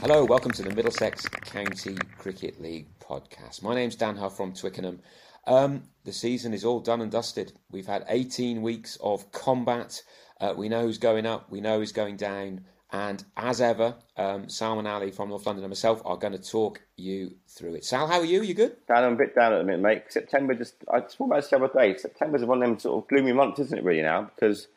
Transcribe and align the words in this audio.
Hello, 0.00 0.24
welcome 0.26 0.50
to 0.52 0.62
the 0.62 0.74
Middlesex 0.74 1.26
County 1.26 1.96
Cricket 2.18 2.60
League 2.60 2.86
podcast. 3.00 3.62
My 3.62 3.74
name's 3.74 3.96
Dan 3.96 4.14
Huff 4.16 4.36
from 4.36 4.52
Twickenham. 4.52 5.00
Um, 5.46 5.84
the 6.04 6.12
season 6.12 6.52
is 6.52 6.66
all 6.66 6.80
done 6.80 7.00
and 7.00 7.10
dusted. 7.10 7.54
We've 7.70 7.86
had 7.86 8.04
18 8.08 8.60
weeks 8.60 8.96
of 9.02 9.32
combat. 9.32 10.02
Uh, 10.38 10.52
we 10.54 10.68
know 10.68 10.82
who's 10.82 10.98
going 10.98 11.24
up, 11.24 11.50
we 11.50 11.62
know 11.62 11.78
who's 11.78 11.92
going 11.92 12.16
down, 12.16 12.66
and 12.92 13.24
as 13.38 13.62
ever, 13.62 13.96
um, 14.18 14.50
Salman 14.50 14.86
Ali 14.86 15.10
from 15.10 15.30
North 15.30 15.46
London 15.46 15.64
and 15.64 15.70
myself 15.70 16.02
are 16.04 16.18
going 16.18 16.34
to 16.34 16.50
talk 16.50 16.82
you 16.96 17.34
through 17.48 17.74
it. 17.76 17.84
Sal, 17.84 18.06
how 18.06 18.18
are 18.20 18.24
you? 18.24 18.42
You 18.42 18.52
good? 18.52 18.76
Dan, 18.86 19.02
I'm 19.02 19.14
a 19.14 19.16
bit 19.16 19.34
down 19.34 19.54
at 19.54 19.58
the 19.58 19.64
minute, 19.64 19.80
mate. 19.80 20.04
September 20.10 20.54
just, 20.54 20.74
I 20.92 21.00
just 21.00 21.18
about 21.18 21.36
this 21.36 21.48
the 21.48 21.56
other 21.56 21.70
day. 21.74 21.96
September's 21.96 22.44
one 22.44 22.62
of 22.62 22.68
them 22.68 22.78
sort 22.78 23.02
of 23.02 23.08
gloomy 23.08 23.32
months, 23.32 23.60
isn't 23.60 23.78
it, 23.78 23.82
really, 23.84 24.02
now? 24.02 24.30
Because 24.34 24.68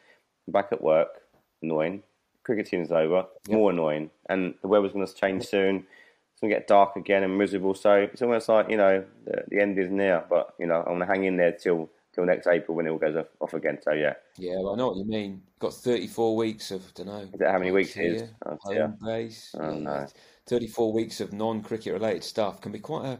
I'm 0.47 0.53
back 0.53 0.69
at 0.71 0.81
work, 0.81 1.09
annoying. 1.61 2.03
Cricket 2.49 2.67
season's 2.67 2.91
over, 2.91 3.27
more 3.47 3.69
annoying. 3.69 4.09
And 4.27 4.55
the 4.63 4.67
weather's 4.67 4.91
going 4.93 5.05
to 5.05 5.13
change 5.13 5.45
soon. 5.45 5.85
It's 6.31 6.41
going 6.41 6.51
to 6.51 6.57
get 6.57 6.67
dark 6.67 6.95
again 6.95 7.21
and 7.21 7.37
miserable. 7.37 7.75
So 7.75 7.93
it's 8.11 8.23
almost 8.23 8.49
like, 8.49 8.71
you 8.71 8.77
know, 8.77 9.05
the, 9.25 9.43
the 9.49 9.61
end 9.61 9.77
is 9.77 9.91
near. 9.91 10.23
But, 10.27 10.55
you 10.57 10.65
know, 10.65 10.79
I'm 10.79 10.85
going 10.97 10.99
to 11.01 11.05
hang 11.05 11.25
in 11.25 11.37
there 11.37 11.51
till 11.51 11.91
till 12.11 12.25
next 12.25 12.47
April 12.47 12.75
when 12.75 12.87
it 12.87 12.89
all 12.89 12.97
goes 12.97 13.15
off, 13.15 13.27
off 13.39 13.53
again. 13.53 13.77
So, 13.83 13.91
yeah. 13.93 14.15
Yeah, 14.39 14.55
well, 14.61 14.73
I 14.73 14.77
know 14.77 14.87
what 14.87 14.97
you 14.97 15.05
mean. 15.05 15.43
Got 15.59 15.75
34 15.75 16.35
weeks 16.35 16.71
of, 16.71 16.81
I 16.81 16.89
don't 16.95 17.05
know. 17.05 17.19
Is 17.19 17.29
that 17.39 17.51
how 17.51 17.59
many 17.59 17.71
weeks 17.71 17.95
it 17.95 18.03
is? 18.05 18.21
here, 18.21 18.29
Oh, 18.47 18.57
home 18.61 18.73
dear. 18.73 18.97
base. 19.05 19.53
Oh, 19.59 19.69
Yeah, 19.71 19.77
no. 19.79 20.07
34 20.47 20.91
weeks 20.91 21.21
of 21.21 21.31
non-cricket 21.33 21.93
related 21.93 22.23
stuff 22.23 22.61
can 22.61 22.71
be 22.71 22.79
quite 22.79 23.05
a, 23.05 23.19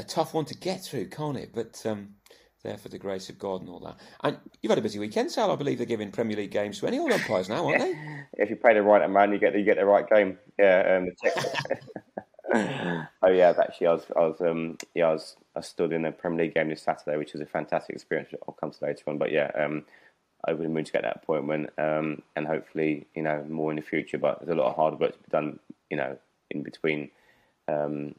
a 0.00 0.04
tough 0.04 0.34
one 0.34 0.44
to 0.44 0.54
get 0.54 0.84
through, 0.84 1.08
can't 1.08 1.38
it? 1.38 1.52
But 1.54 1.80
um, 1.86 2.10
there 2.62 2.76
for 2.76 2.88
the 2.88 2.98
grace 2.98 3.28
of 3.28 3.38
God 3.38 3.62
and 3.62 3.70
all 3.70 3.80
that. 3.80 3.96
And 4.22 4.38
you've 4.60 4.70
had 4.70 4.78
a 4.78 4.82
busy 4.82 4.98
weekend, 4.98 5.30
Sal. 5.30 5.50
I 5.50 5.56
believe 5.56 5.78
they're 5.78 5.86
giving 5.86 6.10
Premier 6.10 6.36
League 6.36 6.50
games 6.50 6.78
to 6.80 6.86
any 6.86 6.98
old 6.98 7.12
umpires 7.12 7.48
now, 7.48 7.66
aren't 7.66 7.80
they? 7.80 7.94
If 8.42 8.50
you 8.50 8.56
pay 8.56 8.74
the 8.74 8.82
right 8.82 9.02
amount, 9.02 9.32
you 9.32 9.38
get 9.38 9.54
you 9.58 9.64
get 9.64 9.76
the 9.76 9.84
right 9.84 10.08
game. 10.08 10.38
Yeah. 10.58 10.98
Um, 10.98 11.10
oh 13.22 13.28
yeah, 13.28 13.52
actually, 13.58 13.86
I 13.86 13.92
was 13.92 14.06
I 14.16 14.20
was 14.20 14.40
um, 14.40 14.78
yeah 14.94 15.08
I 15.08 15.12
was 15.12 15.36
I 15.56 15.60
stood 15.60 15.92
in 15.92 16.04
a 16.04 16.12
Premier 16.12 16.44
League 16.44 16.54
game 16.54 16.68
this 16.68 16.82
Saturday, 16.82 17.16
which 17.16 17.32
was 17.32 17.42
a 17.42 17.46
fantastic 17.46 17.94
experience. 17.94 18.30
I'll 18.46 18.54
come 18.54 18.70
to 18.70 18.84
later 18.84 19.04
on, 19.08 19.18
but 19.18 19.30
yeah, 19.30 19.50
um, 19.54 19.84
over 20.48 20.62
the 20.62 20.68
moon 20.68 20.84
to 20.84 20.92
get 20.92 21.02
that 21.02 21.20
appointment, 21.22 21.70
um, 21.78 22.22
and 22.36 22.46
hopefully 22.46 23.06
you 23.14 23.22
know 23.22 23.44
more 23.48 23.70
in 23.70 23.76
the 23.76 23.82
future. 23.82 24.18
But 24.18 24.38
there's 24.40 24.56
a 24.56 24.60
lot 24.60 24.70
of 24.70 24.76
hard 24.76 24.98
work 24.98 25.12
to 25.12 25.18
be 25.18 25.30
done, 25.30 25.58
you 25.90 25.96
know, 25.96 26.16
in 26.50 26.62
between 26.62 27.10
um, 27.68 28.14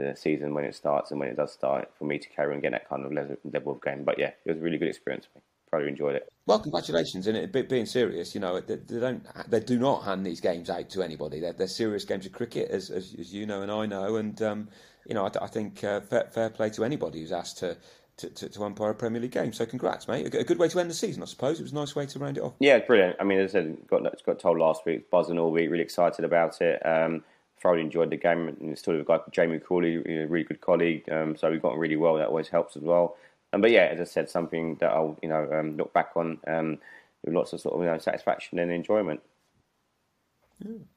the 0.00 0.16
season 0.16 0.54
when 0.54 0.64
it 0.64 0.74
starts 0.74 1.10
and 1.10 1.20
when 1.20 1.28
it 1.28 1.36
does 1.36 1.52
start 1.52 1.90
for 1.98 2.04
me 2.04 2.18
to 2.18 2.28
carry 2.28 2.54
on 2.54 2.60
getting 2.60 2.72
that 2.72 2.88
kind 2.88 3.04
of 3.04 3.12
level 3.12 3.36
level 3.52 3.72
of 3.72 3.82
game. 3.82 4.04
But 4.04 4.18
yeah, 4.18 4.32
it 4.44 4.50
was 4.50 4.58
a 4.58 4.60
really 4.60 4.78
good 4.78 4.88
experience 4.88 5.26
for 5.26 5.38
me. 5.38 5.42
Probably 5.70 5.88
enjoyed 5.88 6.16
it. 6.16 6.28
Well, 6.46 6.58
congratulations. 6.58 7.28
And 7.28 7.36
it, 7.36 7.68
being 7.68 7.86
serious, 7.86 8.34
you 8.34 8.40
know, 8.40 8.58
they, 8.60 8.74
they 8.74 8.98
don't, 8.98 9.24
they 9.48 9.60
do 9.60 9.78
not 9.78 10.02
hand 10.02 10.26
these 10.26 10.40
games 10.40 10.68
out 10.68 10.90
to 10.90 11.02
anybody. 11.02 11.38
They're, 11.38 11.52
they're 11.52 11.68
serious 11.68 12.04
games 12.04 12.26
of 12.26 12.32
cricket, 12.32 12.72
as, 12.72 12.90
as, 12.90 13.14
as 13.20 13.32
you 13.32 13.46
know 13.46 13.62
and 13.62 13.70
I 13.70 13.86
know. 13.86 14.16
And 14.16 14.42
um, 14.42 14.68
you 15.06 15.14
know, 15.14 15.26
I, 15.26 15.44
I 15.44 15.46
think 15.46 15.84
uh, 15.84 16.00
fair, 16.00 16.28
fair 16.32 16.50
play 16.50 16.70
to 16.70 16.84
anybody 16.84 17.20
who's 17.20 17.32
asked 17.32 17.58
to. 17.58 17.76
To, 18.16 18.28
to, 18.28 18.48
to 18.50 18.64
umpire 18.64 18.90
a 18.90 18.94
Premier 18.94 19.22
League 19.22 19.30
game, 19.30 19.50
so 19.50 19.64
congrats, 19.64 20.06
mate. 20.06 20.34
A, 20.34 20.44
good 20.44 20.58
way 20.58 20.68
to 20.68 20.78
end 20.78 20.90
the 20.90 20.94
season, 20.94 21.22
I 21.22 21.24
suppose. 21.24 21.58
It 21.58 21.62
was 21.62 21.72
a 21.72 21.74
nice 21.74 21.96
way 21.96 22.04
to 22.04 22.18
round 22.18 22.36
it 22.36 22.42
off. 22.42 22.52
Yeah, 22.58 22.78
brilliant. 22.80 23.16
I 23.18 23.24
mean, 23.24 23.38
as 23.38 23.52
I 23.52 23.60
said, 23.60 23.78
got 23.88 24.02
got 24.26 24.38
told 24.38 24.58
last 24.58 24.84
week, 24.84 25.08
buzzing 25.08 25.38
all 25.38 25.50
week, 25.50 25.70
really 25.70 25.82
excited 25.82 26.22
about 26.22 26.60
it. 26.60 26.84
Um, 26.84 27.24
thoroughly 27.60 27.82
enjoyed 27.82 28.10
the 28.10 28.16
game, 28.16 28.48
and 28.48 28.78
still 28.78 28.94
with 28.94 29.02
a 29.02 29.04
guy 29.04 29.18
called 29.18 29.32
Jamie 29.32 29.58
Crawley, 29.58 29.96
a 29.96 30.26
really 30.26 30.44
good 30.44 30.60
colleague. 30.60 31.04
Um, 31.10 31.36
so 31.36 31.50
we 31.50 31.58
got 31.58 31.72
on 31.72 31.78
really 31.78 31.96
well. 31.96 32.16
That 32.16 32.28
always 32.28 32.48
helps 32.48 32.76
as 32.76 32.82
well. 32.82 33.16
Um, 33.52 33.60
but 33.60 33.70
yeah, 33.70 33.84
as 33.84 34.00
I 34.00 34.04
said, 34.04 34.30
something 34.30 34.76
that 34.76 34.90
I'll 34.90 35.18
you 35.22 35.28
know 35.28 35.48
um, 35.52 35.76
look 35.76 35.92
back 35.92 36.12
on 36.16 36.38
um, 36.46 36.78
with 37.24 37.34
lots 37.34 37.52
of 37.52 37.60
sort 37.60 37.74
of 37.74 37.80
you 37.80 37.86
know 37.86 37.98
satisfaction 37.98 38.58
and 38.58 38.70
enjoyment. 38.70 39.20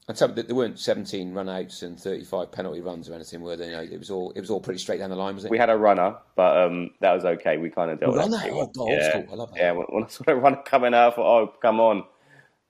And 0.09 0.18
so 0.18 0.28
there 0.28 0.53
weren't 0.53 0.78
17 0.78 1.34
run 1.34 1.47
outs 1.47 1.84
and 1.84 1.97
35 1.97 2.51
penalty 2.51 2.81
runs 2.81 3.09
or 3.09 3.13
anything, 3.13 3.41
were 3.41 3.56
there? 3.56 3.69
You 3.69 3.75
know, 3.78 3.94
it 3.94 3.97
was 3.97 4.12
all 4.12 4.31
it 4.31 4.41
was 4.41 4.50
all 4.50 4.59
pretty 4.59 4.80
straight 4.80 4.97
down 4.97 5.09
the 5.09 5.16
line, 5.16 5.35
was 5.35 5.45
it? 5.45 5.51
We 5.51 5.57
had 5.57 5.69
a 5.69 5.78
runner, 5.78 6.18
but 6.35 6.57
um, 6.57 6.91
that 7.00 7.13
was 7.13 7.24
okay. 7.24 7.57
We 7.57 7.69
kind 7.69 7.90
of 7.90 8.00
dealt 8.00 8.13
with 8.13 8.31
that. 8.31 8.50
Oh, 8.51 8.68
God, 8.68 8.90
yeah. 8.90 9.24
I 9.31 9.35
love 9.35 9.53
that. 9.53 9.59
Yeah, 9.59 9.72
when, 9.72 10.03
I 10.03 10.07
saw 10.07 10.24
a 10.28 10.35
runner 10.35 10.62
coming 10.66 10.94
out, 10.94 11.13
I 11.13 11.16
thought, 11.16 11.41
oh, 11.41 11.53
come 11.62 11.80
on, 11.80 12.03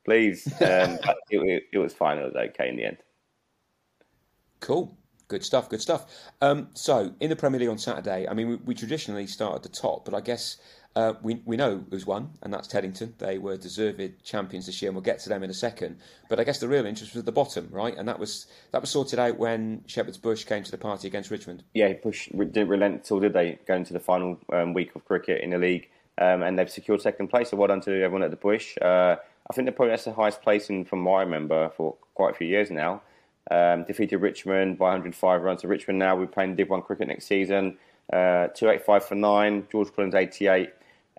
please. 0.06 0.48
Um, 0.62 1.00
but 1.04 1.18
it, 1.30 1.38
it, 1.38 1.64
it 1.74 1.78
was 1.80 1.94
fine. 1.94 2.20
It 2.20 2.26
was 2.26 2.36
okay 2.36 2.70
in 2.70 2.76
the 2.76 2.86
end. 2.86 2.98
Cool. 4.64 4.98
Good 5.28 5.44
stuff, 5.44 5.70
good 5.70 5.82
stuff. 5.82 6.06
Um, 6.42 6.70
so, 6.74 7.14
in 7.20 7.30
the 7.30 7.36
Premier 7.36 7.60
League 7.60 7.70
on 7.70 7.78
Saturday, 7.78 8.30
I 8.30 8.34
mean, 8.34 8.48
we, 8.48 8.56
we 8.56 8.74
traditionally 8.74 9.28
start 9.28 9.56
at 9.56 9.64
the 9.64 9.70
top, 9.70 10.06
but 10.06 10.14
I 10.14 10.22
guess 10.22 10.56
uh, 10.96 11.16
we, 11.22 11.42
we 11.44 11.58
know 11.58 11.84
who's 11.90 12.06
won, 12.06 12.30
and 12.42 12.54
that's 12.54 12.70
Teddington. 12.70 13.14
They 13.18 13.40
were 13.40 13.58
deserved 13.58 14.02
champions 14.24 14.68
this 14.68 14.82
year, 14.82 14.88
and 14.88 14.96
we'll 14.96 15.04
get 15.04 15.20
to 15.20 15.30
them 15.30 15.44
in 15.44 15.50
a 15.50 15.54
second. 15.54 15.98
But 16.30 16.40
I 16.40 16.46
guess 16.46 16.60
the 16.60 16.70
real 16.70 16.86
interest 16.86 17.14
was 17.14 17.20
at 17.20 17.26
the 17.26 17.34
bottom, 17.34 17.68
right? 17.72 17.94
And 17.98 18.08
that 18.08 18.20
was 18.20 18.48
that 18.72 18.80
was 18.80 18.90
sorted 18.90 19.20
out 19.20 19.38
when 19.38 19.84
Shepherd's 19.86 20.18
Bush 20.18 20.46
came 20.46 20.64
to 20.64 20.72
the 20.72 20.78
party 20.78 21.10
against 21.10 21.30
Richmond. 21.30 21.64
yeah, 21.74 21.92
didn't 21.92 22.70
relent 22.70 23.02
at 23.02 23.12
all, 23.12 23.20
did 23.20 23.34
they? 23.34 23.60
Going 23.68 23.84
to 23.84 23.94
the 23.94 24.00
final 24.00 24.40
um, 24.54 24.74
week 24.74 24.96
of 24.96 25.04
cricket 25.04 25.42
in 25.42 25.50
the 25.50 25.58
league, 25.58 25.90
um, 26.20 26.42
and 26.42 26.58
they've 26.58 26.70
secured 26.70 27.02
second 27.02 27.28
place. 27.28 27.50
So 27.50 27.58
well 27.58 27.68
done 27.68 27.82
to 27.82 27.92
everyone 27.92 28.24
at 28.24 28.32
the 28.32 28.38
Bush. 28.38 28.78
Uh, 28.82 29.18
I 29.50 29.54
think 29.54 29.66
they're 29.66 29.74
probably 29.74 29.92
that's 29.92 30.06
the 30.06 30.14
highest 30.14 30.42
placing 30.42 30.86
from 30.86 31.04
what 31.04 31.18
I 31.18 31.24
remember 31.24 31.70
for 31.76 31.98
quite 32.14 32.32
a 32.32 32.38
few 32.38 32.48
years 32.48 32.72
now. 32.72 33.02
Um, 33.52 33.84
defeated 33.84 34.18
Richmond 34.18 34.78
by 34.78 34.86
105 34.86 35.42
runs. 35.42 35.62
So 35.62 35.68
Richmond 35.68 36.00
now 36.00 36.16
we're 36.16 36.28
playing 36.28 36.56
Div 36.56 36.70
One 36.70 36.82
cricket 36.82 37.08
next 37.10 37.26
season. 37.26 37.78
Uh, 38.12 38.48
285 38.48 39.06
for 39.06 39.16
nine. 39.16 39.68
George 39.72 39.94
Collins 39.94 40.16
88, 40.16 40.70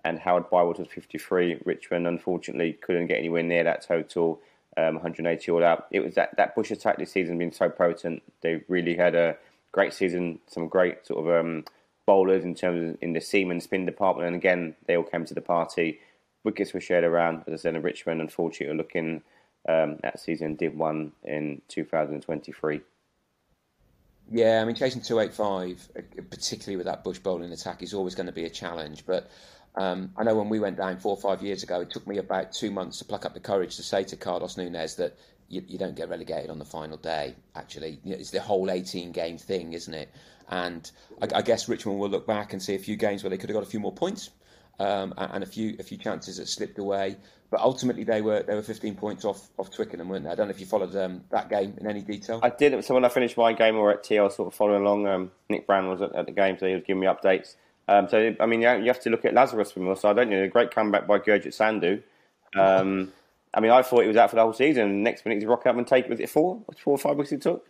and 0.03 0.19
Howard 0.19 0.49
Bywater 0.49 0.83
was 0.83 0.91
53. 0.91 1.61
Richmond 1.65 2.07
unfortunately 2.07 2.73
couldn't 2.73 3.07
get 3.07 3.17
anywhere 3.17 3.43
near 3.43 3.63
that 3.63 3.85
total. 3.85 4.39
Um, 4.77 4.95
180 4.95 5.51
all 5.51 5.63
out. 5.63 5.87
It 5.91 6.01
was 6.01 6.15
that, 6.15 6.35
that 6.37 6.53
Bush 6.53 6.71
attack 6.71 6.97
this 6.97 7.11
season 7.11 7.37
been 7.37 7.53
so 7.53 7.69
potent. 7.69 8.21
They 8.41 8.61
really 8.67 8.95
had 8.95 9.15
a 9.15 9.37
great 9.71 9.93
season. 9.93 10.39
Some 10.47 10.67
great 10.67 11.05
sort 11.07 11.25
of 11.25 11.45
um, 11.45 11.63
bowlers 12.05 12.43
in 12.43 12.55
terms 12.55 12.95
of 12.95 12.97
in 13.01 13.13
the 13.13 13.21
seam 13.21 13.51
and 13.51 13.63
spin 13.63 13.85
department. 13.85 14.27
And 14.27 14.35
again, 14.35 14.75
they 14.85 14.97
all 14.97 15.03
came 15.03 15.25
to 15.25 15.33
the 15.33 15.41
party. 15.41 15.99
Wickets 16.43 16.73
were 16.73 16.81
shared 16.81 17.03
around. 17.03 17.43
As 17.47 17.53
I 17.53 17.57
said, 17.57 17.75
in 17.75 17.81
Richmond, 17.81 18.21
unfortunately, 18.21 18.73
are 18.73 18.77
looking 18.77 19.21
um, 19.67 19.97
that 20.03 20.19
season. 20.19 20.55
Did 20.55 20.77
one 20.77 21.11
in 21.23 21.61
2023. 21.67 22.81
Yeah, 24.31 24.61
I 24.61 24.65
mean, 24.65 24.75
chasing 24.75 25.01
285, 25.01 25.89
uh, 25.97 26.21
particularly 26.29 26.77
with 26.77 26.87
that 26.87 27.03
Bush 27.03 27.19
bowling 27.19 27.51
attack, 27.51 27.83
is 27.83 27.93
always 27.93 28.15
going 28.15 28.25
to 28.25 28.33
be 28.33 28.45
a 28.45 28.49
challenge. 28.49 29.05
But 29.05 29.29
um, 29.75 30.11
I 30.17 30.23
know 30.23 30.35
when 30.35 30.49
we 30.49 30.59
went 30.59 30.77
down 30.77 30.97
four 30.97 31.15
or 31.15 31.21
five 31.21 31.43
years 31.43 31.61
ago, 31.63 31.81
it 31.81 31.91
took 31.91 32.07
me 32.07 32.17
about 32.17 32.51
two 32.51 32.71
months 32.71 32.99
to 32.99 33.05
pluck 33.05 33.25
up 33.25 33.33
the 33.33 33.39
courage 33.39 33.75
to 33.75 33.83
say 33.83 34.03
to 34.05 34.15
Carlos 34.15 34.57
Nunez 34.57 34.95
that 34.95 35.17
you, 35.47 35.63
you 35.67 35.77
don't 35.77 35.95
get 35.95 36.09
relegated 36.09 36.49
on 36.49 36.57
the 36.57 36.65
final 36.65 36.97
day. 36.97 37.35
Actually, 37.55 37.99
it's 38.03 38.31
the 38.31 38.41
whole 38.41 38.71
18 38.71 39.11
game 39.11 39.37
thing, 39.37 39.73
isn't 39.73 39.93
it? 39.93 40.09
And 40.49 40.89
I, 41.21 41.37
I, 41.37 41.41
guess 41.41 41.69
Richmond 41.69 41.99
will 41.99 42.09
look 42.09 42.25
back 42.27 42.53
and 42.53 42.61
see 42.61 42.75
a 42.75 42.79
few 42.79 42.95
games 42.95 43.23
where 43.23 43.29
they 43.29 43.37
could 43.37 43.49
have 43.49 43.55
got 43.55 43.63
a 43.63 43.69
few 43.69 43.79
more 43.79 43.93
points 43.93 44.29
um, 44.79 45.13
and 45.17 45.43
a 45.43 45.47
few 45.47 45.75
a 45.79 45.83
few 45.83 45.97
chances 45.97 46.37
that 46.37 46.47
slipped 46.47 46.79
away. 46.79 47.17
But 47.51 47.61
ultimately, 47.61 48.03
they 48.03 48.21
were 48.21 48.43
they 48.43 48.55
were 48.55 48.61
15 48.61 48.95
points 48.95 49.23
off 49.23 49.49
off 49.57 49.71
Twickenham, 49.71 50.09
weren't 50.09 50.25
they? 50.25 50.31
I 50.31 50.35
don't 50.35 50.47
know 50.47 50.51
if 50.53 50.59
you 50.59 50.65
followed 50.65 50.95
um, 50.95 51.23
that 51.29 51.49
game 51.49 51.75
in 51.79 51.87
any 51.87 52.01
detail. 52.01 52.39
I 52.43 52.49
did. 52.49 52.83
So 52.83 52.93
when 52.93 53.05
I 53.05 53.09
finished 53.09 53.37
my 53.37 53.53
game 53.53 53.77
or 53.77 53.91
at 53.91 54.03
T, 54.03 54.17
I 54.17 54.23
was 54.23 54.35
sort 54.35 54.47
of 54.47 54.55
following 54.55 54.81
along. 54.81 55.07
Um, 55.07 55.31
Nick 55.49 55.67
Brown 55.67 55.87
was 55.87 56.01
at, 56.01 56.15
at, 56.15 56.25
the 56.25 56.31
game, 56.31 56.57
so 56.59 56.67
he 56.67 56.73
was 56.73 56.83
giving 56.85 57.01
me 57.01 57.07
updates. 57.07 57.55
Um, 57.87 58.09
so 58.09 58.35
I 58.39 58.45
mean, 58.45 58.61
you 58.61 58.67
have 58.67 58.99
to 59.01 59.09
look 59.09 59.25
at 59.25 59.33
Lazarus 59.33 59.71
from 59.71 59.85
your 59.85 59.95
side, 59.95 60.15
don't 60.15 60.31
you? 60.31 60.43
A 60.43 60.47
great 60.47 60.71
comeback 60.71 61.05
by 61.07 61.19
Gurjit 61.19 61.55
Sandhu. 61.55 62.01
Um, 62.59 63.11
I 63.53 63.59
mean, 63.61 63.71
I 63.71 63.81
thought 63.83 64.01
he 64.01 64.07
was 64.07 64.17
out 64.17 64.29
for 64.29 64.35
the 64.35 64.41
whole 64.41 64.53
season. 64.53 65.03
Next 65.03 65.25
minute, 65.25 65.37
he's 65.37 65.47
rock 65.47 65.65
up 65.65 65.77
and 65.77 65.87
take 65.87 66.09
was 66.09 66.19
it 66.19 66.29
four, 66.29 66.61
four 66.77 66.95
or 66.95 66.97
five 66.97 67.15
weeks 67.15 67.29
he 67.29 67.37
took. 67.37 67.65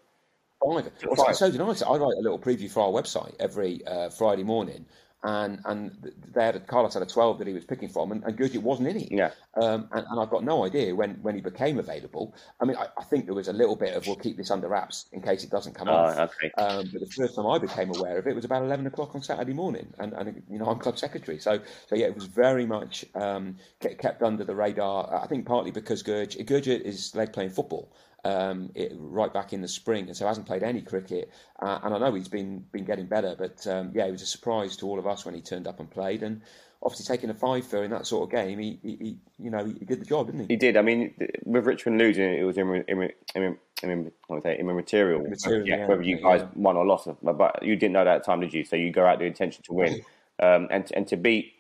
Five. 0.66 0.92
Five. 1.16 1.36
So 1.36 1.52
did 1.52 1.62
I. 1.62 1.66
I 1.66 1.70
write 1.70 2.18
a 2.18 2.22
little 2.22 2.40
preview 2.40 2.72
for 2.72 2.82
our 2.82 2.90
website 2.90 3.36
every 3.40 3.86
uh, 3.86 4.10
Friday 4.10 4.44
morning, 4.44 4.86
and 5.26 5.60
and 5.66 6.14
they 6.34 6.46
had 6.46 6.56
a, 6.56 6.60
Carlos 6.60 6.94
had 6.94 7.02
a 7.02 7.08
twelve 7.08 7.40
that 7.40 7.48
he 7.48 7.54
was 7.54 7.66
picking 7.66 7.90
from, 7.90 8.12
and, 8.12 8.24
and 8.24 8.38
Gurjit 8.38 8.62
wasn't 8.62 8.90
in 8.90 8.98
it. 8.98 9.12
Yeah. 9.12 9.32
Um, 9.56 9.90
and, 9.92 10.06
and, 10.08 10.20
I've 10.20 10.30
got 10.30 10.44
no 10.44 10.66
idea 10.66 10.94
when, 10.94 11.16
when 11.22 11.34
he 11.34 11.42
became 11.42 11.80
available. 11.80 12.36
I 12.60 12.66
mean, 12.66 12.76
I, 12.78 12.88
I, 12.98 13.04
think 13.06 13.26
there 13.26 13.34
was 13.34 13.48
a 13.48 13.54
little 13.54 13.76
bit 13.76 13.96
of 13.96 14.06
we'll 14.06 14.18
keep 14.18 14.38
this 14.38 14.52
under 14.52 14.68
wraps 14.68 15.06
in 15.14 15.22
case 15.22 15.44
it 15.44 15.50
doesn't 15.50 15.74
come 15.74 15.88
oh, 15.88 15.94
off. 15.94 16.18
Okay. 16.18 16.52
Um, 16.58 16.90
but 16.92 17.00
the 17.02 17.08
first 17.08 17.36
time 17.36 17.48
I 17.48 17.58
became 17.58 17.90
aware 17.96 18.18
of 18.18 18.28
it 18.28 18.36
was 18.36 18.46
about 18.46 18.64
eleven 18.64 18.86
o'clock 18.86 19.16
on 19.16 19.24
Saturday 19.24 19.54
morning, 19.54 19.92
and, 19.98 20.14
and 20.14 20.44
you 20.50 20.60
know 20.60 20.66
I'm 20.66 20.78
club 20.78 21.00
secretary, 21.00 21.40
so 21.40 21.60
so 21.88 21.96
yeah, 21.96 22.06
it 22.06 22.16
was 22.16 22.26
very 22.26 22.66
much 22.66 23.06
um, 23.16 23.58
kept 23.80 24.22
under 24.22 24.44
the 24.44 24.56
radar. 24.56 25.24
I 25.24 25.26
think 25.28 25.46
partly 25.48 25.72
because 25.72 26.04
Gurjit, 26.04 26.46
Gurjit 26.46 26.82
is 26.82 27.16
leg 27.16 27.34
playing 27.34 27.50
football 27.50 27.92
um, 28.26 28.72
it, 28.74 28.92
right 28.96 29.32
back 29.32 29.54
in 29.54 29.62
the 29.62 29.68
spring, 29.68 30.08
and 30.08 30.18
so 30.18 30.28
hasn't 30.28 30.48
played 30.48 30.64
any 30.64 30.82
cricket. 30.82 31.32
Uh, 31.62 31.80
and 31.84 31.94
I 31.94 32.00
know 32.00 32.14
he's 32.14 32.28
been 32.28 32.66
been 32.72 32.84
getting 32.84 33.06
better, 33.06 33.36
but 33.38 33.66
um, 33.68 33.92
yeah, 33.94 34.06
it 34.06 34.12
was 34.12 34.24
a 34.24 34.26
surprise 34.26 34.76
to 34.78 34.88
all 34.88 34.98
of 34.98 35.06
us 35.06 35.26
when 35.26 35.36
he 35.36 35.42
turned 35.42 35.68
up 35.68 35.80
and 35.80 35.90
played. 35.90 36.24
And 36.24 36.42
obviously, 36.82 37.06
taking 37.16 37.30
a 37.30 37.36
five 37.36 37.68
for 37.68 37.84
in 37.84 37.92
that 37.92 38.08
sort 38.08 38.24
of 38.24 38.32
game, 38.32 38.58
he, 38.58 38.80
he, 38.82 38.96
he 38.96 39.18
you 39.38 39.52
know 39.52 39.64
he 39.64 39.86
did 39.86 40.02
the 40.02 40.06
job, 40.06 40.26
didn't 40.26 40.42
he? 40.42 40.48
He 40.48 40.56
did. 40.56 40.76
I 40.76 40.82
mean, 40.82 41.14
with 41.44 41.66
Richmond 41.66 42.00
losing, 42.00 42.34
it 42.34 42.44
was 42.44 42.58
in, 42.58 42.84
in, 42.88 43.12
in, 43.36 43.58
in, 43.84 44.12
immaterial. 44.32 45.24
Immaterial, 45.24 45.68
yeah, 45.68 45.86
whether 45.86 46.02
you 46.02 46.18
guys 46.18 46.42
yeah. 46.42 46.48
won 46.56 46.78
or 46.78 46.86
lost, 46.86 47.08
but 47.22 47.62
you 47.62 47.76
didn't 47.76 47.94
know 47.94 48.06
that 48.06 48.16
at 48.16 48.24
the 48.24 48.26
time, 48.26 48.40
did 48.42 48.54
you? 48.56 48.66
So 48.66 48.76
you 48.76 48.92
go 48.92 49.06
out 49.06 49.20
the 49.20 49.26
intention 49.26 49.64
to 49.66 49.74
win, 49.74 50.02
um, 50.42 50.68
and 50.72 50.92
and 50.96 51.08
to 51.10 51.16
beat 51.16 51.54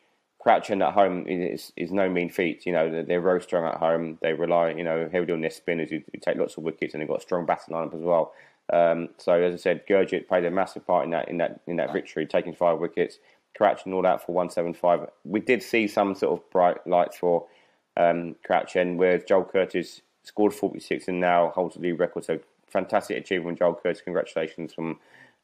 Crouch 0.45 0.69
End 0.69 0.83
at 0.83 0.93
home 0.93 1.25
is, 1.27 1.73
is 1.75 1.91
no 1.91 2.07
mean 2.07 2.29
feat. 2.29 2.67
You 2.67 2.73
know, 2.73 2.87
they're, 2.91 3.01
they're 3.01 3.19
very 3.19 3.41
strong 3.41 3.65
at 3.65 3.79
home. 3.79 4.19
They 4.21 4.33
rely, 4.33 4.69
you 4.69 4.83
know, 4.83 5.09
heavily 5.11 5.33
on 5.33 5.41
their 5.41 5.49
spinners 5.49 5.89
who, 5.89 6.01
who 6.11 6.19
take 6.19 6.37
lots 6.37 6.55
of 6.55 6.63
wickets, 6.63 6.93
and 6.93 7.01
they've 7.01 7.07
got 7.07 7.17
a 7.17 7.21
strong 7.21 7.47
batting 7.47 7.73
lineup 7.73 7.95
as 7.95 8.01
well. 8.01 8.31
Um, 8.71 9.09
so 9.17 9.33
as 9.33 9.55
I 9.55 9.57
said, 9.57 9.87
Gurjit 9.87 10.27
played 10.27 10.45
a 10.45 10.51
massive 10.51 10.85
part 10.85 11.05
in 11.05 11.09
that 11.11 11.29
in 11.29 11.39
that 11.39 11.61
in 11.65 11.77
that 11.77 11.93
victory, 11.93 12.27
taking 12.27 12.53
five 12.53 12.77
wickets. 12.77 13.17
Crouch 13.57 13.81
End 13.87 13.95
all 13.95 14.05
out 14.05 14.23
for 14.23 14.35
one 14.35 14.51
seven 14.51 14.75
five. 14.75 15.09
We 15.23 15.39
did 15.39 15.63
see 15.63 15.87
some 15.87 16.13
sort 16.13 16.39
of 16.39 16.47
bright 16.51 16.85
lights 16.85 17.17
for 17.17 17.47
um, 17.97 18.35
Crouch 18.45 18.75
End, 18.75 18.99
where 18.99 19.17
Joel 19.17 19.45
Curtis 19.45 20.03
scored 20.21 20.53
forty 20.53 20.79
six 20.79 21.07
and 21.07 21.19
now 21.19 21.53
holds 21.55 21.75
the 21.75 21.93
record. 21.93 22.23
So 22.23 22.37
fantastic 22.67 23.17
achievement, 23.17 23.57
Joel 23.57 23.79
Curtis. 23.81 24.01
Congratulations 24.01 24.75
from 24.75 24.99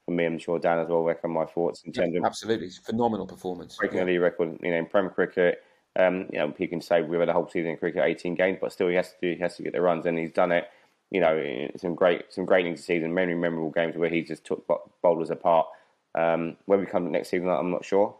for 0.06 0.12
me, 0.12 0.26
I'm 0.26 0.40
sure 0.40 0.60
Dan 0.60 0.80
as 0.80 0.90
well 0.90 1.10
echo 1.10 1.28
my 1.28 1.46
thoughts 1.46 1.84
in 1.84 1.92
terms 1.92 2.16
of 2.16 2.24
absolutely 2.26 2.70
phenomenal 2.70 3.28
performance, 3.28 3.78
breaking 3.78 4.00
yeah. 4.00 4.06
the 4.06 4.12
league 4.12 4.22
record. 4.22 4.58
You 4.62 4.72
know, 4.72 4.78
in 4.78 4.86
Premier 4.86 5.12
Cricket, 5.12 5.64
um, 5.98 6.28
you 6.32 6.40
know, 6.40 6.54
he 6.58 6.68
can 6.68 6.82
say 6.82 7.02
we've 7.02 7.20
had 7.20 7.30
a 7.30 7.34
whole 7.34 7.48
season 7.48 7.72
in 7.72 7.78
cricket, 7.78 8.04
18 8.04 8.36
games, 8.36 8.58
but 8.62 8.72
still 8.72 8.88
he 8.88 8.96
has 8.96 9.12
to 9.12 9.16
do, 9.22 9.34
he 9.36 9.42
has 9.42 9.58
to 9.58 9.64
get 9.64 9.74
the 9.74 9.82
runs, 9.82 10.06
and 10.06 10.18
he's 10.18 10.32
done 10.32 10.52
it. 10.52 10.70
You 11.12 11.20
know, 11.20 11.68
some 11.78 11.96
great 11.96 12.34
some 12.34 12.46
great 12.46 12.66
innings 12.66 12.80
this 12.80 12.88
season, 12.88 13.14
many 13.14 13.34
memorable 13.34 13.72
games 13.72 13.98
where 13.98 14.10
he 14.10 14.22
just 14.22 14.46
took 14.46 14.66
bowlers 15.02 15.30
apart. 15.30 15.68
Um, 16.16 16.58
where 16.66 16.80
we 16.80 16.86
come 16.86 17.10
next 17.12 17.30
season, 17.30 17.50
I'm 17.50 17.72
not 17.72 17.86
sure. 17.86 18.16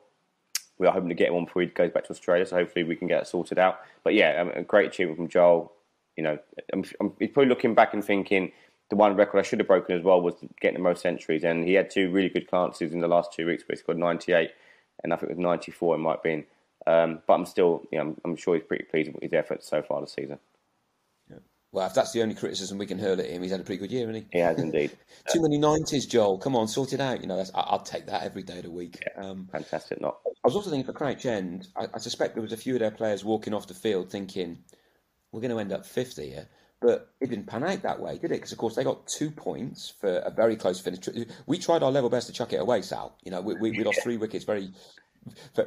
We 0.78 0.88
are 0.88 0.94
hoping 0.94 1.10
to 1.10 1.16
get 1.16 1.34
one 1.34 1.46
before 1.46 1.62
he 1.62 1.68
goes 1.70 1.92
back 1.92 2.06
to 2.06 2.12
Australia, 2.12 2.46
so 2.46 2.58
hopefully 2.58 2.84
we 2.84 2.96
can 2.96 3.08
get 3.08 3.22
it 3.22 3.28
sorted 3.28 3.60
out. 3.60 3.82
But 4.04 4.14
yeah, 4.14 4.42
um, 4.42 4.52
a 4.56 4.64
great 4.64 4.88
achievement 4.88 5.18
from 5.18 5.28
Joel. 5.30 5.72
You 6.18 6.24
know, 6.24 6.40
I'm, 6.74 6.84
I'm, 7.00 7.14
he's 7.20 7.30
probably 7.30 7.50
looking 7.50 7.74
back 7.74 7.94
and 7.94 8.04
thinking 8.04 8.52
the 8.92 8.98
one 8.98 9.16
record 9.16 9.40
I 9.40 9.42
should 9.42 9.60
have 9.60 9.70
broken 9.70 9.96
as 9.98 10.04
well 10.04 10.22
was 10.22 10.36
getting 10.60 10.78
the 10.78 10.84
most 10.84 11.02
centuries. 11.02 11.46
And 11.46 11.66
he 11.66 11.74
had 11.74 11.90
two 11.90 12.12
really 12.12 12.28
good 12.28 12.50
chances 12.50 12.92
in 12.92 13.00
the 13.00 13.08
last 13.08 13.32
two 13.32 13.48
weeks 13.48 13.64
where 13.64 13.76
he 13.76 13.80
scored 13.80 13.98
98 13.98 14.52
and 15.02 15.14
I 15.14 15.16
think 15.16 15.32
it 15.32 15.38
was 15.38 15.42
94 15.42 15.96
it 15.96 15.98
might 16.00 16.12
have 16.12 16.24
been. 16.24 16.44
Um, 16.86 17.22
but 17.26 17.34
I'm 17.36 17.46
still, 17.46 17.84
you 17.90 17.98
know, 17.98 18.04
I'm, 18.04 18.22
I'm, 18.26 18.36
sure 18.36 18.56
he's 18.56 18.66
pretty 18.66 18.84
pleased 18.84 19.14
with 19.14 19.24
his 19.24 19.32
efforts 19.32 19.70
so 19.70 19.82
far 19.82 20.02
this 20.02 20.12
season. 20.12 20.40
Yeah. 21.30 21.38
Well, 21.72 21.88
if 21.88 21.94
that's 21.94 22.12
the 22.12 22.22
only 22.22 22.36
criticism 22.36 22.80
we 22.80 22.86
can 22.86 23.00
hurl 23.00 23.22
at 23.22 23.30
him, 23.30 23.42
he's 23.42 23.52
had 23.52 23.62
a 23.62 23.64
pretty 23.64 23.80
good 23.80 23.92
year, 23.92 24.08
hasn't 24.08 24.26
he? 24.30 24.38
He 24.38 24.44
has 24.44 24.60
indeed. 24.60 24.92
Too 25.32 25.42
many 25.42 25.58
90s, 25.58 26.10
Joel. 26.10 26.38
Come 26.40 26.58
on, 26.58 26.68
sort 26.68 26.92
it 26.92 27.00
out. 27.00 27.22
You 27.22 27.28
know, 27.28 27.42
I'll 27.56 27.80
take 27.80 28.08
that 28.08 28.24
every 28.24 28.44
day 28.44 28.58
of 28.58 28.64
the 28.64 28.72
week. 28.72 29.02
Yeah, 29.02 29.24
um, 29.24 29.48
fantastic. 29.50 30.02
Not. 30.02 30.18
I 30.26 30.48
was 30.48 30.56
also 30.56 30.70
thinking 30.70 30.86
for 30.86 30.94
Crouch 30.94 31.26
End, 31.26 31.68
I, 31.78 31.86
I 31.94 32.00
suspect 32.00 32.34
there 32.34 32.44
was 32.44 32.52
a 32.52 32.58
few 32.58 32.74
of 32.74 32.82
their 32.82 32.92
players 32.92 33.24
walking 33.24 33.54
off 33.54 33.68
the 33.68 33.74
field 33.74 34.12
thinking, 34.12 34.58
we're 35.32 35.42
going 35.42 35.52
to 35.52 35.60
end 35.60 35.72
up 35.72 35.86
fifth 35.86 36.18
here. 36.18 36.50
But 36.82 37.10
it 37.20 37.30
didn't 37.30 37.46
pan 37.46 37.64
out 37.64 37.84
that 37.84 38.00
way, 38.00 38.18
did 38.18 38.32
it? 38.32 38.36
Because 38.36 38.52
of 38.52 38.58
course 38.58 38.76
they 38.76 38.84
got 38.84 39.08
two 39.08 39.30
points 39.30 39.94
for 40.02 40.18
a 40.18 40.32
very 40.32 40.56
close 40.56 40.80
finish. 40.80 41.00
We 41.46 41.60
tried 41.60 41.84
our 41.84 41.92
level 41.92 42.10
best 42.10 42.28
to 42.28 42.34
chuck 42.34 42.54
it 42.54 42.60
away, 42.60 42.82
Sal. 42.82 43.16
You 43.24 43.32
know, 43.32 43.42
we, 43.42 43.54
we, 43.54 43.72
we 43.72 43.84
lost 43.84 44.02
three 44.02 44.18
wickets 44.18 44.46
very 44.46 44.72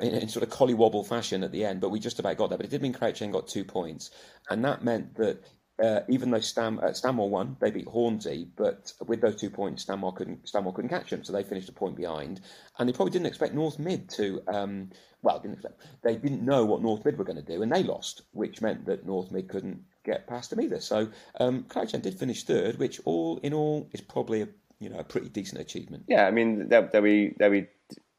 in, 0.01 0.15
in, 0.15 0.29
sort 0.29 0.43
of 0.43 0.51
collywobble 0.51 1.07
fashion 1.07 1.45
at 1.45 1.53
the 1.53 1.65
end, 1.65 1.81
but 1.81 1.91
we 1.91 2.01
just 2.01 2.19
about 2.19 2.37
got 2.37 2.49
there. 2.49 2.59
But 2.59 2.67
it 2.67 2.71
did 2.71 2.83
mean 2.83 2.93
Crouch 2.93 3.23
End 3.23 3.33
got 3.33 3.47
two 3.47 3.65
points, 3.65 4.11
and 4.51 4.65
that 4.65 4.83
meant 4.83 5.15
that 5.17 5.45
uh, 5.83 6.01
even 6.09 6.31
though 6.31 6.41
Stam, 6.41 6.79
uh, 6.83 6.93
Stanmore 6.93 7.29
won, 7.29 7.57
they 7.61 7.71
beat 7.71 7.87
Hornsey, 7.87 8.49
but 8.57 8.93
with 9.07 9.21
those 9.21 9.37
two 9.37 9.51
points, 9.51 9.83
Stanmore 9.83 10.13
couldn't 10.13 10.49
Stanmore 10.49 10.73
couldn't 10.73 10.91
catch 10.91 11.11
them, 11.11 11.25
so 11.25 11.33
they 11.33 11.43
finished 11.43 11.69
a 11.69 11.73
point 11.73 11.97
behind. 11.97 12.41
And 12.79 12.89
they 12.89 12.93
probably 12.93 13.13
didn't 13.13 13.27
expect 13.27 13.55
North 13.55 13.79
Mid 13.79 14.09
to, 14.11 14.41
um, 14.47 14.91
well, 15.23 15.41
didn't 15.41 15.55
expect, 15.55 15.81
they 16.03 16.17
didn't 16.17 16.45
know 16.45 16.65
what 16.65 16.83
North 16.83 17.05
Mid 17.05 17.19
were 17.19 17.25
going 17.25 17.43
to 17.43 17.43
do, 17.43 17.63
and 17.63 17.73
they 17.73 17.83
lost, 17.83 18.23
which 18.33 18.61
meant 18.61 18.87
that 18.87 19.07
North 19.07 19.33
Mid 19.33 19.49
couldn't 19.49 19.83
get 20.05 20.27
past 20.27 20.51
them 20.51 20.61
either. 20.61 20.81
So 20.81 21.09
um, 21.41 21.65
Crouch 21.69 21.93
did 21.93 22.19
finish 22.19 22.45
third, 22.45 22.79
which 22.79 23.01
all 23.05 23.39
in 23.43 23.53
all 23.53 23.89
is 23.93 24.01
probably 24.01 24.43
a 24.43 24.49
you 24.81 24.89
know 24.91 24.99
a 24.99 25.05
pretty 25.05 25.29
decent 25.29 25.61
achievement. 25.61 26.05
Yeah, 26.09 26.27
I 26.27 26.31
mean 26.31 26.69
there 26.69 26.89
there 26.93 27.03
we 27.03 27.35
there 27.39 27.51
we 27.51 27.67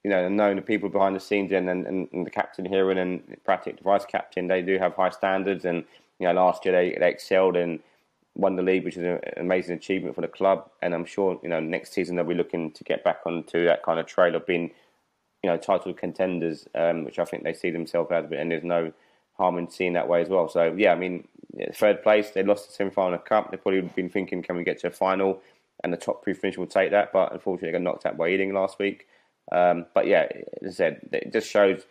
you 0.04 0.10
know 0.10 0.28
knowing 0.30 0.56
the 0.56 0.62
people 0.62 0.90
behind 0.90 1.16
the 1.16 1.20
scenes 1.20 1.52
and 1.52 1.70
and, 1.70 1.86
and 1.86 2.26
the 2.26 2.32
captain 2.32 2.66
here 2.66 2.92
and, 2.92 3.00
and 3.00 3.38
Pratik, 3.48 3.78
the 3.78 3.84
vice 3.84 4.06
captain, 4.06 4.48
they 4.48 4.62
do 4.62 4.78
have 4.78 4.96
high 4.96 5.12
standards 5.12 5.66
and 5.66 5.86
you 6.20 6.28
know, 6.28 6.34
last 6.34 6.66
year 6.66 6.74
they, 6.74 6.98
they 7.00 7.10
excelled 7.10 7.56
and 7.56 7.80
won 8.36 8.56
the 8.56 8.64
league, 8.64 8.84
which 8.84 8.98
is 8.98 9.04
an 9.04 9.20
amazing 9.38 9.76
achievement 9.76 10.16
for 10.16 10.22
the 10.22 10.28
club. 10.28 10.70
And 10.82 10.94
I'm 10.94 11.06
sure, 11.06 11.40
you 11.44 11.50
know, 11.50 11.60
next 11.60 11.94
season 11.94 12.16
they'll 12.16 12.26
be 12.26 12.34
looking 12.34 12.72
to 12.72 12.84
get 12.84 13.04
back 13.04 13.20
onto 13.26 13.66
that 13.66 13.84
kind 13.84 14.00
of 14.00 14.06
trail 14.06 14.36
of 14.36 14.46
being, 14.46 14.72
you 15.44 15.50
know, 15.50 15.58
title 15.58 15.94
contenders, 15.94 16.68
um, 16.76 17.04
which 17.04 17.20
I 17.20 17.26
think 17.26 17.44
they 17.44 17.54
see 17.54 17.70
themselves 17.70 18.12
as. 18.12 18.26
And 18.32 18.52
there's 18.52 18.64
no 18.64 18.92
harm 19.38 19.58
in 19.58 19.70
seeing 19.70 19.94
that 19.94 20.08
way 20.08 20.22
as 20.22 20.30
well. 20.30 20.48
So 20.48 20.74
yeah, 20.78 20.92
I 20.92 20.96
mean, 20.96 21.28
third 21.74 22.04
place, 22.04 22.32
they 22.32 22.44
lost 22.44 22.68
the 22.68 22.74
semi-final 22.74 23.20
cup. 23.20 23.52
They 23.52 23.58
probably 23.58 23.82
would 23.82 23.88
have 23.88 23.96
been 23.96 24.10
thinking, 24.10 24.44
can 24.44 24.56
we 24.56 24.64
get 24.64 24.80
to 24.80 24.88
a 24.88 24.92
final? 24.92 25.42
And 25.84 25.92
the 25.92 25.98
top 25.98 26.24
three 26.24 26.34
finish 26.34 26.58
will 26.58 26.68
take 26.68 26.92
that. 26.92 27.12
But 27.14 27.34
unfortunately, 27.34 27.70
they 27.70 27.78
got 27.78 27.84
knocked 27.84 28.06
out 28.06 28.18
by 28.18 28.30
Ealing 28.30 28.54
last 28.54 28.80
week. 28.80 29.08
Um, 29.52 29.86
but 29.94 30.08
yeah, 30.08 30.28
as 30.62 30.74
I 30.74 30.76
said, 30.76 31.10
it 31.12 31.32
just 31.32 31.50
shows 31.50 31.86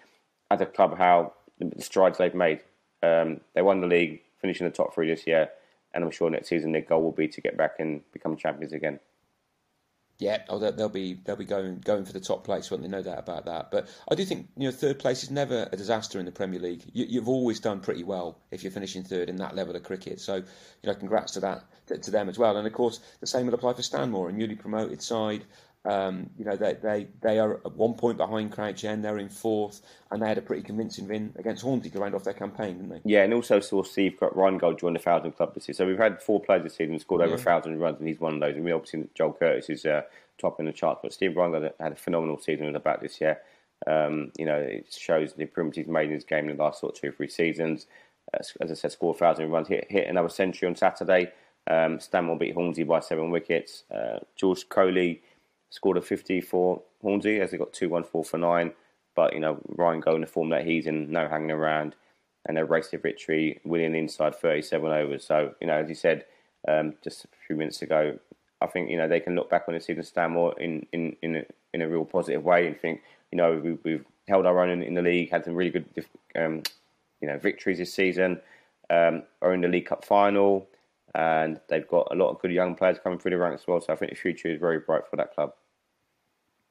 as 0.50 0.60
a 0.60 0.66
club 0.66 0.98
how 0.98 1.34
the 1.58 1.82
strides 1.82 2.18
they've 2.18 2.34
made. 2.34 2.60
Um, 3.02 3.40
they 3.54 3.62
won 3.62 3.80
the 3.80 3.86
league, 3.86 4.22
finishing 4.40 4.66
the 4.66 4.72
top 4.72 4.94
three 4.94 5.08
this 5.08 5.26
year, 5.26 5.50
and 5.92 6.02
I'm 6.02 6.10
sure 6.10 6.30
next 6.30 6.48
season 6.48 6.72
their 6.72 6.80
goal 6.80 7.02
will 7.02 7.12
be 7.12 7.28
to 7.28 7.40
get 7.40 7.56
back 7.56 7.76
and 7.78 8.00
become 8.12 8.36
champions 8.36 8.72
again. 8.72 8.98
Yeah, 10.18 10.42
oh, 10.48 10.58
they'll 10.58 10.88
be 10.88 11.14
they'll 11.14 11.34
be 11.34 11.44
going 11.44 11.80
going 11.80 12.04
for 12.04 12.12
the 12.12 12.20
top 12.20 12.44
place, 12.44 12.70
won't 12.70 12.84
they? 12.84 12.88
No 12.88 13.02
doubt 13.02 13.18
about 13.18 13.46
that. 13.46 13.72
But 13.72 13.88
I 14.08 14.14
do 14.14 14.24
think 14.24 14.48
you 14.56 14.68
know 14.68 14.70
third 14.70 15.00
place 15.00 15.24
is 15.24 15.30
never 15.30 15.68
a 15.72 15.76
disaster 15.76 16.20
in 16.20 16.24
the 16.24 16.30
Premier 16.30 16.60
League. 16.60 16.84
You, 16.92 17.18
have 17.20 17.28
always 17.28 17.58
done 17.58 17.80
pretty 17.80 18.04
well 18.04 18.38
if 18.52 18.62
you're 18.62 18.70
finishing 18.70 19.02
third 19.02 19.28
in 19.28 19.36
that 19.36 19.56
level 19.56 19.74
of 19.74 19.82
cricket. 19.82 20.20
So 20.20 20.36
you 20.36 20.42
know, 20.84 20.94
congrats 20.94 21.32
to 21.32 21.40
that 21.40 21.64
to, 21.88 22.10
them 22.12 22.28
as 22.28 22.38
well. 22.38 22.56
And 22.56 22.66
of 22.66 22.72
course, 22.72 23.00
the 23.20 23.26
same 23.26 23.46
will 23.46 23.54
apply 23.54 23.72
for 23.72 23.82
Stanmore, 23.82 24.28
a 24.28 24.32
newly 24.32 24.54
promoted 24.54 25.02
side. 25.02 25.44
Um, 25.86 26.30
you 26.38 26.46
know, 26.46 26.56
they, 26.56 26.74
they, 26.74 27.08
they 27.20 27.38
are 27.38 27.56
at 27.56 27.76
one 27.76 27.94
point 27.94 28.16
behind 28.16 28.52
Crouch 28.52 28.84
End. 28.84 29.04
They're 29.04 29.18
in 29.18 29.28
fourth, 29.28 29.82
and 30.10 30.22
they 30.22 30.26
had 30.26 30.38
a 30.38 30.42
pretty 30.42 30.62
convincing 30.62 31.06
win 31.06 31.34
against 31.36 31.62
Hornsey 31.62 31.90
to 31.90 31.98
round 31.98 32.14
off 32.14 32.24
their 32.24 32.32
campaign, 32.32 32.78
didn't 32.78 32.88
they? 32.88 33.00
Yeah, 33.04 33.22
and 33.22 33.34
also 33.34 33.60
saw 33.60 33.82
Steve 33.82 34.16
Reingold 34.20 34.78
join 34.78 34.94
the 34.94 34.98
thousand 34.98 35.32
club 35.32 35.54
this 35.54 35.68
year. 35.68 35.74
So 35.74 35.86
we've 35.86 35.98
had 35.98 36.22
four 36.22 36.40
players 36.40 36.62
this 36.62 36.76
season 36.76 36.98
scored 36.98 37.20
over 37.20 37.34
a 37.34 37.38
yeah. 37.38 37.44
thousand 37.44 37.78
runs, 37.80 37.98
and 37.98 38.08
he's 38.08 38.20
one 38.20 38.34
of 38.34 38.40
those. 38.40 38.56
And 38.56 38.64
we 38.64 38.72
obviously 38.72 39.08
Joel 39.14 39.34
Curtis 39.34 39.68
is 39.68 39.84
uh, 39.84 40.02
top 40.38 40.58
in 40.58 40.66
the 40.66 40.72
charts, 40.72 41.00
but 41.02 41.12
Steve 41.12 41.32
Reingold 41.32 41.70
had 41.78 41.92
a 41.92 41.96
phenomenal 41.96 42.38
season 42.38 42.64
with 42.64 42.74
the 42.74 42.80
bat 42.80 43.00
this 43.02 43.20
year. 43.20 43.40
Um, 43.86 44.32
you 44.38 44.46
know, 44.46 44.56
it 44.56 44.86
shows 44.90 45.34
the 45.34 45.42
improvements 45.42 45.76
he's 45.76 45.86
made 45.86 46.08
in 46.08 46.14
his 46.14 46.24
game 46.24 46.48
in 46.48 46.56
the 46.56 46.62
last 46.62 46.80
sort 46.80 46.96
of 46.96 47.00
two 47.00 47.08
or 47.08 47.12
three 47.12 47.28
seasons. 47.28 47.86
as 48.32 48.54
I 48.62 48.72
said, 48.72 48.92
scored 48.92 49.20
1,000 49.20 49.50
runs, 49.50 49.68
hit, 49.68 49.86
hit 49.90 50.08
another 50.08 50.30
century 50.30 50.66
on 50.66 50.76
Saturday. 50.76 51.30
Um, 51.66 52.00
Stanmore 52.00 52.38
beat 52.38 52.54
Hornsey 52.54 52.84
by 52.84 53.00
seven 53.00 53.30
wickets. 53.30 53.84
Uh, 53.94 54.20
George 54.36 54.68
Coley 54.68 55.22
scored 55.74 55.96
a 55.96 56.00
50 56.00 56.40
for 56.40 56.80
Hornsey 57.02 57.40
as 57.40 57.50
they 57.50 57.58
got 57.58 57.72
2 57.72 57.88
1 57.88 58.04
4 58.04 58.24
for 58.24 58.38
9. 58.38 58.72
But, 59.16 59.34
you 59.34 59.40
know, 59.40 59.58
Reingold 59.76 60.20
the 60.20 60.26
form 60.26 60.50
that 60.50 60.64
he's 60.64 60.86
in, 60.86 61.10
no 61.10 61.28
hanging 61.28 61.50
around. 61.50 61.96
And 62.46 62.56
they 62.56 62.62
raced 62.62 62.92
to 62.92 62.98
victory, 62.98 63.60
winning 63.64 63.96
inside 63.96 64.36
37 64.36 64.92
overs. 64.92 65.24
So, 65.26 65.54
you 65.60 65.66
know, 65.66 65.74
as 65.74 65.88
you 65.88 65.94
said 65.96 66.26
um, 66.68 66.94
just 67.02 67.24
a 67.24 67.28
few 67.46 67.56
minutes 67.56 67.82
ago, 67.82 68.18
I 68.60 68.66
think, 68.66 68.88
you 68.88 68.96
know, 68.96 69.08
they 69.08 69.18
can 69.18 69.34
look 69.34 69.50
back 69.50 69.64
on 69.66 69.74
the 69.74 69.80
season 69.80 70.04
Stanmore 70.04 70.58
in, 70.60 70.86
in, 70.92 71.16
in, 71.22 71.36
a, 71.36 71.44
in 71.72 71.82
a 71.82 71.88
real 71.88 72.04
positive 72.04 72.44
way 72.44 72.68
and 72.68 72.78
think, 72.78 73.02
you 73.32 73.36
know, 73.36 73.60
we, 73.62 73.72
we've 73.84 74.04
held 74.28 74.46
our 74.46 74.60
own 74.60 74.70
in, 74.70 74.82
in, 74.82 74.94
the 74.94 75.02
league, 75.02 75.30
had 75.30 75.44
some 75.44 75.54
really 75.54 75.70
good, 75.70 75.86
um, 76.36 76.62
you 77.20 77.26
know, 77.26 77.38
victories 77.38 77.78
this 77.78 77.92
season, 77.92 78.40
um, 78.90 79.24
are 79.42 79.54
in 79.54 79.60
the 79.60 79.68
League 79.68 79.86
Cup 79.86 80.04
final 80.04 80.68
and 81.14 81.60
they've 81.68 81.88
got 81.88 82.08
a 82.10 82.14
lot 82.14 82.30
of 82.30 82.40
good 82.40 82.52
young 82.52 82.74
players 82.74 82.98
coming 83.02 83.18
through 83.18 83.32
the 83.32 83.38
ranks 83.38 83.62
as 83.62 83.66
well. 83.66 83.80
So 83.80 83.92
I 83.92 83.96
think 83.96 84.10
the 84.10 84.16
future 84.16 84.48
is 84.48 84.60
very 84.60 84.78
bright 84.80 85.02
for 85.08 85.16
that 85.16 85.34
club. 85.34 85.52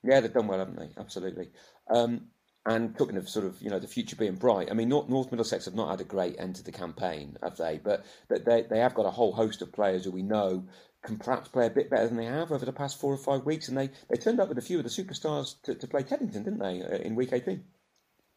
Yeah, 0.04 0.20
they've 0.20 0.34
done 0.34 0.48
well, 0.48 0.60
haven't 0.60 0.78
they? 0.78 0.90
Absolutely. 0.98 1.50
Um, 1.90 2.28
and 2.66 2.98
talking 2.98 3.18
of 3.18 3.28
sort 3.28 3.46
of 3.46 3.62
you 3.62 3.70
know 3.70 3.80
the 3.80 3.88
future 3.88 4.16
being 4.16 4.36
bright, 4.36 4.70
I 4.72 4.74
mean 4.74 4.90
North, 4.90 5.10
North, 5.10 5.32
Middlesex 5.32 5.66
have 5.66 5.76
not 5.76 5.90
had 5.90 6.02
a 6.02 6.06
great 6.06 6.40
end 6.40 6.56
to 6.56 6.64
the 6.64 6.72
campaign, 6.72 7.38
have 7.44 7.58
they? 7.58 7.80
But 7.84 8.06
they 8.30 8.62
they 8.70 8.80
have 8.80 8.94
got 8.94 9.06
a 9.06 9.12
whole 9.12 9.34
host 9.34 9.62
of 9.62 9.74
players 9.74 10.06
who 10.06 10.12
we 10.12 10.22
know 10.22 10.66
can 11.04 11.18
perhaps 11.18 11.50
play 11.50 11.66
a 11.66 11.70
bit 11.70 11.90
better 11.90 12.08
than 12.08 12.18
they 12.18 12.26
have 12.26 12.52
over 12.52 12.66
the 12.66 12.72
past 12.72 13.00
four 13.00 13.14
or 13.14 13.18
five 13.18 13.46
weeks, 13.46 13.68
and 13.68 13.78
they, 13.78 13.90
they 14.10 14.16
turned 14.16 14.40
up 14.40 14.48
with 14.48 14.58
a 14.58 14.62
few 14.62 14.78
of 14.78 14.86
the 14.86 14.90
superstars 14.90 15.62
to, 15.64 15.76
to 15.76 15.88
play 15.88 16.02
Teddington, 16.02 16.44
didn't 16.44 16.60
they, 16.60 16.82
uh, 16.82 16.98
in 17.00 17.16
week 17.16 17.34
eighteen? 17.34 17.66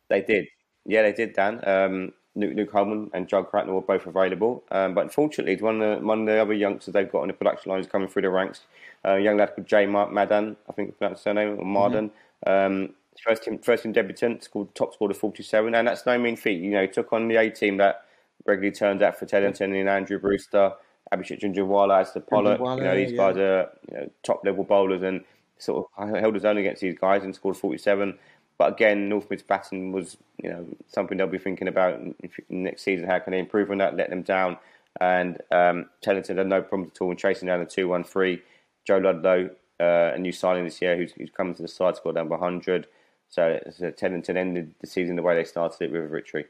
They 0.08 0.22
did, 0.22 0.46
yeah, 0.84 1.02
they 1.02 1.12
did, 1.12 1.32
Dan. 1.32 1.60
Um, 1.66 2.12
Luke, 2.36 2.70
Hollman 2.70 3.10
and 3.14 3.26
John 3.26 3.46
Cracknell 3.46 3.74
were 3.74 3.80
both 3.80 4.06
available. 4.06 4.62
Um, 4.70 4.94
but 4.94 5.04
unfortunately, 5.04 5.56
one 5.56 5.80
of, 5.80 6.00
the, 6.00 6.06
one 6.06 6.20
of 6.20 6.26
the 6.26 6.36
other 6.36 6.52
youngsters 6.52 6.92
they've 6.92 7.10
got 7.10 7.22
on 7.22 7.28
the 7.28 7.34
production 7.34 7.72
line 7.72 7.80
is 7.80 7.86
coming 7.86 8.08
through 8.08 8.22
the 8.22 8.30
ranks. 8.30 8.60
Uh, 9.04 9.12
a 9.14 9.20
young 9.20 9.38
lad 9.38 9.54
called 9.54 9.66
Jay 9.66 9.86
Madan, 9.86 10.56
I 10.68 10.72
think 10.72 10.96
that's 10.98 11.14
his 11.14 11.20
surname, 11.22 11.58
or 11.58 11.64
Marden. 11.64 12.10
Mm-hmm. 12.46 12.82
Um, 12.82 12.90
first 13.24 13.44
team, 13.44 13.58
first 13.58 13.82
team 13.82 13.92
debutant, 13.92 14.44
scored 14.44 14.74
top 14.74 14.94
scored 14.94 15.10
of 15.10 15.16
47, 15.16 15.74
and 15.74 15.88
that's 15.88 16.04
no 16.06 16.18
mean 16.18 16.36
feat. 16.36 16.60
You 16.60 16.72
know, 16.72 16.82
he 16.82 16.88
took 16.88 17.12
on 17.12 17.28
the 17.28 17.36
A 17.36 17.50
team 17.50 17.78
that 17.78 18.04
regularly 18.44 18.74
turns 18.74 19.02
out 19.02 19.18
for 19.18 19.26
Teddington 19.26 19.78
and 19.78 19.88
Andrew 19.88 20.18
Brewster, 20.18 20.72
Abhishek 21.12 22.00
as 22.00 22.12
the 22.12 22.20
Pollock. 22.20 22.58
You 22.58 22.84
know, 22.84 22.96
these 22.96 23.12
yeah. 23.12 23.16
guys 23.16 23.36
are 23.36 23.70
you 23.90 23.96
know, 23.96 24.10
top 24.22 24.44
level 24.44 24.64
bowlers 24.64 25.02
and 25.02 25.24
sort 25.58 25.88
of 25.96 26.08
held 26.10 26.34
his 26.34 26.44
own 26.44 26.58
against 26.58 26.82
these 26.82 26.98
guys 26.98 27.22
and 27.22 27.34
scored 27.34 27.56
47. 27.56 28.18
But 28.58 28.72
again, 28.72 29.08
North 29.08 29.28
Mid's 29.28 29.42
batting 29.42 29.92
was 29.92 30.16
you 30.42 30.50
know 30.50 30.66
something 30.88 31.18
they'll 31.18 31.26
be 31.26 31.38
thinking 31.38 31.68
about 31.68 32.00
next 32.48 32.82
season. 32.82 33.06
How 33.06 33.18
can 33.18 33.32
they 33.32 33.38
improve 33.38 33.70
on 33.70 33.78
that? 33.78 33.96
Let 33.96 34.10
them 34.10 34.22
down. 34.22 34.58
And 35.00 35.42
um, 35.50 35.90
Teddington 36.02 36.38
had 36.38 36.46
no 36.46 36.62
problems 36.62 36.92
at 36.94 37.02
all 37.02 37.10
in 37.10 37.16
chasing 37.16 37.48
down 37.48 37.60
the 37.60 37.66
two 37.66 37.88
one 37.88 38.04
three. 38.04 38.42
Joe 38.86 38.98
Ludlow, 38.98 39.50
uh, 39.80 40.12
a 40.14 40.18
new 40.18 40.32
signing 40.32 40.64
this 40.64 40.80
year, 40.80 40.96
who's, 40.96 41.12
who's 41.12 41.30
coming 41.30 41.54
to 41.54 41.62
the 41.62 41.68
side, 41.68 41.96
scored 41.96 42.14
by 42.14 42.36
hundred. 42.36 42.86
So, 43.28 43.60
so 43.76 43.90
Teddington 43.90 44.36
ended 44.36 44.74
the 44.80 44.86
season 44.86 45.16
the 45.16 45.22
way 45.22 45.34
they 45.34 45.44
started 45.44 45.82
it 45.84 45.92
with 45.92 46.04
a 46.04 46.08
victory. 46.08 46.46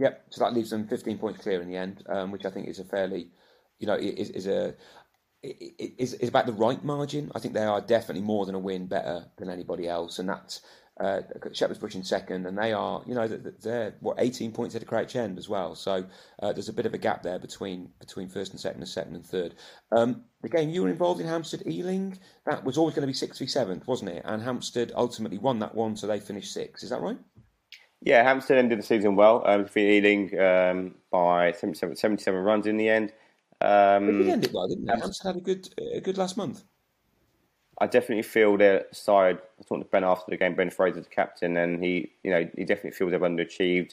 Yep. 0.00 0.24
So 0.30 0.44
that 0.44 0.54
leaves 0.54 0.70
them 0.70 0.88
15 0.88 1.18
points 1.18 1.42
clear 1.42 1.60
in 1.60 1.68
the 1.68 1.76
end, 1.76 2.02
um, 2.08 2.30
which 2.30 2.44
I 2.44 2.50
think 2.50 2.68
is 2.68 2.78
a 2.78 2.84
fairly, 2.84 3.28
you 3.78 3.86
know, 3.86 3.94
is, 3.94 4.30
is 4.30 4.46
a 4.46 4.74
is, 5.46 6.14
is 6.14 6.28
about 6.28 6.46
the 6.46 6.52
right 6.52 6.82
margin. 6.84 7.30
I 7.34 7.38
think 7.38 7.54
they 7.54 7.64
are 7.64 7.80
definitely 7.80 8.22
more 8.22 8.46
than 8.46 8.54
a 8.54 8.58
win 8.58 8.86
better 8.86 9.26
than 9.36 9.50
anybody 9.50 9.88
else, 9.88 10.18
and 10.18 10.28
that's 10.28 10.60
uh, 10.98 11.20
Shepherd's 11.52 11.78
Bush 11.78 11.94
in 11.94 12.02
second, 12.02 12.46
and 12.46 12.56
they 12.56 12.72
are, 12.72 13.02
you 13.06 13.14
know, 13.14 13.28
they're 13.28 13.94
what 14.00 14.16
18 14.18 14.52
points 14.52 14.74
at 14.74 14.82
a 14.82 14.86
Crouch 14.86 15.14
End 15.14 15.36
as 15.36 15.48
well. 15.48 15.74
So 15.74 16.06
uh, 16.42 16.52
there's 16.52 16.70
a 16.70 16.72
bit 16.72 16.86
of 16.86 16.94
a 16.94 16.98
gap 16.98 17.22
there 17.22 17.38
between 17.38 17.90
between 18.00 18.28
first 18.28 18.52
and 18.52 18.60
second, 18.60 18.80
and 18.80 18.88
second 18.88 19.14
and 19.14 19.24
third. 19.24 19.54
Um, 19.92 20.24
the 20.42 20.48
game 20.48 20.70
you 20.70 20.82
were 20.82 20.88
involved 20.88 21.20
in, 21.20 21.26
Hampstead 21.26 21.66
Ealing, 21.66 22.18
that 22.46 22.64
was 22.64 22.78
always 22.78 22.94
going 22.94 23.02
to 23.02 23.08
be 23.08 23.12
sixth 23.12 23.38
v 23.38 23.46
seventh, 23.46 23.86
wasn't 23.86 24.10
it? 24.10 24.22
And 24.24 24.42
Hampstead 24.42 24.92
ultimately 24.94 25.38
won 25.38 25.58
that 25.58 25.74
one, 25.74 25.96
so 25.96 26.06
they 26.06 26.20
finished 26.20 26.52
sixth. 26.52 26.82
Is 26.82 26.90
that 26.90 27.02
right? 27.02 27.18
Yeah, 28.00 28.22
Hampstead 28.22 28.58
ended 28.58 28.78
the 28.78 28.82
season 28.82 29.16
well, 29.16 29.42
um, 29.46 29.66
Ealing 29.76 30.38
um, 30.38 30.94
by 31.10 31.52
77, 31.52 31.96
77 31.96 32.40
runs 32.40 32.66
in 32.66 32.76
the 32.76 32.88
end. 32.88 33.12
Um, 33.60 34.20
it 34.20 34.28
ended 34.28 34.52
well, 34.52 34.68
didn't? 34.68 34.88
Hampstead 34.88 35.34
had 35.34 35.36
a 35.36 35.40
good, 35.40 35.68
a 35.94 36.00
good 36.00 36.18
last 36.18 36.36
month. 36.36 36.62
I 37.78 37.86
definitely 37.86 38.22
feel 38.22 38.56
their 38.56 38.86
side. 38.92 39.38
I 39.60 39.62
talked 39.64 39.82
to 39.82 39.90
Ben 39.90 40.04
after 40.04 40.30
the 40.30 40.36
game. 40.36 40.54
Ben 40.54 40.70
Fraser, 40.70 41.00
the 41.00 41.08
captain, 41.08 41.56
and 41.56 41.82
he, 41.82 42.10
you 42.22 42.30
know, 42.30 42.48
he 42.56 42.64
definitely 42.64 42.92
feels 42.92 43.10
they've 43.10 43.20
underachieved. 43.20 43.92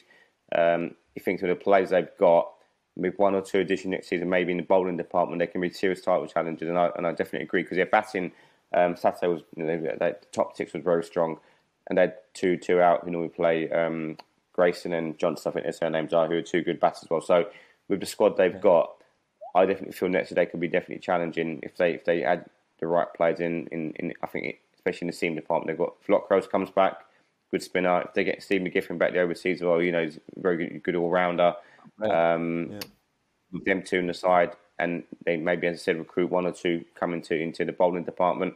Um, 0.54 0.94
he 1.14 1.20
thinks 1.20 1.42
with 1.42 1.50
the 1.50 1.56
players 1.56 1.90
they've 1.90 2.08
got, 2.18 2.50
with 2.96 3.18
one 3.18 3.34
or 3.34 3.42
two 3.42 3.58
additions 3.58 3.90
next 3.90 4.08
season, 4.08 4.30
maybe 4.30 4.52
in 4.52 4.58
the 4.58 4.62
bowling 4.64 4.96
department, 4.96 5.40
they 5.40 5.46
can 5.46 5.60
be 5.60 5.70
serious 5.70 6.00
title 6.00 6.26
challengers. 6.26 6.68
And 6.68 6.78
I, 6.78 6.90
and 6.96 7.06
I 7.06 7.10
definitely 7.10 7.42
agree 7.42 7.62
because 7.62 7.76
their 7.76 7.86
batting 7.86 8.32
um, 8.72 8.96
Saturday 8.96 9.28
was, 9.32 9.42
you 9.56 9.64
know, 9.64 9.80
the 9.80 10.16
top 10.32 10.56
six 10.56 10.72
was 10.72 10.82
very 10.82 11.04
strong, 11.04 11.38
and 11.88 11.98
they 11.98 12.02
had 12.02 12.14
two 12.32 12.56
two 12.56 12.80
out 12.80 13.04
who 13.04 13.10
normally 13.10 13.28
play 13.28 13.70
um, 13.70 14.16
Grayson 14.52 14.94
and 14.94 15.18
Johnson. 15.18 15.50
I 15.50 15.52
think 15.52 15.64
their 15.64 15.72
surnames 15.72 16.12
are 16.12 16.26
who 16.26 16.34
are 16.34 16.42
two 16.42 16.62
good 16.62 16.80
batters 16.80 17.04
as 17.04 17.10
well. 17.10 17.20
So 17.20 17.48
with 17.88 18.00
the 18.00 18.06
squad 18.06 18.36
they've 18.36 18.60
got 18.60 18.94
I 19.54 19.66
definitely 19.66 19.92
feel 19.92 20.08
next 20.08 20.34
day 20.34 20.46
could 20.46 20.60
be 20.60 20.68
definitely 20.68 20.98
challenging 20.98 21.60
if 21.62 21.76
they 21.76 21.92
if 21.92 22.04
they 22.04 22.24
add 22.24 22.44
the 22.80 22.86
right 22.86 23.08
players 23.14 23.40
in. 23.40 23.66
In, 23.68 23.92
in 23.92 24.12
I 24.22 24.26
think 24.26 24.46
it, 24.46 24.58
especially 24.74 25.06
in 25.06 25.10
the 25.10 25.16
seam 25.16 25.34
department, 25.34 25.68
they've 25.68 25.86
got 25.86 26.02
Flockrose 26.04 26.50
comes 26.50 26.70
back, 26.70 27.04
good 27.50 27.62
spinner. 27.62 28.02
If 28.02 28.14
they 28.14 28.24
get 28.24 28.42
Steve 28.42 28.62
McGiffin 28.62 28.98
back 28.98 29.12
the 29.12 29.20
overseas, 29.20 29.62
well, 29.62 29.80
you 29.80 29.92
know, 29.92 30.04
he's 30.04 30.18
very 30.36 30.56
good, 30.56 30.82
good 30.82 30.96
all 30.96 31.10
rounder. 31.10 31.54
Um, 32.02 32.72
yeah. 32.72 33.60
Them 33.64 33.82
two 33.82 34.00
on 34.00 34.08
the 34.08 34.14
side, 34.14 34.52
and 34.80 35.04
they 35.24 35.36
maybe, 35.36 35.68
as 35.68 35.76
I 35.76 35.78
said, 35.78 35.98
recruit 35.98 36.30
one 36.30 36.46
or 36.46 36.52
two 36.52 36.84
coming 36.94 37.22
to 37.22 37.40
into 37.40 37.64
the 37.64 37.72
bowling 37.72 38.04
department. 38.04 38.54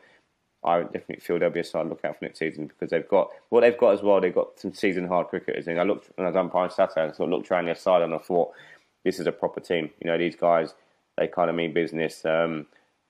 I 0.65 0.83
definitely 0.83 1.21
feel 1.21 1.39
they'll 1.39 1.51
be 1.51 1.61
a 1.61 1.65
side 1.65 1.87
look 1.87 2.05
out 2.05 2.19
for 2.19 2.25
next 2.25 2.41
season 2.41 2.67
because 2.67 2.91
they've 2.91 3.09
got 3.09 3.31
what 3.51 3.61
they've 3.61 3.79
got 3.79 3.95
as 3.95 4.03
well. 4.03 4.21
They've 4.21 4.35
got 4.35 4.59
some 4.59 4.75
season 4.75 5.07
hard 5.07 5.29
cricketers. 5.29 5.69
And 5.69 5.79
I 5.79 5.85
looked 5.85 6.11
when 6.17 6.27
I 6.27 6.31
was 6.31 6.37
umpiring 6.37 6.71
Saturday, 6.71 7.07
and 7.07 7.15
sort 7.15 7.29
of 7.29 7.39
looked 7.39 7.51
around 7.53 7.67
their 7.67 7.77
side 7.77 8.03
and 8.03 8.13
I 8.13 8.19
thought, 8.19 8.51
this 9.05 9.21
is 9.21 9.29
a 9.29 9.33
proper 9.33 9.61
team. 9.61 9.91
You 10.03 10.11
know, 10.11 10.19
these 10.19 10.35
guys 10.35 10.75
they 11.19 11.27
kind 11.29 11.51
of 11.51 11.57
mean 11.57 11.73
business, 11.73 12.25
um, 12.25 12.67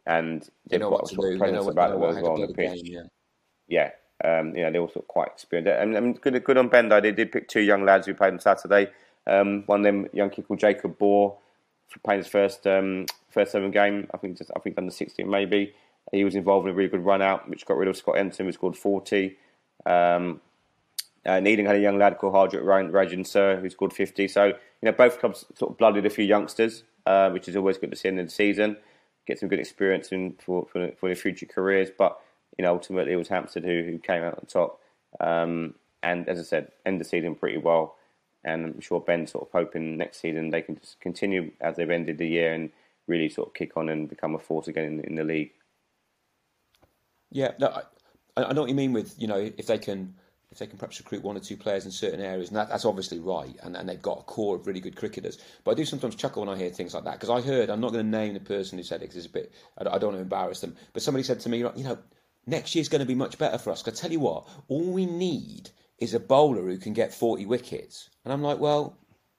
and 0.07 0.49
they've 0.69 0.81
got 0.81 1.05
a 1.05 1.15
sort 1.15 1.33
of 1.33 1.39
presence 1.39 1.67
about 1.67 1.91
the 1.91 1.99
world 1.99 2.17
as 2.17 2.23
well 2.23 2.33
on 2.33 2.41
the 2.41 2.49
pitch. 2.49 2.83
Game, 2.83 2.87
yeah, 2.87 3.03
yeah 3.69 3.91
um, 4.25 4.55
you 4.57 4.63
know, 4.63 4.73
they're 4.73 4.81
all 4.81 4.89
sort 4.89 5.05
of 5.05 5.09
quite 5.09 5.29
experienced. 5.29 5.71
And 5.71 5.93
mean, 5.93 6.15
good, 6.15 6.43
good 6.43 6.59
on 6.59 6.69
Bendo. 6.69 7.01
They 7.01 7.13
did 7.13 7.31
pick 7.31 7.49
two 7.49 7.61
young 7.61 7.85
lads 7.85 8.07
who 8.07 8.15
played 8.15 8.33
on 8.33 8.41
Saturday. 8.41 8.89
Um, 9.27 9.63
one 9.67 9.81
of 9.81 9.85
them, 9.85 10.09
young 10.13 10.31
kid 10.31 10.49
called 10.49 10.59
Jacob 10.59 10.99
Bohr, 10.99 11.37
playing 12.05 12.21
his 12.21 12.27
first 12.27 12.67
um, 12.67 13.07
first 13.31 13.53
seven 13.53 13.71
game. 13.71 14.09
I 14.13 14.17
think 14.17 14.39
just 14.39 14.51
I 14.57 14.61
think 14.61 14.77
under 14.79 14.91
sixteen 14.91 15.31
maybe. 15.31 15.75
He 16.11 16.25
was 16.25 16.35
involved 16.35 16.67
in 16.67 16.73
a 16.73 16.75
really 16.75 16.89
good 16.89 17.05
run 17.05 17.21
out, 17.21 17.51
which 17.51 17.67
got 17.67 17.77
rid 17.77 17.87
of 17.87 17.97
Scott 17.97 18.17
Enton, 18.17 18.47
who 18.47 18.53
scored 18.53 18.77
forty. 18.77 19.37
Um, 19.85 20.41
uh, 21.27 21.41
Needing 21.41 21.67
had 21.67 21.77
a 21.77 21.81
young 21.81 21.99
lad 21.99 22.17
called 22.17 22.33
Hardrick 22.33 22.63
Rajan 22.63 23.27
Sir, 23.27 23.61
who 23.61 23.69
scored 23.69 23.93
50. 23.93 24.29
So, 24.29 24.47
you 24.47 24.55
know, 24.83 24.93
both 24.93 25.19
clubs 25.19 25.45
sort 25.55 25.73
of 25.73 25.77
blooded 25.77 26.07
a 26.07 26.11
few 26.11 26.25
youngsters 26.25 26.85
uh, 27.09 27.31
which 27.31 27.49
is 27.49 27.57
always 27.57 27.79
good 27.79 27.91
to 27.91 27.97
see 27.97 28.09
in 28.09 28.17
the 28.17 28.29
season. 28.29 28.77
Get 29.27 29.39
some 29.39 29.49
good 29.49 29.59
experience 29.59 30.13
in, 30.13 30.35
for, 30.45 30.67
for, 30.71 30.93
for 30.99 31.09
their 31.09 31.17
future 31.17 31.47
careers. 31.47 31.89
But 31.97 32.21
you 32.59 32.65
know, 32.65 32.73
ultimately 32.75 33.15
it 33.15 33.17
was 33.17 33.29
Hampstead 33.29 33.65
who, 33.65 33.83
who 33.83 33.99
came 33.99 34.23
out 34.23 34.39
on 34.39 34.45
top. 34.47 34.81
Um, 35.19 35.75
and 36.03 36.29
as 36.29 36.39
I 36.39 36.43
said, 36.43 36.71
end 36.85 37.01
the 37.01 37.05
season 37.05 37.35
pretty 37.35 37.57
well. 37.57 37.97
And 38.45 38.65
I'm 38.67 38.81
sure 38.81 39.01
Ben's 39.01 39.33
sort 39.33 39.49
of 39.49 39.53
hoping 39.53 39.97
next 39.97 40.21
season 40.21 40.51
they 40.51 40.61
can 40.61 40.77
just 40.77 41.01
continue 41.01 41.51
as 41.63 41.77
they've 41.77 41.91
ended 41.91 42.19
the 42.19 42.29
year 42.29 42.53
and 42.53 42.71
really 43.07 43.31
sort 43.31 43.49
of 43.49 43.55
kick 43.55 43.77
on 43.77 43.89
and 43.89 44.09
become 44.09 44.35
a 44.35 44.39
force 44.39 44.69
again 44.69 44.85
in, 44.85 45.01
in 45.01 45.15
the 45.15 45.25
league. 45.25 45.53
Yeah, 47.31 47.53
no, 47.59 47.69
I, 48.37 48.45
I 48.45 48.53
know 48.53 48.61
what 48.61 48.71
you 48.71 48.77
mean 48.77 48.93
with 48.93 49.15
you 49.19 49.27
know 49.27 49.51
if 49.57 49.67
they 49.67 49.79
can 49.79 50.15
if 50.51 50.59
they 50.59 50.67
can 50.67 50.79
perhaps 50.79 50.99
recruit 50.99 51.23
one 51.23 51.37
or 51.37 51.41
two 51.41 51.57
players 51.57 51.85
in 51.85 51.91
certain 51.91 52.21
areas, 52.21 52.49
and 52.49 52.57
that, 52.57 52.69
that's 52.69 52.85
obviously 52.85 53.19
right, 53.19 53.55
and, 53.63 53.77
and 53.77 53.89
they've 53.89 54.01
got 54.01 54.21
a 54.21 54.23
core 54.23 54.57
of 54.57 54.67
really 54.67 54.81
good 54.81 54.97
cricketers. 54.97 55.39
But 55.65 55.73
I 55.73 55.75
do 55.75 55.85
sometimes 55.85 56.15
chuckle 56.15 56.45
when 56.45 56.55
I 56.55 56.59
hear 56.59 56.71
things 56.71 56.95
like 56.95 57.05
that 57.05 57.21
because 57.21 57.31
I 57.31 57.47
heard 57.47 57.69
I'm 57.69 57.81
not 57.81 57.93
going 57.93 58.05
to 58.05 58.19
name 58.19 58.35
the 58.35 58.41
person 58.41 58.79
who 58.79 58.85
said 58.85 58.97
it 58.97 59.11
because 59.11 59.17
it's 59.17 59.27
a 59.27 59.31
bit 59.31 59.53
I, 59.77 59.83
I 59.83 59.99
don't 59.99 60.11
want 60.11 60.17
to 60.17 60.23
embarrass 60.23 60.61
them, 60.61 60.77
but 60.93 61.03
somebody 61.03 61.23
said 61.23 61.41
to 61.41 61.49
me, 61.49 61.59
you 61.59 61.73
know, 61.77 61.99
next 62.47 62.75
year's 62.75 62.89
going 62.89 63.01
to 63.01 63.07
be 63.07 63.15
much 63.15 63.39
better 63.39 63.59
for 63.59 63.71
us. 63.71 63.87
I 63.87 63.91
tell 63.91 64.13
you 64.13 64.21
what, 64.21 64.49
all 64.69 64.91
we 64.91 65.07
need 65.07 65.71
is 65.99 66.15
a 66.15 66.21
bowler 66.21 66.63
who 66.63 66.79
can 66.79 66.93
get 66.95 67.13
40 67.13 67.45
wickets, 67.47 68.09
and 68.25 68.33
I'm 68.33 68.43
like, 68.43 68.59
well, 68.59 68.97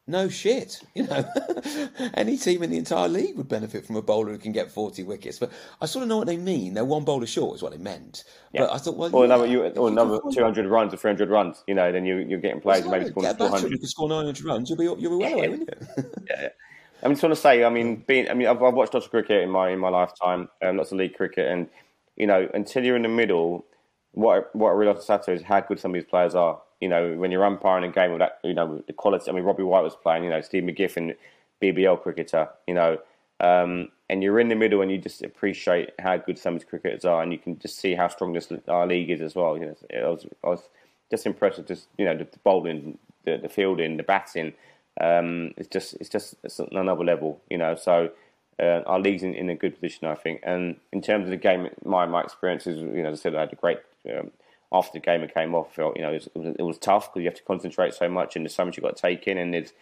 no 0.10 0.28
shit. 0.28 0.82
You 0.96 1.04
know, 1.04 1.24
any 2.16 2.38
team 2.38 2.64
in 2.64 2.72
the 2.72 2.78
entire 2.78 3.08
league 3.08 3.38
would 3.38 3.48
benefit 3.48 3.86
from 3.86 3.96
a 3.96 4.02
bowler 4.02 4.32
who 4.32 4.38
can 4.38 4.52
get 4.52 4.72
40 4.72 5.04
wickets. 5.04 5.40
But 5.40 5.52
I 5.80 5.86
sort 5.86 6.04
of 6.04 6.10
know 6.10 6.18
what 6.18 6.28
they 6.28 6.38
mean. 6.38 6.74
They're 6.74 6.84
one 6.84 7.06
bowler 7.06 7.28
short, 7.28 7.56
is 7.56 7.62
what 7.62 7.72
they 7.72 7.78
meant. 7.78 8.24
Yeah. 8.52 8.62
But 8.62 8.74
I 8.74 8.78
thought, 8.80 8.98
well, 8.98 9.16
or 9.16 9.20
yeah, 9.20 9.26
another, 9.26 9.48
you, 9.48 9.64
or 9.64 9.88
another 9.88 10.20
200 10.34 10.66
runs 10.66 10.94
or 10.94 10.98
300 10.98 11.30
runs, 11.30 11.64
you 11.68 11.76
know, 11.76 11.92
then 11.92 12.06
you, 12.06 12.18
you're 12.18 12.40
getting 12.40 12.60
players 12.60 12.84
well, 12.84 13.00
maybe 13.00 13.12
scoring 13.12 13.36
400. 13.36 13.72
You 13.72 13.78
can 13.78 13.88
score 13.88 14.10
900 14.10 14.44
runs, 14.44 14.70
you'll 14.70 14.78
be, 14.78 14.84
you'll 14.86 14.96
be 14.96 15.24
well 15.24 15.34
away, 15.34 15.50
won't 15.50 15.62
you? 15.62 16.04
yeah, 16.30 16.42
yeah. 16.42 16.48
I 17.04 17.08
just 17.08 17.24
want 17.24 17.34
to 17.34 17.40
say, 17.40 17.64
I 17.64 17.70
mean, 17.70 18.04
being, 18.08 18.30
I 18.30 18.34
mean, 18.34 18.48
I've, 18.48 18.62
I've, 18.62 18.74
watched 18.74 18.94
lots 18.94 19.06
of 19.06 19.12
cricket 19.12 19.44
in 19.44 19.50
my 19.50 19.70
in 19.70 19.80
my 19.80 19.88
lifetime, 19.88 20.50
um, 20.62 20.76
lots 20.76 20.92
of 20.92 20.98
league 20.98 21.16
cricket, 21.16 21.50
and 21.50 21.70
you 22.18 22.28
know, 22.28 22.50
until 22.54 22.84
you're 22.84 22.98
in 22.98 23.04
the 23.04 23.08
middle, 23.08 23.66
what 24.12 24.54
what 24.54 24.72
I 24.72 24.74
realised 24.74 25.00
on 25.00 25.06
Saturday 25.06 25.40
is 25.40 25.48
how 25.48 25.62
good 25.62 25.80
some 25.80 25.92
of 25.92 25.96
these 25.96 26.10
players 26.10 26.36
are. 26.36 26.62
You 26.82 26.88
know, 26.88 27.14
when 27.16 27.32
you're 27.32 27.46
umpiring 27.46 27.84
a 27.84 27.94
game 27.94 28.12
with 28.12 28.20
that, 28.20 28.40
you 28.44 28.54
know, 28.54 28.84
the 28.88 28.94
quality. 28.94 29.30
I 29.30 29.34
mean, 29.34 29.44
Robbie 29.44 29.64
White 29.64 29.84
was 29.84 29.96
playing. 29.96 30.24
You 30.24 30.30
know, 30.30 30.42
Steve 30.42 30.64
McGiffin, 30.64 31.16
BBL 31.62 32.02
cricketer. 32.02 32.50
You 32.68 32.74
know, 32.74 32.98
um, 33.40 33.90
and 34.10 34.24
you're 34.24 34.40
in 34.40 34.50
the 34.50 34.56
middle, 34.56 34.82
and 34.82 34.92
you 34.92 34.98
just 34.98 35.22
appreciate 35.22 35.92
how 36.00 36.18
good 36.18 36.38
some 36.38 36.56
of 36.56 36.62
these 36.62 36.70
cricketers 36.70 37.06
are, 37.06 37.22
and 37.22 37.32
you 37.32 37.38
can 37.38 37.60
just 37.60 37.78
see 37.80 37.96
how 37.96 38.08
strong 38.08 38.34
this 38.34 38.52
our 38.68 38.88
league 38.88 39.10
is 39.10 39.22
as 39.22 39.36
well. 39.36 39.58
You 39.58 39.66
know, 39.68 39.76
I 39.94 40.10
was, 40.10 40.26
I 40.44 40.48
was 40.48 40.70
just 41.10 41.26
impressed 41.26 41.58
with 41.58 41.68
just 41.68 41.88
you 41.98 42.06
know 42.06 42.18
the, 42.18 42.26
the 42.26 42.40
bowling, 42.44 42.98
the, 43.26 43.38
the 43.38 43.50
fielding, 43.50 43.98
the 43.98 44.04
batting. 44.04 44.54
Um, 45.02 45.54
it's 45.58 45.70
just 45.70 45.94
it's 46.00 46.10
just 46.10 46.36
it's 46.44 46.60
another 46.60 47.04
level, 47.04 47.42
you 47.50 47.58
know. 47.58 47.76
So 47.76 48.12
uh, 48.60 48.82
our 48.86 49.00
league's 49.00 49.24
in, 49.24 49.34
in, 49.34 49.50
a 49.50 49.56
good 49.56 49.76
position, 49.76 50.08
I 50.08 50.16
think. 50.16 50.42
And 50.44 50.76
in 50.92 51.02
terms 51.02 51.26
of 51.26 51.30
the 51.30 51.38
game, 51.38 51.70
my 51.86 52.06
my 52.06 52.22
experiences, 52.22 52.80
you 52.80 53.04
know, 53.04 53.10
as 53.10 53.20
I 53.20 53.24
said, 53.24 53.36
I 53.36 53.42
had 53.42 53.54
a 53.54 53.56
great. 53.56 53.80
Um, 54.10 54.32
after 54.72 55.00
the 55.00 55.04
game 55.04 55.22
it 55.22 55.34
came 55.34 55.56
off, 55.56 55.70
I 55.72 55.76
felt 55.76 55.98
you 55.98 56.04
know 56.04 56.14
it 56.14 56.28
was, 56.36 56.56
it 56.60 56.64
was 56.64 56.78
tough 56.78 57.12
because 57.12 57.24
you 57.24 57.30
have 57.30 57.38
to 57.38 57.44
concentrate 57.44 57.94
so 57.94 58.10
much, 58.10 58.36
and 58.36 58.46
there's 58.46 58.56
so 58.56 58.66
much 58.66 58.78
you've 58.78 58.84
got 58.84 58.96
to 58.96 59.02
take 59.02 59.28
in, 59.28 59.38
and 59.38 59.54
there's 59.54 59.74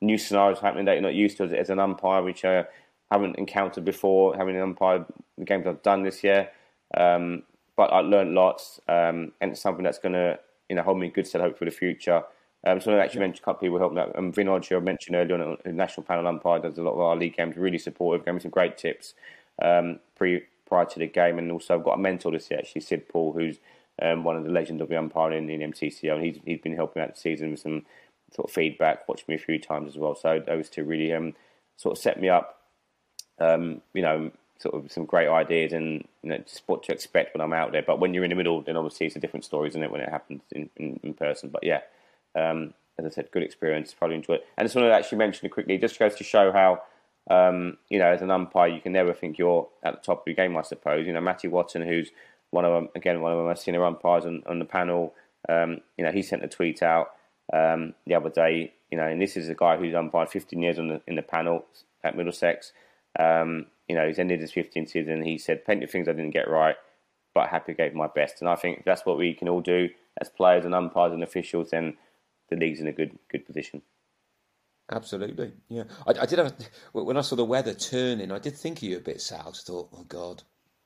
new 0.00 0.18
scenarios 0.18 0.60
happening 0.60 0.84
that 0.86 0.92
you're 0.92 1.02
not 1.02 1.14
used 1.14 1.36
to 1.38 1.44
as, 1.44 1.52
as 1.52 1.70
an 1.70 1.78
umpire, 1.78 2.22
which 2.22 2.44
I 2.44 2.64
haven't 3.10 3.36
encountered 3.36 3.84
before. 3.84 4.36
Having 4.36 4.56
an 4.56 4.62
umpire 4.62 5.04
the 5.38 5.44
games 5.44 5.66
I've 5.66 5.82
done 5.82 6.02
this 6.02 6.22
year, 6.22 6.48
um, 6.96 7.42
but 7.76 7.92
I 7.92 8.00
learned 8.00 8.34
lots, 8.34 8.80
um, 8.88 9.32
and 9.40 9.52
it's 9.52 9.60
something 9.60 9.84
that's 9.84 9.98
going 9.98 10.14
to 10.14 10.38
you 10.68 10.76
know 10.76 10.82
hold 10.82 10.98
me 10.98 11.06
in 11.06 11.12
good 11.12 11.26
stead 11.26 11.40
hope 11.40 11.58
for 11.58 11.64
the 11.64 11.70
future. 11.70 12.22
Um, 12.66 12.80
so 12.80 12.92
I 12.92 13.04
actually 13.04 13.20
mentioned 13.20 13.42
a 13.42 13.44
couple 13.44 13.58
of 13.58 13.60
people 13.60 13.78
helping 13.78 13.98
out. 13.98 14.18
Um, 14.18 14.32
Vinod, 14.32 14.66
who 14.66 14.76
I 14.76 14.80
mentioned 14.80 15.14
earlier 15.14 15.40
on, 15.40 15.56
a 15.64 15.72
national 15.72 16.04
panel 16.04 16.26
umpire, 16.26 16.58
does 16.58 16.78
a 16.78 16.82
lot 16.82 16.94
of 16.94 17.00
our 17.00 17.14
league 17.14 17.36
games, 17.36 17.56
really 17.56 17.78
supportive, 17.78 18.24
gave 18.24 18.34
me 18.34 18.40
some 18.40 18.50
great 18.50 18.76
tips 18.76 19.14
um, 19.62 20.00
pre, 20.16 20.42
prior 20.68 20.84
to 20.84 20.98
the 20.98 21.06
game. 21.06 21.38
And 21.38 21.52
also 21.52 21.74
I've 21.74 21.84
got 21.84 21.92
a 21.92 21.98
mentor 21.98 22.32
this 22.32 22.50
year, 22.50 22.58
actually, 22.58 22.80
Sid 22.80 23.08
Paul, 23.08 23.32
who's 23.32 23.58
um, 24.02 24.24
one 24.24 24.36
of 24.36 24.44
the 24.44 24.50
legends 24.50 24.82
of 24.82 24.88
the 24.88 24.98
umpiring 24.98 25.48
in. 25.48 25.62
And 25.62 25.74
he's, 25.76 25.98
he's 26.44 26.60
been 26.60 26.76
helping 26.76 27.02
out 27.02 27.14
the 27.14 27.20
season 27.20 27.50
with 27.50 27.60
some 27.60 27.84
sort 28.34 28.48
of 28.48 28.54
feedback, 28.54 29.08
watched 29.08 29.28
me 29.28 29.34
a 29.34 29.38
few 29.38 29.58
times 29.58 29.88
as 29.88 29.98
well. 29.98 30.14
So 30.14 30.42
those 30.44 30.68
two 30.68 30.84
really 30.84 31.12
um, 31.12 31.34
sort 31.76 31.96
of 31.96 32.02
set 32.02 32.20
me 32.20 32.28
up, 32.28 32.60
um, 33.38 33.80
you 33.94 34.02
know, 34.02 34.30
sort 34.58 34.74
of 34.74 34.90
some 34.90 35.04
great 35.04 35.28
ideas 35.28 35.72
and 35.72 36.06
you 36.22 36.30
know 36.30 36.38
just 36.38 36.62
what 36.66 36.82
to 36.84 36.92
expect 36.92 37.34
when 37.34 37.42
I'm 37.42 37.52
out 37.52 37.72
there. 37.72 37.82
But 37.82 38.00
when 38.00 38.14
you're 38.14 38.24
in 38.24 38.30
the 38.30 38.36
middle, 38.36 38.62
then 38.62 38.76
obviously 38.76 39.06
it's 39.06 39.16
a 39.16 39.20
different 39.20 39.44
story, 39.44 39.68
isn't 39.68 39.82
it, 39.82 39.90
when 39.90 40.00
it 40.00 40.08
happens 40.08 40.42
in, 40.52 40.70
in, 40.76 41.00
in 41.02 41.14
person? 41.14 41.50
But 41.50 41.64
yeah, 41.64 41.80
um, 42.34 42.74
as 42.98 43.04
I 43.04 43.10
said, 43.10 43.30
good 43.30 43.42
experience. 43.42 43.94
Probably 43.94 44.16
enjoy 44.16 44.34
it. 44.34 44.46
And 44.56 44.64
I 44.64 44.66
just 44.66 44.76
want 44.76 44.86
to 44.86 44.92
actually 44.94 45.18
mention 45.18 45.46
it 45.46 45.50
quickly. 45.50 45.76
Just 45.78 45.98
goes 45.98 46.14
to 46.14 46.24
show 46.24 46.52
how, 46.52 46.82
um, 47.30 47.76
you 47.90 47.98
know, 47.98 48.06
as 48.06 48.22
an 48.22 48.30
umpire, 48.30 48.68
you 48.68 48.80
can 48.80 48.92
never 48.92 49.12
think 49.12 49.38
you're 49.38 49.68
at 49.82 49.94
the 49.94 50.00
top 50.00 50.20
of 50.20 50.26
your 50.26 50.36
game. 50.36 50.56
I 50.56 50.62
suppose. 50.62 51.06
You 51.06 51.12
know, 51.12 51.20
Matty 51.20 51.48
Watson, 51.48 51.82
who's 51.82 52.10
one 52.56 52.64
of 52.64 52.72
them, 52.72 52.88
again 52.96 53.20
one 53.20 53.32
of 53.32 53.44
my 53.44 53.54
senior 53.54 53.84
umpires 53.84 54.24
on, 54.24 54.42
on 54.46 54.58
the 54.58 54.64
panel. 54.64 55.14
Um, 55.48 55.82
you 55.96 56.04
know, 56.04 56.10
he 56.10 56.22
sent 56.22 56.42
a 56.42 56.48
tweet 56.48 56.82
out 56.82 57.10
um, 57.52 57.94
the 58.06 58.14
other 58.14 58.30
day. 58.30 58.72
You 58.90 58.98
know, 58.98 59.06
and 59.06 59.20
this 59.20 59.36
is 59.36 59.48
a 59.48 59.54
guy 59.54 59.76
who's 59.76 59.94
umpired 59.94 60.30
15 60.30 60.62
years 60.62 60.78
on 60.78 60.88
the, 60.88 61.00
in 61.06 61.16
the 61.16 61.22
panel 61.22 61.66
at 62.02 62.16
Middlesex. 62.16 62.72
Um, 63.18 63.66
you 63.88 63.94
know, 63.94 64.06
he's 64.06 64.18
ended 64.18 64.40
his 64.40 64.52
15th 64.52 64.90
season. 64.90 65.22
He 65.22 65.38
said 65.38 65.64
plenty 65.64 65.84
of 65.84 65.90
things 65.90 66.08
I 66.08 66.12
didn't 66.12 66.30
get 66.30 66.48
right, 66.48 66.76
but 67.34 67.48
happy 67.48 67.74
gave 67.74 67.94
my 67.94 68.08
best. 68.08 68.40
And 68.40 68.48
I 68.48 68.56
think 68.56 68.84
that's 68.84 69.04
what 69.04 69.18
we 69.18 69.34
can 69.34 69.48
all 69.48 69.60
do 69.60 69.88
as 70.20 70.28
players 70.28 70.64
and 70.64 70.74
umpires 70.74 71.12
and 71.12 71.22
officials. 71.22 71.70
Then 71.70 71.96
the 72.48 72.56
league's 72.56 72.80
in 72.80 72.86
a 72.86 72.92
good 72.92 73.18
good 73.30 73.44
position. 73.44 73.82
Absolutely, 74.90 75.52
yeah. 75.68 75.84
I, 76.06 76.12
I 76.22 76.26
did 76.26 76.38
have 76.38 76.54
when 76.92 77.16
I 77.16 77.22
saw 77.22 77.36
the 77.36 77.44
weather 77.44 77.74
turning, 77.74 78.30
I 78.30 78.38
did 78.38 78.56
think 78.56 78.78
of 78.78 78.84
you 78.84 78.96
a 78.96 79.00
bit, 79.00 79.20
Sal. 79.20 79.48
I 79.48 79.50
thought, 79.50 79.88
oh 79.92 80.04
God, 80.04 80.42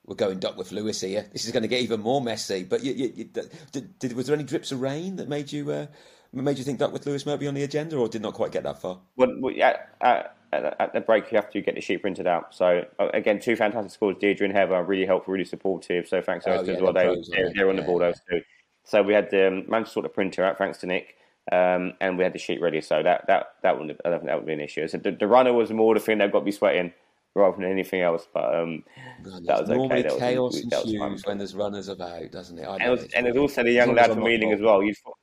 we're 0.07 0.16
going 0.16 0.38
Duckworth-Lewis 0.38 1.00
here. 1.02 1.26
This 1.33 1.45
is 1.45 1.52
going 1.52 1.62
to 1.62 1.69
get 1.69 1.83
even 1.83 2.00
more 2.00 2.21
messy. 2.21 2.64
But 2.64 2.83
you, 2.83 2.92
you, 2.92 3.12
you, 3.14 3.25
did, 3.25 3.99
did, 3.99 4.12
was 4.14 4.26
there 4.26 4.35
any 4.35 4.45
drips 4.45 4.73
of 4.73 4.80
rain 4.80 5.16
that 5.16 5.28
made 5.28 5.52
you 5.52 5.71
uh, 5.71 5.87
made 6.33 6.59
you 6.59 6.64
think 6.64 6.78
Duckworth-Lewis 6.78 7.26
might 7.26 7.38
be 7.38 7.47
on 7.47 7.54
the 7.54 7.62
agenda, 7.62 7.97
or 7.97 8.09
did 8.09 8.23
not 8.23 8.35
quite 8.35 8.52
get 8.52 8.62
that 8.64 8.80
far? 8.80 8.99
Well, 9.16 9.35
well 9.38 9.54
yeah, 9.54 9.76
at, 10.00 10.37
at, 10.52 10.92
the 10.92 11.00
break 11.00 11.30
you 11.30 11.37
have 11.37 11.50
to 11.50 11.61
get 11.61 11.75
the 11.75 11.80
sheet 11.80 12.02
printed 12.02 12.26
out. 12.26 12.54
So 12.54 12.85
uh, 12.99 13.09
again, 13.14 13.40
two 13.40 13.57
fantastic 13.57 13.92
scores. 13.92 14.16
Deirdre 14.21 14.47
and 14.47 14.57
Heather 14.57 14.75
are 14.75 14.85
really 14.85 15.07
helpful, 15.07 15.33
really 15.33 15.45
supportive. 15.45 16.09
So 16.09 16.21
thanks 16.21 16.45
to 16.45 16.59
oh, 16.59 16.62
yeah, 16.62 16.73
as 16.73 16.82
well. 16.82 16.93
They, 16.93 17.23
they're, 17.30 17.52
they're 17.54 17.69
on 17.69 17.76
the 17.76 17.82
ball 17.82 17.99
those 17.99 18.21
two. 18.28 18.41
So 18.84 19.02
we 19.02 19.15
had 19.15 19.32
um, 19.34 19.65
managed 19.69 19.89
to 19.91 19.93
sort 19.93 20.04
the 20.04 20.10
printer 20.10 20.45
out 20.45 20.58
thanks 20.58 20.78
to 20.78 20.86
Nick. 20.86 21.17
Um, 21.52 21.95
and 22.00 22.17
we 22.19 22.23
had 22.23 22.32
the 22.32 22.39
sheet 22.39 22.60
ready, 22.60 22.80
so 22.80 23.02
that 23.02 23.26
that 23.26 23.54
that 23.63 23.76
wouldn't 23.76 23.99
I 24.04 24.10
don't 24.10 24.21
think 24.21 24.28
that 24.28 24.36
would 24.36 24.47
be 24.47 24.52
an 24.52 24.60
issue. 24.60 24.86
So 24.86 24.99
the, 24.99 25.10
the 25.10 25.26
runner 25.26 25.52
was 25.52 25.71
more 25.71 25.95
the 25.95 26.00
thing 26.00 26.19
that 26.19 26.30
got 26.30 26.45
me 26.45 26.52
sweating 26.52 26.93
rather 27.34 27.56
than 27.56 27.71
anything 27.71 28.00
else. 28.00 28.26
But 28.32 28.54
um, 28.54 28.84
God, 29.23 29.47
that 29.47 29.60
was 29.60 29.71
normally 29.71 30.06
okay. 30.06 30.19
chaos 30.19 30.54
was, 30.54 30.62
ensues 30.62 31.26
when 31.26 31.38
there's 31.38 31.54
runners 31.54 31.88
about, 31.88 32.30
doesn't 32.30 32.58
it? 32.58 32.66
And, 32.66 32.82
it 32.82 32.90
was, 32.90 33.04
and 33.14 33.26
there's 33.26 33.36
also 33.36 33.62
the 33.62 33.73
young 33.73 33.95
lad 33.95 34.10
from 34.10 34.26
Ealing 34.28 34.52
as 34.52 34.60
well. 34.60 34.82
You 34.82 34.95
thought, 34.95 35.16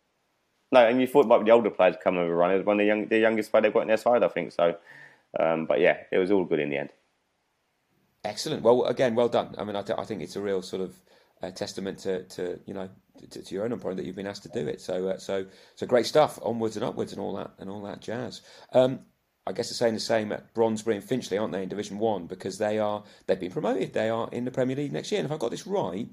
no, 0.72 0.88
and 0.88 1.00
you 1.00 1.08
thought 1.08 1.26
it 1.26 1.28
might 1.28 1.40
be 1.40 1.46
the 1.46 1.52
older 1.52 1.70
players 1.70 1.96
coming 2.04 2.22
over 2.22 2.36
runners. 2.36 2.66
One 2.66 2.78
of 2.78 2.80
the 2.80 2.88
young, 2.88 3.08
the 3.08 3.20
youngest 3.20 3.52
player 3.52 3.62
they've 3.62 3.74
got 3.74 3.82
on 3.82 3.88
their 3.88 3.98
side, 3.98 4.24
I 4.24 4.28
think. 4.28 4.52
So, 4.52 4.76
um, 5.40 5.66
but 5.66 5.80
yeah, 5.80 5.98
it 6.12 6.18
was 6.18 6.32
all 6.32 6.46
good 6.46 6.60
in 6.60 6.70
the 6.70 6.78
end. 6.78 6.90
Excellent. 8.24 8.64
Well, 8.64 8.84
again, 8.86 9.16
well 9.16 9.30
done. 9.30 9.56
I 9.58 9.64
mean, 9.64 9.76
I, 9.76 9.82
th- 9.82 9.98
I 9.98 10.04
think 10.04 10.22
it's 10.22 10.36
a 10.36 10.42
real 10.42 10.62
sort 10.62 10.82
of 10.82 10.96
uh, 11.42 11.52
testament 11.52 12.00
to, 12.00 12.24
to 12.24 12.60
you 12.66 12.74
know 12.74 12.90
to, 13.30 13.42
to, 13.44 13.54
your 13.54 13.64
own 13.64 13.72
umpiring 13.72 13.98
that 13.98 14.06
you've 14.06 14.16
been 14.16 14.28
asked 14.28 14.44
to 14.44 14.50
do 14.50 14.68
it. 14.68 14.82
So 14.82 15.10
uh, 15.10 15.18
so 15.18 15.46
so 15.76 15.86
great 15.86 16.06
stuff. 16.06 16.40
Onwards 16.42 16.76
and 16.76 16.84
upwards 16.84 17.14
and 17.14 17.22
all 17.22 17.36
that 17.36 17.52
and 17.60 17.70
all 17.70 17.82
that 17.84 18.02
jazz. 18.02 18.42
Um, 18.74 19.00
I 19.48 19.54
guess 19.54 19.70
they're 19.70 19.76
saying 19.76 19.94
the 19.94 20.00
same 20.00 20.32
at 20.32 20.54
Brondesbury 20.54 20.98
and 20.98 21.04
Finchley, 21.04 21.38
aren't 21.38 21.54
they, 21.54 21.64
in 21.64 21.70
Division 21.70 22.00
One? 22.00 22.28
Because 22.28 22.58
they 22.58 22.80
are 22.80 23.04
they've 23.26 23.40
been 23.40 23.52
promoted. 23.52 23.94
They 23.94 24.10
are 24.10 24.30
in 24.32 24.46
the 24.46 24.52
Premier 24.52 24.76
League 24.76 24.92
next 24.92 25.12
year. 25.12 25.20
And 25.20 25.26
if 25.26 25.32
I've 25.32 25.40
got 25.40 25.52
this 25.52 25.66
right, 25.66 26.08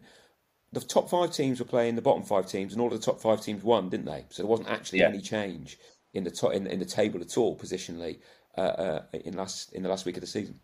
the 0.72 0.80
top 0.80 1.10
five 1.10 1.32
teams 1.32 1.58
were 1.58 1.66
playing 1.66 1.96
the 1.96 2.02
bottom 2.02 2.22
five 2.22 2.46
teams, 2.46 2.72
and 2.72 2.80
all 2.80 2.92
of 2.92 2.98
the 2.98 3.04
top 3.04 3.20
five 3.20 3.40
teams 3.40 3.64
won, 3.64 3.88
didn't 3.88 4.06
they? 4.06 4.24
So 4.30 4.42
there 4.42 4.50
wasn't 4.50 4.70
actually 4.70 5.00
yeah. 5.00 5.08
any 5.08 5.20
change 5.20 5.78
in 6.12 6.22
the 6.22 6.30
top, 6.30 6.52
in, 6.52 6.66
in, 6.68 6.78
the 6.78 6.84
table 6.84 7.20
at 7.20 7.36
all 7.36 7.58
positionally 7.58 8.18
uh, 8.56 8.60
uh, 8.60 9.02
in 9.12 9.34
last 9.34 9.72
in 9.72 9.82
the 9.82 9.88
last 9.88 10.06
week 10.06 10.16
of 10.16 10.20
the 10.20 10.28
season. 10.28 10.60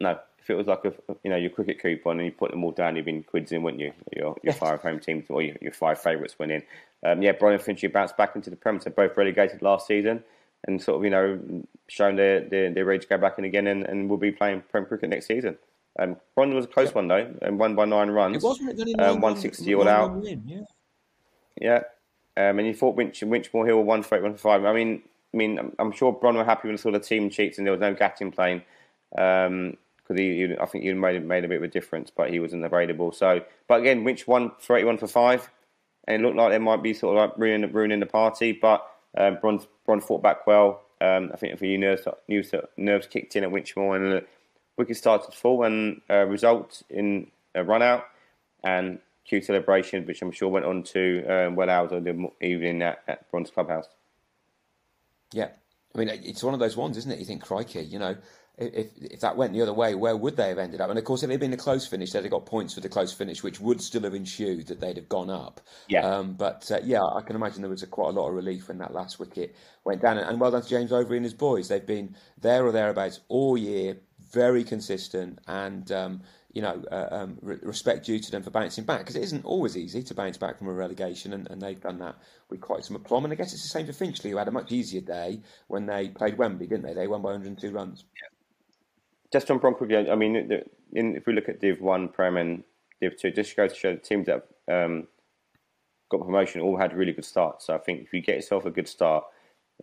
No, 0.00 0.18
if 0.40 0.50
it 0.50 0.54
was 0.54 0.66
like 0.66 0.84
a 0.84 0.92
you 1.22 1.30
know 1.30 1.36
your 1.36 1.50
cricket 1.50 1.80
coupon 1.80 2.18
and 2.18 2.26
you 2.26 2.32
put 2.32 2.50
them 2.50 2.64
all 2.64 2.72
down, 2.72 2.96
you'd 2.96 3.04
been 3.04 3.22
quids 3.22 3.52
in, 3.52 3.62
wouldn't 3.62 3.80
you? 3.80 3.92
Your 4.16 4.36
your 4.42 4.54
five 4.54 4.82
home 4.82 4.98
teams 4.98 5.26
or 5.30 5.42
your, 5.42 5.56
your 5.60 5.72
five 5.72 6.00
favourites 6.00 6.38
went 6.38 6.50
in. 6.50 6.62
Um, 7.04 7.22
yeah, 7.22 7.32
Bron 7.32 7.58
Finchley 7.58 7.88
bounced 7.88 8.16
back 8.16 8.34
into 8.34 8.50
the 8.50 8.56
Premier. 8.56 8.80
They're 8.82 8.92
both 8.92 9.16
relegated 9.16 9.62
last 9.62 9.86
season 9.86 10.24
and 10.64 10.80
sort 10.80 10.98
of 10.98 11.04
you 11.04 11.10
know 11.10 11.40
shown 11.88 12.16
their 12.16 12.40
their, 12.40 12.72
their 12.72 12.84
ready 12.84 13.00
to 13.00 13.08
go 13.08 13.18
back 13.18 13.38
in 13.38 13.44
again 13.44 13.66
and, 13.66 13.84
and 13.84 14.08
will 14.08 14.16
be 14.16 14.32
playing 14.32 14.62
Premier 14.70 14.88
cricket 14.88 15.10
next 15.10 15.26
season. 15.26 15.56
Um, 15.98 16.16
one 16.34 16.54
was 16.54 16.64
a 16.64 16.68
close 16.68 16.94
one 16.94 17.08
though, 17.08 17.34
and 17.42 17.58
won 17.58 17.74
by 17.74 17.84
nine 17.84 18.10
runs. 18.10 18.36
It 18.36 18.42
wasn't 18.42 18.80
it 18.80 19.00
um, 19.00 19.20
one 19.20 19.36
sixty 19.36 19.74
all 19.74 19.88
out. 19.88 20.14
Win, 20.14 20.42
yeah. 20.46 20.62
Yeah, 21.60 21.82
um, 22.36 22.58
and 22.58 22.66
you 22.66 22.74
thought 22.74 22.96
Winch, 22.96 23.20
Winchmore 23.20 23.66
Hill 23.66 23.82
one 23.82 24.02
for 24.02 24.16
eight, 24.16 24.22
one 24.22 24.32
for 24.32 24.38
five. 24.38 24.64
I 24.64 24.72
mean, 24.72 25.02
I 25.34 25.36
mean, 25.36 25.72
I'm, 25.78 25.92
sure 25.92 26.12
Bron 26.12 26.36
were 26.36 26.44
happy 26.44 26.68
when 26.68 26.76
they 26.76 26.80
saw 26.82 26.90
the 26.90 26.98
team 26.98 27.28
cheats 27.28 27.58
and 27.58 27.66
there 27.66 27.72
was 27.72 27.80
no 27.80 27.94
Gatting 27.94 28.34
playing. 28.34 28.62
Um, 29.16 29.76
because 29.98 30.18
he, 30.18 30.46
he, 30.46 30.56
I 30.58 30.66
think 30.66 30.84
he 30.84 30.92
made 30.94 31.24
made 31.24 31.44
a 31.44 31.48
bit 31.48 31.58
of 31.58 31.62
a 31.62 31.68
difference, 31.68 32.10
but 32.10 32.30
he 32.30 32.40
wasn't 32.40 32.64
available. 32.64 33.12
So, 33.12 33.42
but 33.68 33.80
again, 33.80 34.02
Winch 34.02 34.26
won 34.26 34.52
for 34.58 34.76
eighty 34.76 34.86
one 34.86 34.98
for 34.98 35.06
five, 35.06 35.48
and 36.08 36.20
it 36.20 36.24
looked 36.24 36.36
like 36.36 36.50
there 36.50 36.60
might 36.60 36.82
be 36.82 36.94
sort 36.94 37.16
of 37.16 37.30
like 37.30 37.38
ruining, 37.38 37.72
ruining 37.72 38.00
the 38.00 38.06
party. 38.06 38.52
But 38.52 38.84
um, 39.16 39.38
Bron, 39.40 39.60
Bron 39.84 40.00
fought 40.00 40.22
back 40.22 40.46
well. 40.46 40.82
Um, 41.00 41.30
I 41.32 41.36
think 41.36 41.54
a 41.54 41.56
few 41.56 41.76
nerves, 41.78 42.06
nerves 42.76 43.06
kicked 43.06 43.36
in 43.36 43.44
at 43.44 43.50
Winchmore, 43.50 43.96
and 43.96 44.12
the 44.12 44.24
wicket 44.76 44.96
started 44.96 45.30
to 45.30 45.36
fall, 45.36 45.64
and 45.64 46.00
uh, 46.08 46.24
result 46.24 46.82
in 46.88 47.28
a 47.54 47.64
run 47.64 47.82
out 47.82 48.04
and 48.64 49.00
cue 49.24 49.42
celebration, 49.42 50.06
which 50.06 50.22
I'm 50.22 50.30
sure 50.30 50.48
went 50.48 50.64
on 50.64 50.82
to 50.84 51.24
um, 51.26 51.56
well 51.56 51.70
hours 51.70 51.92
of 51.92 52.04
the 52.04 52.30
evening 52.40 52.82
at, 52.82 53.02
at 53.08 53.30
Bron's 53.30 53.50
clubhouse. 53.50 53.86
Yeah, 55.32 55.48
I 55.94 55.98
mean 55.98 56.08
it's 56.08 56.44
one 56.44 56.54
of 56.54 56.60
those 56.60 56.76
ones, 56.76 56.96
isn't 56.96 57.10
it? 57.10 57.18
You 57.18 57.24
think, 57.24 57.42
crikey, 57.42 57.82
you 57.82 57.98
know 57.98 58.16
if 58.58 58.88
if 59.00 59.20
that 59.20 59.36
went 59.36 59.52
the 59.52 59.62
other 59.62 59.72
way, 59.72 59.94
where 59.94 60.16
would 60.16 60.36
they 60.36 60.48
have 60.48 60.58
ended 60.58 60.80
up? 60.80 60.90
And 60.90 60.98
of 60.98 61.04
course, 61.04 61.22
if 61.22 61.30
it 61.30 61.32
had 61.32 61.40
been 61.40 61.52
a 61.52 61.56
close 61.58 61.86
finish, 61.86 62.10
they'd 62.10 62.22
have 62.22 62.30
got 62.30 62.46
points 62.46 62.74
for 62.74 62.80
the 62.80 62.88
close 62.88 63.12
finish, 63.12 63.42
which 63.42 63.60
would 63.60 63.80
still 63.80 64.02
have 64.02 64.14
ensued 64.14 64.66
that 64.66 64.80
they'd 64.80 64.96
have 64.96 65.08
gone 65.08 65.30
up. 65.30 65.60
Yeah. 65.88 66.06
Um, 66.06 66.34
but 66.34 66.70
uh, 66.70 66.80
yeah, 66.84 67.02
I 67.02 67.22
can 67.22 67.36
imagine 67.36 67.62
there 67.62 67.70
was 67.70 67.82
a, 67.82 67.86
quite 67.86 68.08
a 68.08 68.20
lot 68.20 68.28
of 68.28 68.34
relief 68.34 68.68
when 68.68 68.78
that 68.78 68.92
last 68.92 69.18
wicket 69.18 69.56
went 69.84 70.02
down. 70.02 70.18
And, 70.18 70.28
and 70.28 70.40
well 70.40 70.50
done 70.50 70.62
to 70.62 70.68
James 70.68 70.90
Overy 70.90 71.16
and 71.16 71.24
his 71.24 71.34
boys. 71.34 71.68
They've 71.68 71.84
been 71.84 72.14
there 72.40 72.64
or 72.66 72.72
thereabouts 72.72 73.20
all 73.28 73.56
year, 73.56 73.96
very 74.32 74.64
consistent, 74.64 75.38
and 75.46 75.90
um, 75.90 76.20
you 76.52 76.60
know, 76.60 76.84
uh, 76.92 77.08
um, 77.10 77.38
re- 77.40 77.56
respect 77.62 78.04
due 78.04 78.18
to 78.18 78.30
them 78.30 78.42
for 78.42 78.50
bouncing 78.50 78.84
back 78.84 78.98
because 78.98 79.16
it 79.16 79.22
isn't 79.22 79.46
always 79.46 79.78
easy 79.78 80.02
to 80.02 80.14
bounce 80.14 80.36
back 80.36 80.58
from 80.58 80.68
a 80.68 80.72
relegation, 80.72 81.32
and, 81.32 81.50
and, 81.50 81.62
they've 81.62 81.80
done 81.80 81.98
that 81.98 82.16
with 82.50 82.60
quite 82.60 82.84
some 82.84 82.96
aplomb. 82.96 83.24
And 83.24 83.32
I 83.32 83.36
guess 83.36 83.54
it's 83.54 83.62
the 83.62 83.68
same 83.68 83.86
for 83.86 83.94
Finchley, 83.94 84.30
who 84.30 84.36
had 84.36 84.48
a 84.48 84.52
much 84.52 84.70
easier 84.72 85.00
day 85.00 85.40
when 85.68 85.86
they 85.86 86.08
played 86.08 86.36
Wembley, 86.36 86.66
didn't 86.66 86.84
they? 86.84 86.92
They 86.92 87.06
won 87.06 87.22
by 87.22 87.30
102 87.30 87.70
runs. 87.70 88.04
Yeah 88.14 88.28
just 89.32 89.50
on 89.50 89.58
Bronco 89.58 89.84
again, 89.84 90.10
I 90.10 90.14
mean, 90.14 90.36
in, 90.92 91.16
if 91.16 91.26
we 91.26 91.32
look 91.32 91.48
at 91.48 91.60
Div 91.60 91.80
1, 91.80 92.08
Prem, 92.08 92.36
and 92.36 92.62
Div 93.00 93.16
2, 93.16 93.30
just 93.30 93.56
goes 93.56 93.72
to 93.72 93.78
show 93.78 93.92
the 93.92 93.98
teams 93.98 94.26
that 94.26 94.46
um, 94.70 95.08
got 96.10 96.20
promotion 96.20 96.60
all 96.60 96.76
had 96.76 96.94
really 96.94 97.12
good 97.12 97.24
starts. 97.24 97.66
So 97.66 97.74
I 97.74 97.78
think 97.78 98.02
if 98.02 98.12
you 98.12 98.20
get 98.20 98.36
yourself 98.36 98.66
a 98.66 98.70
good 98.70 98.88
start, 98.88 99.24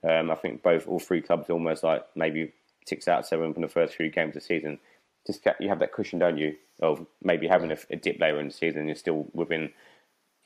um, 0.07 0.29
I 0.29 0.35
think 0.35 0.62
both, 0.62 0.88
all 0.88 0.99
three 0.99 1.21
clubs 1.21 1.49
almost 1.49 1.83
like 1.83 2.05
maybe 2.15 2.53
six 2.88 3.07
out 3.07 3.19
of 3.19 3.25
seven 3.25 3.53
from 3.53 3.63
the 3.63 3.67
first 3.67 3.95
three 3.95 4.09
games 4.09 4.29
of 4.29 4.33
the 4.35 4.41
season. 4.41 4.79
Just 5.25 5.43
get, 5.43 5.59
you 5.59 5.67
have 5.67 5.79
that 5.79 5.91
cushion, 5.91 6.19
don't 6.19 6.38
you, 6.38 6.55
of 6.81 7.05
maybe 7.23 7.47
having 7.47 7.71
a, 7.71 7.77
a 7.89 7.95
dip 7.95 8.19
later 8.19 8.39
in 8.39 8.47
the 8.47 8.53
season, 8.53 8.85
you're 8.85 8.95
still 8.95 9.27
within, 9.33 9.71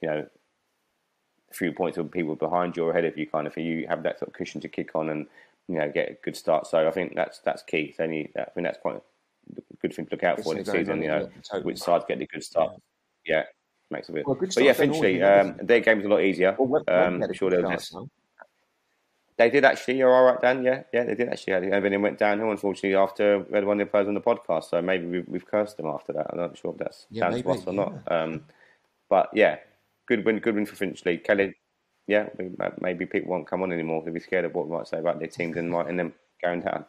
you 0.02 0.10
know, 0.10 0.26
a 1.52 1.54
few 1.54 1.72
points 1.72 1.98
of 1.98 2.10
people 2.10 2.36
behind 2.36 2.76
you 2.76 2.86
or 2.86 2.92
ahead 2.92 3.06
of 3.06 3.18
you, 3.18 3.28
kind 3.28 3.48
of, 3.48 3.54
for 3.54 3.60
you 3.60 3.86
have 3.88 4.04
that 4.04 4.20
sort 4.20 4.30
of 4.30 4.34
cushion 4.34 4.62
to 4.62 4.68
kick 4.68 4.92
on 4.96 5.10
and 5.10 5.28
you 5.68 5.78
know 5.78 5.92
get 5.92 6.10
a 6.10 6.14
good 6.24 6.36
start. 6.36 6.68
So 6.68 6.88
I 6.88 6.92
think 6.92 7.16
that's 7.16 7.40
that's 7.40 7.64
key. 7.64 7.88
It's 7.92 8.00
only 8.00 8.32
I 8.38 8.46
think 8.52 8.66
that's 8.66 8.80
quite 8.80 8.98
a 8.98 9.62
good 9.82 9.94
thing 9.94 10.06
to 10.06 10.12
look 10.12 10.24
out 10.24 10.42
for 10.42 10.56
It's 10.58 10.66
this 10.68 10.76
a 10.76 10.80
season. 10.80 11.02
You 11.02 11.08
know, 11.10 11.30
totally. 11.44 11.64
which 11.64 11.80
sides 11.80 12.06
get 12.08 12.20
the 12.20 12.28
good 12.28 12.44
start. 12.44 12.74
Yeah, 13.26 13.44
makes 13.90 14.10
a 14.10 14.14
bit. 14.14 14.28
Well, 14.28 14.36
good 14.36 14.52
but 14.54 14.64
yeah, 14.64 14.74
start 14.74 14.90
then, 14.90 15.02
eventually 15.02 15.24
all 15.24 15.40
um, 15.40 15.56
their 15.62 15.80
game's 15.80 16.06
a 16.06 16.08
lot 16.10 16.22
easier. 16.22 16.56
Well, 16.58 16.68
when- 16.68 17.24
um, 17.24 17.34
sure 17.34 17.50
they'll 17.50 18.10
they 19.38 19.50
did 19.50 19.66
actually. 19.66 19.98
You're 19.98 20.14
all 20.14 20.26
right, 20.26 20.42
Dan. 20.42 20.64
Yeah, 20.64 20.84
yeah, 20.94 21.06
they 21.06 21.16
did 21.16 21.30
actually. 21.30 21.54
And 21.54 21.84
then 21.84 21.94
it 21.94 21.98
went 21.98 22.20
downhill, 22.20 22.52
unfortunately, 22.52 22.96
after 22.96 23.40
we 23.40 23.56
had 23.56 23.66
one 23.66 23.80
of 23.82 23.88
the 23.88 23.92
players 23.92 24.08
on 24.08 24.14
the 24.14 24.22
podcast. 24.22 24.66
So 24.66 24.82
maybe 24.82 25.06
we've, 25.08 25.28
we've 25.28 25.46
cursed 25.46 25.78
them 25.78 25.88
after 25.88 26.14
that. 26.14 26.28
I'm 26.30 26.38
not 26.38 26.58
sure 26.58 26.72
if 26.72 26.78
that's 26.78 27.08
Yeah, 27.10 27.22
down 27.22 27.32
to 27.32 27.38
maybe, 27.38 27.60
us 27.60 27.66
or 27.66 27.74
not. 27.74 28.12
Um, 28.12 28.46
but 29.10 29.30
yeah, 29.34 29.58
good 30.08 30.24
win, 30.24 30.40
good 30.40 30.56
win 30.56 30.66
for 30.66 30.76
Finchley. 30.76 31.18
Kelly, 31.18 31.56
yeah, 32.08 32.30
we, 32.38 32.50
maybe 32.82 33.06
people 33.06 33.32
won't 33.32 33.48
come 33.48 33.62
on 33.64 33.72
anymore. 33.72 34.02
They'll 34.04 34.14
be 34.14 34.20
scared 34.20 34.46
of 34.46 34.54
what 34.54 34.68
we 34.68 34.76
might 34.76 34.88
say 34.88 35.00
about 35.00 35.20
their 35.20 35.28
teams 35.28 35.58
and 35.58 35.70
might 35.70 35.88
and 35.88 36.00
them 36.00 36.14
going 36.42 36.62
down. 36.62 36.86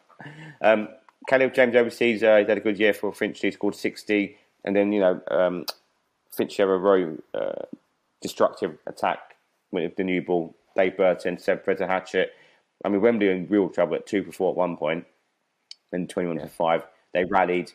Um, 0.62 0.88
Caleb 1.28 1.54
James 1.54 1.74
overseas, 1.74 2.22
uh, 2.22 2.36
he's 2.38 2.48
had 2.48 2.58
a 2.58 2.60
good 2.60 2.78
year 2.78 2.92
for 2.92 3.12
Finchley. 3.12 3.50
Scored 3.50 3.74
60, 3.74 4.36
and 4.64 4.76
then 4.76 4.92
you 4.92 5.00
know 5.00 5.20
um, 5.28 5.64
Finchley 6.30 6.62
have 6.62 6.68
a 6.68 6.78
row 6.78 7.16
uh, 7.32 7.62
destructive 8.20 8.76
attack 8.86 9.36
with 9.70 9.96
the 9.96 10.04
new 10.04 10.22
ball. 10.22 10.54
Dave 10.76 10.96
Burton, 10.96 11.38
Seb 11.38 11.64
Fraser 11.64 11.86
Hatchett. 11.86 12.32
I 12.84 12.88
mean, 12.88 13.00
Wembley 13.00 13.28
in 13.28 13.46
real 13.48 13.68
trouble 13.68 13.94
at 13.94 14.06
two 14.06 14.24
for 14.24 14.32
four 14.32 14.50
at 14.50 14.56
one 14.56 14.76
point, 14.76 15.04
then 15.90 16.06
21 16.06 16.40
for 16.40 16.48
five. 16.48 16.84
They 17.12 17.24
rallied. 17.24 17.70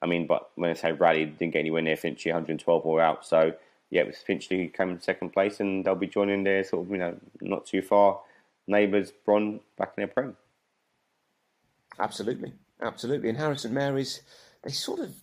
I 0.00 0.06
mean, 0.06 0.26
but 0.26 0.50
when 0.54 0.70
I 0.70 0.74
say 0.74 0.92
rallied, 0.92 1.38
didn't 1.38 1.54
get 1.54 1.60
anywhere 1.60 1.82
near 1.82 1.96
Finchley, 1.96 2.30
112 2.30 2.86
all 2.86 3.00
out. 3.00 3.26
So, 3.26 3.52
yeah, 3.90 4.02
it 4.02 4.06
was 4.06 4.18
Finchley 4.18 4.58
who 4.58 4.68
came 4.68 4.90
in 4.90 5.00
second 5.00 5.30
place, 5.30 5.60
and 5.60 5.84
they'll 5.84 5.94
be 5.94 6.06
joining 6.06 6.44
their 6.44 6.64
sort 6.64 6.86
of, 6.86 6.90
you 6.90 6.98
know, 6.98 7.16
not 7.40 7.66
too 7.66 7.82
far 7.82 8.20
neighbours, 8.66 9.12
Bron, 9.24 9.60
back 9.78 9.92
in 9.96 10.02
their 10.02 10.08
prem. 10.08 10.36
Absolutely, 11.98 12.52
absolutely. 12.82 13.28
And 13.28 13.38
Harrow 13.38 13.54
St 13.54 13.72
Mary's, 13.72 14.22
they 14.62 14.70
sort 14.70 15.00
of, 15.00 15.14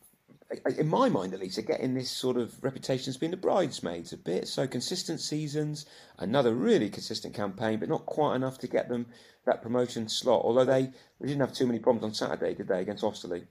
in 0.77 0.87
my 0.87 1.09
mind 1.09 1.33
at 1.33 1.39
least, 1.39 1.57
are 1.57 1.63
getting 1.63 1.93
this 1.93 2.09
sort 2.09 2.37
of 2.37 2.63
reputation 2.63 3.09
as 3.09 3.17
being 3.17 3.31
the 3.31 3.37
bridesmaids 3.37 4.13
a 4.13 4.17
bit. 4.17 4.47
So 4.47 4.65
consistent 4.65 5.19
seasons, 5.19 5.85
another 6.17 6.53
really 6.53 6.89
consistent 6.89 7.33
campaign, 7.33 7.79
but 7.79 7.89
not 7.89 8.05
quite 8.05 8.35
enough 8.35 8.59
to 8.59 8.67
get 8.67 8.87
them 8.87 9.07
that 9.45 9.61
promotion 9.61 10.07
slot. 10.07 10.41
Although 10.43 10.65
they, 10.65 10.89
they 11.19 11.27
didn't 11.27 11.41
have 11.41 11.53
too 11.53 11.67
many 11.67 11.79
problems 11.79 12.05
on 12.05 12.13
Saturday, 12.13 12.53
did 12.53 12.69
they, 12.69 12.81
against 12.81 13.03
Osterley? 13.03 13.43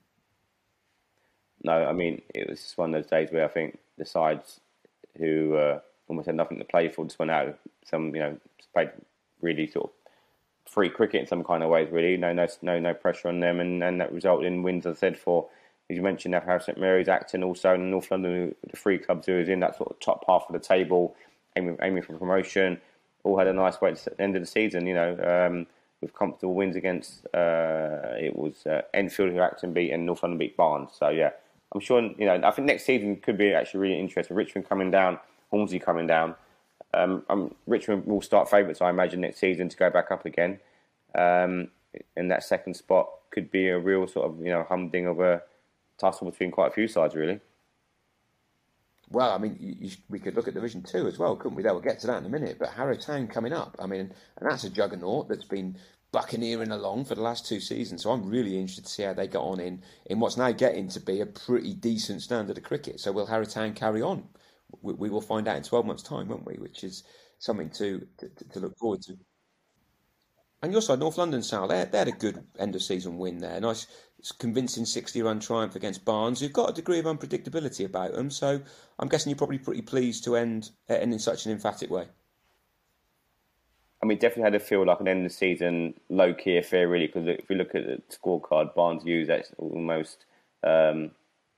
No, 1.65 1.85
I 1.85 1.93
mean, 1.93 2.23
it 2.35 2.49
was 2.49 2.61
just 2.61 2.79
one 2.79 2.95
of 2.95 3.03
those 3.03 3.11
days 3.11 3.31
where 3.31 3.45
I 3.45 3.49
think 3.49 3.79
the 3.99 4.05
sides 4.05 4.59
who 5.19 5.55
uh, 5.57 5.81
almost 6.09 6.27
had 6.27 6.35
nothing 6.35 6.59
to 6.59 6.65
play 6.65 6.89
for 6.89 7.05
just 7.05 7.19
went 7.19 7.31
out. 7.31 7.59
Some, 7.85 8.15
you 8.15 8.21
know, 8.21 8.37
played 8.73 8.91
really 9.41 9.67
sort 9.67 9.87
of 9.87 10.71
free 10.71 10.89
cricket 10.89 11.21
in 11.21 11.27
some 11.27 11.45
kind 11.45 11.63
of 11.63 11.71
ways, 11.71 11.91
really. 11.91 12.17
No, 12.17 12.33
no, 12.33 12.47
no, 12.63 12.79
no 12.79 12.95
pressure 12.95 13.29
on 13.29 13.41
them, 13.41 13.61
and, 13.61 13.83
and 13.83 14.01
that 14.01 14.13
resulted 14.13 14.47
in 14.47 14.63
wins. 14.63 14.87
As 14.87 14.97
I 14.97 15.01
said, 15.01 15.19
for 15.19 15.49
as 15.91 15.97
you 15.97 16.03
mentioned, 16.03 16.35
Harrow 16.35 16.59
St 16.59 16.79
Mary's, 16.79 17.09
Acton, 17.09 17.43
also 17.43 17.75
in 17.75 17.91
North 17.91 18.11
London, 18.11 18.55
the 18.69 18.77
three 18.77 18.99
clubs 18.99 19.27
who 19.27 19.35
was 19.35 19.49
in 19.49 19.61
that 19.61 19.77
sort 19.77 19.91
of 19.91 20.01
top 20.01 20.25
half 20.27 20.45
of 20.49 20.53
the 20.53 20.59
table, 20.59 21.15
aiming, 21.57 21.77
aiming 21.83 22.03
for 22.03 22.17
promotion, 22.17 22.81
all 23.25 23.37
had 23.37 23.47
a 23.47 23.53
nice 23.53 23.81
way 23.81 23.93
to 23.95 24.05
the 24.05 24.21
end 24.21 24.37
of 24.37 24.43
the 24.43 24.47
season. 24.47 24.87
You 24.87 24.95
know, 24.95 25.47
um, 25.47 25.67
with 26.01 26.15
comfortable 26.15 26.55
wins 26.55 26.77
against 26.77 27.27
uh, 27.35 28.17
it 28.19 28.35
was 28.37 28.67
uh, 28.67 28.83
Enfield 28.95 29.33
who 29.33 29.41
Acton 29.41 29.73
beat 29.73 29.93
and 29.93 30.07
North 30.07 30.23
London 30.23 30.39
beat 30.39 30.57
Barnes. 30.57 30.91
So 30.99 31.09
yeah, 31.11 31.31
I'm 31.73 31.81
sure. 31.81 32.03
You 32.03 32.27
know, 32.27 32.41
I 32.45 32.51
think 32.51 32.67
next 32.67 32.85
season 32.85 33.17
could 33.17 33.39
be 33.39 33.53
actually 33.53 33.81
really 33.81 33.99
interesting. 33.99 34.37
Richmond 34.37 34.69
coming 34.69 34.91
down, 34.91 35.19
Hornsey 35.51 35.79
coming 35.79 36.07
down. 36.07 36.35
Um, 36.95 37.55
Richmond 37.67 38.07
will 38.07 38.21
start 38.21 38.51
favourites, 38.51 38.83
I 38.83 38.91
imagine, 38.91 39.23
next 39.23 39.39
season 39.39 39.69
to 39.71 39.77
go 39.77 39.89
back 39.89 40.11
up 40.11 40.27
again. 40.27 40.59
Um, 41.15 41.69
and 42.17 42.31
that 42.31 42.45
second 42.45 42.75
spot 42.75 43.09
could 43.31 43.51
be 43.51 43.69
a 43.69 43.79
real 43.79 44.07
sort 44.07 44.31
of 44.31 44.39
you 44.41 44.53
know 44.53 44.65
humding 44.69 45.07
of 45.07 45.21
a 45.21 45.43
tussle 45.99 46.31
between 46.31 46.51
quite 46.51 46.69
a 46.69 46.75
few 46.75 46.89
sides, 46.89 47.15
really. 47.15 47.41
Well, 49.11 49.31
I 49.31 49.39
mean, 49.39 49.57
you, 49.61 49.77
you, 49.79 49.91
we 50.09 50.19
could 50.19 50.35
look 50.35 50.49
at 50.49 50.55
Division 50.55 50.83
Two 50.83 51.07
as 51.07 51.19
well, 51.19 51.37
couldn't 51.37 51.57
we? 51.57 51.63
There, 51.63 51.73
we'll 51.73 51.83
get 51.83 52.01
to 52.01 52.07
that 52.09 52.19
in 52.19 52.27
a 52.27 52.31
minute. 52.31 52.57
But 52.59 52.71
Harrow 52.71 52.95
Town 52.95 53.29
coming 53.29 53.53
up. 53.53 53.77
I 53.79 53.87
mean, 53.87 54.13
and 54.39 54.51
that's 54.51 54.65
a 54.65 54.71
juggernaut 54.71 55.29
that's 55.29 55.45
been 55.45 55.77
buccaneering 56.13 56.71
along 56.71 57.07
for 57.07 57.15
the 57.15 57.23
last 57.23 57.47
two 57.47 57.59
seasons. 57.59 58.03
So 58.03 58.11
I'm 58.11 58.29
really 58.29 58.57
interested 58.57 58.85
to 58.85 58.91
see 58.91 59.03
how 59.03 59.15
they 59.15 59.27
got 59.27 59.45
on 59.45 59.61
in 59.61 59.83
in 60.07 60.21
what's 60.21 60.37
now 60.37 60.53
getting 60.53 60.89
to 60.89 61.01
be 61.01 61.21
a 61.21 61.27
pretty 61.27 61.75
decent 61.75 62.23
standard 62.23 62.59
of 62.59 62.65
cricket. 62.65 63.01
So 63.01 63.13
will 63.13 63.27
Harrow 63.27 63.45
Town 63.45 63.73
carry 63.75 64.03
on? 64.03 64.29
We, 64.83 64.93
we 64.95 65.11
will 65.11 65.21
find 65.21 65.49
out 65.49 65.57
in 65.57 65.63
12 65.63 65.87
months' 65.87 66.03
time, 66.03 66.29
won't 66.29 66.47
we? 66.47 66.55
Which 66.55 66.85
is 66.85 67.03
something 67.39 67.71
to 67.71 68.07
to, 68.19 68.29
to 68.51 68.61
look 68.61 68.77
forward 68.79 69.03
to. 69.03 69.17
And 70.63 70.71
your 70.71 70.81
side, 70.83 71.01
North 71.01 71.19
London, 71.19 71.43
Sal, 71.43 71.67
they, 71.67 71.85
they 71.91 71.99
had 71.99 72.07
a 72.07 72.13
good 72.13 72.45
end 72.57 72.77
of 72.77 72.83
season 72.83 73.19
win 73.19 73.39
there. 73.39 73.61
Nice, 73.61 73.89
convincing 74.39 74.85
60 74.85 75.21
run 75.23 75.41
triumph 75.41 75.75
against 75.75 76.05
Barnes, 76.05 76.39
who've 76.39 76.53
got 76.53 76.71
a 76.71 76.73
degree 76.73 77.01
of 77.01 77.07
unpredictability 77.07 77.85
about 77.85 78.13
them. 78.13 78.31
So 78.31 78.61
I'm 78.99 79.09
guessing 79.09 79.31
you're 79.31 79.39
probably 79.39 79.59
pretty 79.59 79.83
pleased 79.83 80.23
to 80.25 80.37
end, 80.37 80.71
end 80.89 81.13
in 81.13 81.19
such 81.19 81.47
an 81.47 81.53
emphatic 81.53 81.91
way. 81.91 82.07
I 84.03 84.07
mean, 84.07 84.19
definitely 84.19 84.45
had 84.45 84.55
a 84.55 84.61
feel 84.61 84.85
like 84.85 85.01
an 85.01 85.09
end 85.09 85.25
of 85.25 85.31
the 85.31 85.37
season 85.37 85.95
low 86.09 86.35
key 86.35 86.57
affair, 86.57 86.89
really, 86.89 87.07
because 87.07 87.29
if 87.29 87.49
you 87.49 87.57
look 87.57 87.75
at 87.75 87.87
the 87.87 88.03
scorecard, 88.11 88.75
Barnes 88.75 89.05
used 89.05 89.31
that's 89.31 89.53
almost 89.59 90.25
um, 90.65 91.13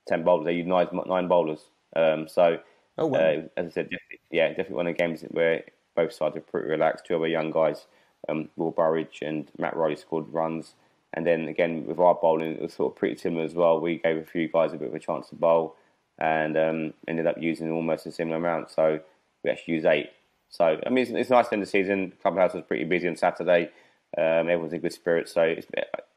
10 0.07 0.23
bowlers. 0.23 0.45
They 0.45 0.53
used 0.53 0.67
nine, 0.67 0.87
nine 1.07 1.27
bowlers. 1.27 1.61
Um, 1.95 2.27
so, 2.27 2.59
oh, 2.97 3.07
wow. 3.07 3.19
uh, 3.19 3.41
as 3.57 3.67
I 3.67 3.69
said, 3.69 3.89
definitely, 3.89 4.19
yeah, 4.29 4.49
definitely 4.49 4.75
one 4.75 4.87
of 4.87 4.95
the 4.95 5.03
games 5.03 5.21
where 5.31 5.63
both 5.95 6.13
sides 6.13 6.37
are 6.37 6.41
pretty 6.41 6.69
relaxed. 6.69 7.05
Two 7.05 7.15
other 7.15 7.27
young 7.27 7.49
guys 7.49 7.87
um, 8.29 8.49
Will 8.55 8.71
Burridge 8.71 9.19
and 9.21 9.49
Matt 9.57 9.75
Riley 9.75 9.95
scored 9.95 10.31
runs. 10.31 10.75
And 11.13 11.25
then 11.25 11.47
again, 11.47 11.85
with 11.85 11.99
our 11.99 12.15
bowling, 12.15 12.53
it 12.53 12.61
was 12.61 12.73
sort 12.73 12.93
of 12.93 12.97
pretty 12.97 13.17
similar 13.17 13.45
as 13.45 13.53
well. 13.53 13.79
We 13.79 13.97
gave 13.97 14.17
a 14.17 14.23
few 14.23 14.47
guys 14.47 14.73
a 14.73 14.77
bit 14.77 14.89
of 14.89 14.95
a 14.95 14.99
chance 14.99 15.29
to 15.29 15.35
bowl 15.35 15.75
and 16.19 16.57
um, 16.57 16.93
ended 17.07 17.27
up 17.27 17.37
using 17.39 17.71
almost 17.71 18.05
a 18.05 18.11
similar 18.11 18.37
amount. 18.37 18.71
So 18.71 18.99
we 19.43 19.49
actually 19.49 19.75
used 19.75 19.85
eight. 19.85 20.09
So, 20.55 20.79
I 20.85 20.89
mean, 20.89 21.03
it's, 21.03 21.11
it's 21.11 21.29
nice 21.29 21.47
to 21.49 21.53
end 21.53 21.63
the 21.63 21.67
season. 21.67 22.13
Clubhouse 22.21 22.53
was 22.53 22.63
pretty 22.67 22.85
busy 22.85 23.07
on 23.07 23.15
Saturday. 23.15 23.69
Um, 24.17 24.49
everyone's 24.49 24.73
in 24.73 24.81
good 24.81 24.93
spirits. 24.93 25.33
So, 25.33 25.41
it's, 25.41 25.67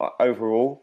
uh, 0.00 0.08
overall, 0.20 0.82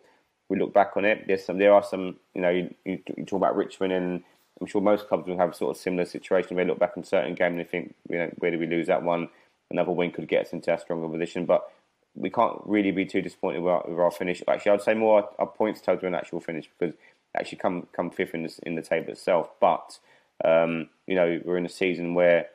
we 0.50 0.60
look 0.60 0.74
back 0.74 0.92
on 0.96 1.06
it. 1.06 1.26
There's 1.28 1.46
some, 1.46 1.58
there 1.58 1.74
are 1.74 1.84
some, 1.84 2.18
you 2.34 2.42
know, 2.42 2.50
you, 2.50 2.74
you, 2.86 3.00
talk 3.26 3.38
about 3.38 3.56
Richmond, 3.56 3.94
and 3.94 4.24
I'm 4.60 4.68
sure 4.68 4.82
most 4.82 5.08
clubs 5.08 5.28
will 5.28 5.38
have 5.38 5.56
sort 5.56 5.76
of 5.76 5.82
similar 5.82 6.06
situation. 6.06 6.58
They 6.58 6.66
look 6.66 6.80
back 6.80 6.94
on 6.98 7.04
certain 7.04 7.34
game 7.34 7.54
and 7.54 7.60
they 7.60 7.66
think, 7.66 7.96
you 8.10 8.18
know, 8.18 8.32
where 8.38 8.52
did 8.52 8.60
we 8.60 8.68
lose 8.68 8.88
that 8.88 9.04
one? 9.04 9.30
another 9.72 9.92
win 9.92 10.12
could 10.12 10.28
get 10.28 10.46
us 10.46 10.54
into 10.54 10.74
a 10.74 10.80
stronger 10.80 11.08
position. 11.08 11.46
But 11.46 11.72
we 12.16 12.30
can't 12.30 12.60
really 12.66 12.92
be 12.92 13.06
too 13.06 13.22
disappointed 13.22 13.62
with 13.62 13.74
our, 13.74 13.84
with 13.88 14.00
our 14.00 14.12
finish. 14.12 14.42
Actually, 14.48 14.74
I'd 14.74 14.82
say 14.82 14.94
more 14.94 15.30
our, 15.38 15.48
points 15.48 15.82
total 15.82 16.08
an 16.08 16.16
actual 16.16 16.40
finish 16.40 16.70
because 16.78 16.96
actually 17.38 17.58
come 17.58 17.88
come 17.92 18.10
fifth 18.10 18.34
in 18.34 18.44
the, 18.44 18.60
in 18.64 18.76
the 18.76 18.82
table 18.82 19.12
itself. 19.12 19.50
But 19.60 20.00
um, 20.44 20.90
you 21.08 21.16
know, 21.16 21.42
we're 21.44 21.58
in 21.58 21.66
a 21.66 21.70
season 21.70 22.14
where 22.14 22.48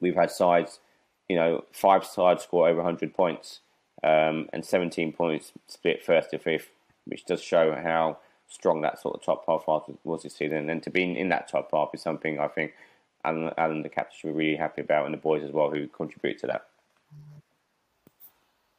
we've 0.00 0.14
had 0.14 0.30
sides, 0.30 0.80
you 1.28 1.36
know, 1.36 1.64
five 1.72 2.04
sides 2.04 2.42
score 2.42 2.68
over 2.68 2.78
100 2.78 3.14
points 3.14 3.60
um, 4.02 4.48
and 4.52 4.64
17 4.64 5.12
points 5.12 5.52
split 5.66 6.04
first 6.04 6.30
to 6.30 6.38
fifth, 6.38 6.70
which 7.04 7.24
does 7.24 7.42
show 7.42 7.74
how 7.74 8.18
strong 8.48 8.80
that 8.80 9.00
sort 9.00 9.14
of 9.14 9.22
top 9.22 9.44
half 9.46 9.84
was 10.04 10.22
this 10.22 10.36
season. 10.36 10.70
And 10.70 10.82
to 10.82 10.90
be 10.90 11.02
in, 11.02 11.28
that 11.28 11.48
top 11.48 11.70
half 11.72 11.90
is 11.94 12.02
something 12.02 12.38
I 12.38 12.48
think 12.48 12.74
Alan, 13.24 13.52
Alan, 13.58 13.82
the 13.82 13.88
captain, 13.88 14.16
should 14.18 14.28
be 14.28 14.34
really 14.34 14.56
happy 14.56 14.80
about, 14.80 15.04
and 15.04 15.14
the 15.14 15.18
boys 15.18 15.42
as 15.42 15.52
well 15.52 15.70
who 15.70 15.86
contribute 15.88 16.38
to 16.40 16.46
that. 16.46 16.66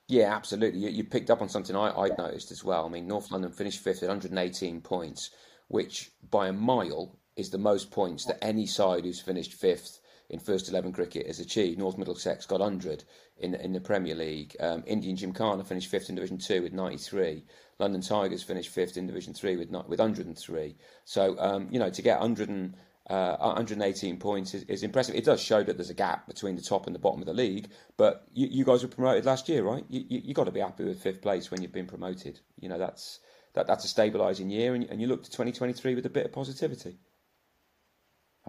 Yeah, 0.08 0.36
absolutely. 0.36 0.80
You, 0.80 0.90
you 0.90 1.04
picked 1.04 1.30
up 1.30 1.42
on 1.42 1.50
something 1.50 1.76
I, 1.76 1.96
I'd 1.96 2.18
noticed 2.18 2.52
as 2.52 2.64
well. 2.64 2.86
I 2.86 2.90
mean, 2.90 3.08
North 3.08 3.32
London 3.32 3.52
finished 3.52 3.84
fifth 3.84 4.02
at 4.02 4.10
118 4.10 4.82
points, 4.82 5.30
which 5.68 6.10
by 6.32 6.48
a 6.48 6.54
mile 6.54 7.16
is 7.36 7.52
the 7.52 7.60
most 7.60 7.92
points 7.92 8.26
that 8.26 8.44
any 8.44 8.66
side 8.66 9.06
who's 9.06 9.22
finished 9.22 9.54
fifth 9.54 10.00
in 10.30 10.40
first 10.40 10.70
11 10.70 10.94
cricket 10.94 11.28
has 11.28 11.40
achieved. 11.40 11.80
North 11.80 11.98
Middlesex 11.98 12.46
got 12.46 12.60
100 12.60 13.04
in, 13.38 13.56
in 13.56 13.74
the 13.74 13.82
Premier 13.82 14.16
League. 14.16 14.56
Um, 14.60 14.84
Indian 14.86 15.16
Gymkhana 15.16 15.64
finished 15.64 15.90
fifth 15.90 16.10
in 16.10 16.16
Division 16.16 16.38
2 16.38 16.62
with 16.62 16.74
93. 16.74 17.44
London 17.80 18.02
Tigers 18.02 18.44
finished 18.44 18.70
fifth 18.70 18.98
in 18.98 19.08
Division 19.08 19.34
3 19.34 19.58
with, 19.58 19.70
with 19.70 20.00
103. 20.00 20.76
So, 21.06 21.40
um, 21.40 21.68
you 21.72 21.80
know, 21.80 21.90
to 21.90 22.02
get 22.02 22.20
100 22.20 22.50
and, 22.50 22.76
uh, 23.10 23.38
118 23.38 24.18
points 24.18 24.54
is, 24.54 24.64
is, 24.64 24.84
impressive. 24.84 25.16
It 25.16 25.26
does 25.26 25.42
show 25.42 25.64
that 25.64 25.78
there's 25.78 25.90
a 25.90 25.96
gap 25.96 26.28
between 26.28 26.56
the 26.56 26.62
top 26.62 26.86
and 26.86 26.94
the 26.94 27.00
bottom 27.00 27.22
of 27.22 27.26
the 27.26 27.34
league. 27.34 27.70
But 27.98 28.28
you, 28.34 28.48
you 28.48 28.66
guys 28.66 28.84
were 28.84 28.90
promoted 28.90 29.26
last 29.26 29.50
year, 29.50 29.64
right? 29.64 29.84
You, 29.90 30.06
you, 30.08 30.22
you 30.26 30.34
got 30.36 30.44
to 30.44 30.52
be 30.52 30.60
happy 30.60 30.84
with 30.84 31.02
fifth 31.02 31.22
place 31.22 31.50
when 31.50 31.62
you've 31.62 31.74
been 31.74 31.88
promoted. 31.88 32.40
You 32.60 32.70
know 32.70 32.78
that's 32.78 33.20
that 33.54 33.66
that's 33.66 33.84
a 33.84 33.88
stabilising 33.88 34.52
year, 34.52 34.76
and, 34.76 34.84
and 34.84 35.02
you 35.02 35.08
look 35.08 35.24
to 35.24 35.32
2023 35.32 35.96
with 35.96 36.06
a 36.06 36.10
bit 36.10 36.26
of 36.26 36.32
positivity. 36.32 37.00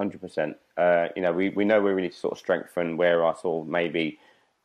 Hundred 0.01 0.19
uh, 0.19 0.27
percent. 0.27 0.57
You 1.15 1.23
know, 1.23 1.33
we, 1.33 1.51
we 1.51 1.65
know 1.65 1.81
we 1.81 1.95
need 1.95 2.13
to 2.13 2.19
sort 2.19 2.33
of 2.33 2.39
strengthen 2.39 2.97
where 2.97 3.23
our 3.23 3.37
sort 3.37 3.67
of 3.67 3.71
maybe 3.71 4.19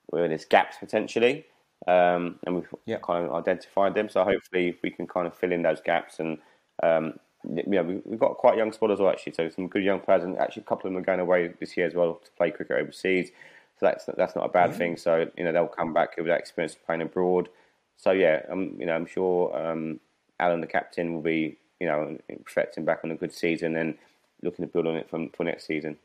where 0.08 0.28
there's 0.28 0.46
gaps 0.46 0.78
potentially, 0.80 1.46
um, 1.88 2.40
and 2.46 2.56
we've 2.56 2.68
yeah. 2.86 3.00
kind 3.04 3.26
of 3.26 3.34
identified 3.34 3.96
them. 3.96 4.08
So 4.08 4.24
hopefully 4.24 4.78
we 4.82 4.92
can 4.92 5.08
kind 5.08 5.28
of 5.28 5.36
fill 5.36 5.52
in 5.52 5.62
those 5.62 5.82
gaps 5.82 6.20
and. 6.20 6.38
Um, 6.82 7.20
know, 7.48 8.02
we've 8.06 8.20
got 8.20 8.38
quite 8.38 8.58
young 8.58 8.72
squad 8.72 8.90
as 8.90 9.00
well, 9.00 9.12
actually. 9.12 9.34
So 9.34 9.50
some 9.50 9.68
good 9.68 9.84
young 9.84 10.00
players, 10.00 10.24
and 10.24 10.36
actually 10.40 10.64
a 10.64 10.66
couple 10.66 10.88
of 10.88 10.94
them 10.94 11.02
are 11.02 11.06
going 11.06 11.20
away 11.20 11.54
this 11.60 11.78
year 11.78 11.86
as 11.86 11.94
well 11.94 12.16
to 12.16 12.32
play 12.32 12.50
cricket 12.50 12.78
overseas. 12.78 13.30
So 13.80 13.86
that's 13.86 14.06
that's 14.18 14.36
not 14.36 14.46
a 14.46 14.50
bad 14.50 14.74
thing. 14.74 14.98
So 14.98 15.30
you 15.38 15.44
know 15.44 15.52
they'll 15.52 15.68
come 15.68 15.94
back 15.94 16.18
with 16.18 16.28
that 16.28 16.40
experience 16.40 16.74
of 16.74 16.86
playing 16.86 17.02
abroad. 17.02 17.50
So 17.98 18.12
yeah, 18.12 18.42
um, 18.50 18.76
you 18.80 18.86
know 18.86 18.96
I'm 18.96 19.06
sure 19.06 19.56
um, 19.56 20.00
Alan, 20.40 20.62
the 20.62 20.68
captain, 20.68 21.14
will 21.14 21.22
be 21.22 21.58
you 21.80 21.88
know 21.88 22.18
reflecting 22.30 22.86
back 22.86 23.02
on 23.04 23.12
a 23.12 23.16
good 23.16 23.34
season 23.34 23.76
and 23.76 23.96
looking 24.42 24.66
to 24.66 24.72
build 24.72 24.88
on 24.88 24.96
it 24.96 25.10
from 25.10 25.30
for 25.30 25.44
next 25.44 25.68
season. 25.68 25.98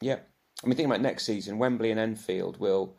Yeah, 0.00 0.18
I 0.62 0.66
mean, 0.66 0.76
thinking 0.76 0.86
about 0.86 1.02
next 1.02 1.26
season, 1.26 1.58
Wembley 1.58 1.90
and 1.90 2.00
Enfield 2.00 2.58
will. 2.58 2.96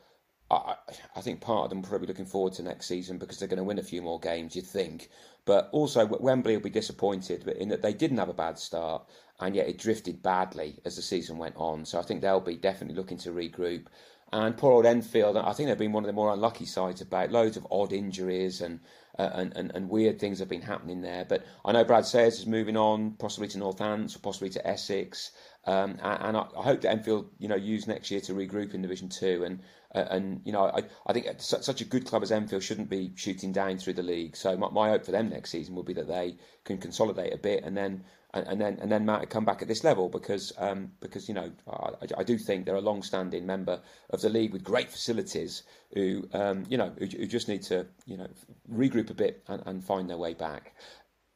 I, 0.50 0.76
I 1.16 1.22
think 1.22 1.40
part 1.40 1.64
of 1.64 1.70
them 1.70 1.82
probably 1.82 2.08
looking 2.08 2.26
forward 2.26 2.52
to 2.54 2.64
next 2.64 2.86
season 2.86 3.18
because 3.18 3.40
they're 3.40 3.48
going 3.48 3.58
to 3.58 3.64
win 3.64 3.80
a 3.80 3.84
few 3.84 4.02
more 4.02 4.20
games. 4.20 4.54
You'd 4.54 4.68
think, 4.68 5.08
but 5.46 5.70
also 5.72 6.06
Wembley 6.06 6.58
will 6.58 6.64
be 6.64 6.70
disappointed 6.70 7.48
in 7.48 7.70
that 7.70 7.82
they 7.82 7.94
didn't 7.94 8.18
have 8.18 8.28
a 8.28 8.34
bad 8.34 8.60
start 8.60 9.08
and 9.42 9.56
yet 9.56 9.68
it 9.68 9.78
drifted 9.80 10.22
badly 10.22 10.80
as 10.86 10.96
the 10.96 11.02
season 11.02 11.38
went 11.38 11.56
on. 11.58 11.84
So 11.84 12.00
I 12.00 12.04
think 12.04 12.22
they'll 12.22 12.40
be 12.40 12.56
definitely 12.56 12.96
looking 12.96 13.18
to 13.20 13.32
regroup. 13.32 13.88
And 14.34 14.56
poor 14.56 14.72
old 14.72 14.86
Enfield, 14.86 15.36
I 15.36 15.52
think 15.52 15.68
they've 15.68 15.78
been 15.78 15.92
one 15.92 16.04
of 16.04 16.08
the 16.08 16.14
more 16.14 16.32
unlucky 16.32 16.66
sides 16.66 17.02
about 17.02 17.32
loads 17.32 17.58
of 17.58 17.68
odd 17.70 17.92
injuries 17.92 18.62
and, 18.62 18.80
uh, 19.20 19.30
and, 19.34 19.58
and, 19.58 19.72
and 19.76 19.90
weird 19.90 20.20
things 20.20 20.40
have 20.40 20.48
been 20.48 20.62
happening 20.62 21.02
there. 21.02 21.26
But 21.26 21.46
I 21.66 21.74
know 21.74 21.84
Brad 21.84 22.06
Sayers 22.06 22.40
is 22.40 22.48
moving 22.48 22.78
on, 22.78 23.12
possibly 23.20 23.50
to 23.50 23.58
Northants 23.58 24.16
or 24.16 24.20
possibly 24.20 24.50
to 24.52 24.66
Essex. 24.66 25.32
Um, 25.66 25.98
and, 26.02 26.24
and 26.24 26.38
I, 26.38 26.46
I, 26.58 26.64
hope 26.64 26.82
that 26.82 26.92
Enfield, 26.92 27.30
you 27.40 27.50
know, 27.50 27.58
use 27.58 27.88
next 27.88 28.10
year 28.10 28.22
to 28.22 28.34
regroup 28.34 28.74
in 28.74 28.82
Division 28.82 29.10
Two. 29.10 29.44
And 29.44 29.60
uh, 29.94 30.06
and 30.10 30.42
you 30.46 30.54
know, 30.54 30.64
I, 30.66 30.84
I 31.06 31.14
think 31.14 31.28
such 31.40 31.82
a 31.82 31.86
good 31.86 32.06
club 32.06 32.24
as 32.24 32.32
Enfield 32.32 32.64
shouldn't 32.64 32.90
be 32.90 33.12
shooting 33.16 33.52
down 33.52 33.78
through 33.78 33.94
the 33.94 34.04
league. 34.04 34.38
So 34.38 34.56
my, 34.56 34.70
my 34.70 34.90
hope 34.90 35.06
for 35.06 35.12
them 35.12 35.30
next 35.30 35.52
season 35.52 35.76
will 35.76 35.84
be 35.84 35.94
that 35.94 36.08
they 36.08 36.38
can 36.64 36.78
consolidate 36.78 37.34
a 37.34 37.38
bit 37.38 37.64
and 37.64 37.76
then 37.76 38.06
and, 38.34 38.48
and 38.48 38.62
then 38.62 38.78
and 38.82 38.92
then 38.92 39.06
Matt 39.06 39.30
come 39.30 39.46
back 39.46 39.62
at 39.62 39.68
this 39.68 39.84
level 39.84 40.10
because 40.10 40.54
um, 40.58 40.92
because 41.00 41.28
you 41.28 41.34
know 41.34 41.52
I, 41.70 42.08
I, 42.20 42.24
do 42.24 42.38
think 42.38 42.66
they're 42.66 42.76
a 42.76 42.82
long-standing 42.82 43.46
member 43.46 43.82
of 44.10 44.22
the 44.22 44.30
league 44.30 44.54
with 44.54 44.64
great 44.64 44.90
facilities 44.90 45.64
who 45.94 46.28
um, 46.34 46.66
you 46.70 46.78
know 46.78 46.92
who, 46.98 47.06
who, 47.06 47.28
just 47.28 47.48
need 47.48 47.62
to 47.64 47.86
you 48.06 48.18
know 48.18 48.28
regroup 48.72 49.10
a 49.10 49.14
bit 49.14 49.44
and, 49.48 49.62
and, 49.66 49.84
find 49.84 50.10
their 50.10 50.18
way 50.18 50.34
back. 50.34 50.74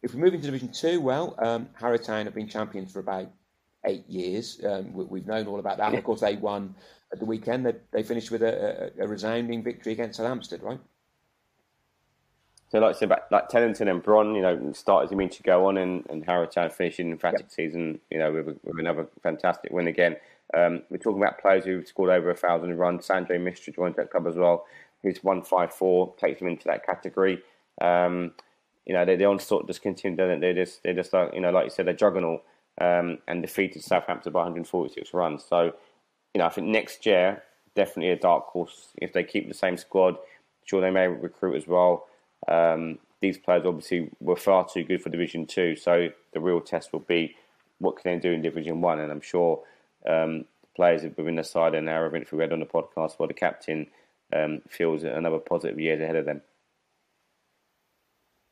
If 0.02 0.14
we 0.14 0.22
move 0.22 0.34
into 0.34 0.46
Division 0.46 0.72
Two, 0.72 1.02
well, 1.02 1.36
um, 1.40 1.70
Harrow 1.74 1.98
Town 1.98 2.26
have 2.26 2.36
been 2.36 2.48
champions 2.48 2.92
for 2.92 3.00
about 3.00 3.32
eight 3.86 4.08
years. 4.08 4.60
Um, 4.64 4.94
we, 4.94 5.20
have 5.20 5.28
known 5.28 5.48
all 5.48 5.60
about 5.60 5.78
that. 5.78 5.90
And 5.90 5.98
of 5.98 6.04
course, 6.04 6.22
they 6.22 6.36
won 6.36 6.76
at 7.12 7.20
the 7.20 7.26
weekend. 7.26 7.66
They, 7.66 7.74
they 7.92 8.04
finished 8.04 8.32
with 8.32 8.42
a, 8.42 8.92
a, 9.00 9.04
a 9.04 9.08
resounding 9.08 9.64
victory 9.64 9.94
against 9.94 10.18
South 10.18 10.28
Hampstead, 10.28 10.64
right? 10.64 10.80
So, 12.70 12.80
like 12.80 12.96
I 12.96 13.00
said, 13.00 13.12
like 13.32 13.50
Teddington 13.50 13.90
and 13.90 14.02
Bron, 14.02 14.34
you 14.36 14.42
know, 14.42 14.72
started 14.74 15.12
you 15.12 15.18
mean 15.18 15.30
to 15.30 15.44
go 15.44 15.68
on, 15.68 15.78
and, 15.78 16.06
and 16.10 16.26
Harrow 16.26 16.48
Town 16.48 16.70
finishing 16.70 17.12
emphatic 17.12 17.42
yep. 17.42 17.52
season, 17.52 18.00
you 18.10 18.18
know, 18.18 18.32
with, 18.32 18.48
with, 18.64 18.80
another 18.80 19.08
fantastic 19.22 19.72
win 19.72 19.88
again. 19.88 20.16
Um, 20.56 20.82
we're 20.90 20.98
talking 20.98 21.22
about 21.22 21.40
players 21.40 21.66
who've 21.66 21.88
scored 21.88 22.10
over 22.10 22.32
a 22.32 22.36
thousand 22.36 22.76
runs. 22.78 23.08
Sanjay 23.08 23.40
Mishra 23.40 23.72
joins 23.72 23.96
that 23.98 24.10
club 24.10 24.28
as 24.28 24.36
well, 24.36 24.66
who's 25.04 25.24
one 25.24 25.44
five 25.44 25.74
four, 25.74 26.16
takes 26.18 26.40
them 26.40 26.48
into 26.48 26.66
that 26.66 26.86
category. 26.86 27.42
Um, 27.82 28.34
you 28.86 28.94
know, 28.94 29.06
they, 29.06 29.16
the 29.16 29.26
onslaught 29.26 29.68
just 29.68 29.82
continued, 29.82 30.18
don't 30.18 30.40
they? 30.40 30.54
They 30.54 30.62
just, 30.62 30.84
they 30.84 30.94
just 30.94 31.14
like, 31.14 31.34
you 31.34 31.42
know, 31.42 31.52
like 31.52 31.66
you 31.66 31.72
said, 31.72 31.88
they're 31.88 31.94
juggernaut 31.94 32.44
um, 32.80 33.20
and 33.28 33.42
defeated 33.42 33.84
South 33.84 34.06
Hampstead 34.08 34.34
by 34.34 34.40
146 34.40 35.14
runs. 35.14 35.44
So, 35.44 35.74
you 36.34 36.40
know, 36.40 36.46
I 36.46 36.50
think 36.50 36.68
next 36.68 37.06
year, 37.06 37.44
definitely 37.76 38.12
a 38.12 38.16
dark 38.16 38.46
horse. 38.48 38.90
If 38.98 39.14
they 39.14 39.24
keep 39.24 39.48
the 39.48 39.54
same 39.54 39.78
squad, 39.78 40.18
sure 40.66 40.82
they 40.82 40.92
may 40.92 41.08
recruit 41.08 41.56
as 41.56 41.68
well. 41.68 42.08
Um, 42.48 43.00
these 43.22 43.38
players 43.38 43.66
obviously 43.66 44.10
were 44.20 44.36
far 44.36 44.68
too 44.68 44.84
good 44.84 45.02
for 45.02 45.10
Division 45.10 45.46
Two, 45.46 45.76
so 45.76 46.10
the 46.34 46.40
real 46.40 46.62
test 46.62 46.94
will 46.94 47.00
be 47.00 47.36
what 47.80 47.98
can 47.98 48.14
they 48.14 48.20
do 48.20 48.32
in 48.32 48.42
Division 48.42 48.82
One. 48.82 49.00
And 49.00 49.12
I'm 49.12 49.22
sure 49.22 49.62
um, 50.08 50.46
players 50.76 51.04
within 51.04 51.36
the 51.36 51.44
side 51.44 51.74
and 51.74 51.86
now, 51.86 52.06
if 52.06 52.32
we 52.32 52.38
read 52.38 52.54
on 52.54 52.60
the 52.60 52.66
podcast, 52.66 53.14
while 53.18 53.28
the 53.28 53.34
captain 53.34 53.88
um, 54.34 54.62
feels 54.68 55.04
another 55.04 55.40
positive 55.40 55.80
years 55.80 56.02
ahead 56.02 56.16
of 56.16 56.26
them. 56.26 56.42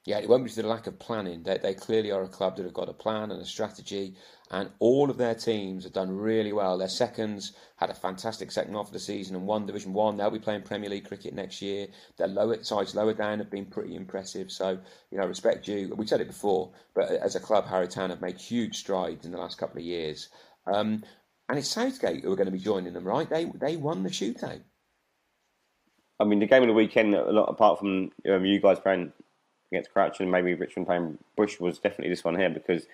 Yeah, 0.05 0.19
it 0.19 0.27
won't 0.27 0.43
be 0.43 0.49
to 0.49 0.61
the 0.61 0.67
lack 0.67 0.87
of 0.87 0.99
planning. 0.99 1.43
They, 1.43 1.59
they 1.59 1.73
clearly 1.73 2.11
are 2.11 2.23
a 2.23 2.27
club 2.27 2.57
that 2.57 2.63
have 2.65 2.73
got 2.73 2.89
a 2.89 2.93
plan 2.93 3.31
and 3.31 3.41
a 3.41 3.45
strategy, 3.45 4.15
and 4.51 4.69
all 4.79 5.09
of 5.09 5.17
their 5.17 5.33
teams 5.33 5.85
have 5.85 5.93
done 5.93 6.11
really 6.11 6.51
well. 6.51 6.77
Their 6.77 6.89
seconds 6.89 7.53
had 7.77 7.89
a 7.89 7.93
fantastic 7.93 8.51
second 8.51 8.73
half 8.73 8.87
of 8.87 8.93
the 8.93 8.99
season 8.99 9.33
and 9.37 9.47
won 9.47 9.65
Division 9.65 9.93
One. 9.93 10.17
They'll 10.17 10.29
be 10.29 10.39
playing 10.39 10.63
Premier 10.63 10.89
League 10.89 11.07
cricket 11.07 11.33
next 11.33 11.61
year. 11.61 11.87
Their 12.17 12.27
lower 12.27 12.61
sides 12.63 12.95
lower 12.95 13.13
down 13.13 13.39
have 13.39 13.49
been 13.49 13.65
pretty 13.65 13.95
impressive. 13.95 14.51
So, 14.51 14.77
you 15.09 15.17
know, 15.17 15.25
respect 15.25 15.69
you. 15.69 15.93
We 15.95 16.05
said 16.05 16.19
it 16.19 16.27
before, 16.27 16.73
but 16.93 17.09
as 17.09 17.35
a 17.37 17.39
club, 17.39 17.65
Harrow 17.65 17.85
Town 17.85 18.09
have 18.09 18.21
made 18.21 18.41
huge 18.41 18.75
strides 18.75 19.25
in 19.25 19.31
the 19.31 19.37
last 19.37 19.57
couple 19.57 19.79
of 19.79 19.85
years. 19.85 20.27
Um, 20.67 21.03
and 21.47 21.57
it's 21.57 21.69
Southgate 21.69 22.23
who 22.23 22.31
are 22.33 22.37
going 22.37 22.47
to 22.47 22.51
be 22.51 22.59
joining 22.59 22.91
them, 22.91 23.05
right? 23.05 23.29
They 23.29 23.45
they 23.45 23.77
won 23.77 24.03
the 24.03 24.09
shootout. 24.09 24.63
I 26.19 26.25
mean, 26.25 26.39
the 26.39 26.45
game 26.45 26.61
of 26.63 26.67
the 26.67 26.73
weekend, 26.73 27.15
a 27.15 27.31
lot 27.31 27.45
apart 27.45 27.79
from 27.79 28.11
um, 28.29 28.45
you 28.45 28.59
guys 28.61 28.79
playing 28.79 29.13
against 29.73 29.91
Crouch 29.91 30.21
End 30.21 30.31
maybe 30.31 30.53
Richmond 30.53 30.87
playing 30.87 31.17
Bush 31.35 31.59
was 31.59 31.79
definitely 31.79 32.09
this 32.09 32.23
one 32.23 32.35
here 32.35 32.49
because, 32.49 32.85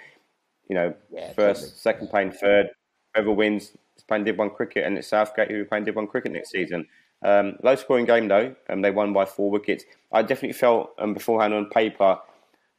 you 0.68 0.76
know, 0.76 0.94
yeah, 1.12 1.34
first, 1.34 1.62
totally. 1.62 1.78
second 1.78 2.10
playing 2.10 2.32
third, 2.32 2.70
whoever 3.14 3.32
wins 3.32 3.72
is 3.98 4.04
playing 4.08 4.24
Div 4.24 4.38
1 4.38 4.50
cricket 4.52 4.86
and 4.86 4.98
it's 4.98 5.08
Southgate 5.08 5.52
who 5.52 5.62
are 5.62 5.66
playing 5.66 5.86
Div 5.86 5.96
1 5.96 6.08
cricket 6.08 6.32
next 6.32 6.52
season. 6.52 6.88
Um, 7.22 7.58
low 7.64 7.76
scoring 7.76 8.06
game 8.06 8.28
though, 8.28 8.56
and 8.68 8.78
um, 8.78 8.82
they 8.82 8.92
won 8.92 9.12
by 9.12 9.26
four 9.26 9.52
wickets. 9.52 9.84
I 10.12 10.22
definitely 10.22 10.54
felt 10.54 10.92
um, 11.00 11.14
beforehand 11.14 11.54
on 11.54 11.70
paper 11.70 12.20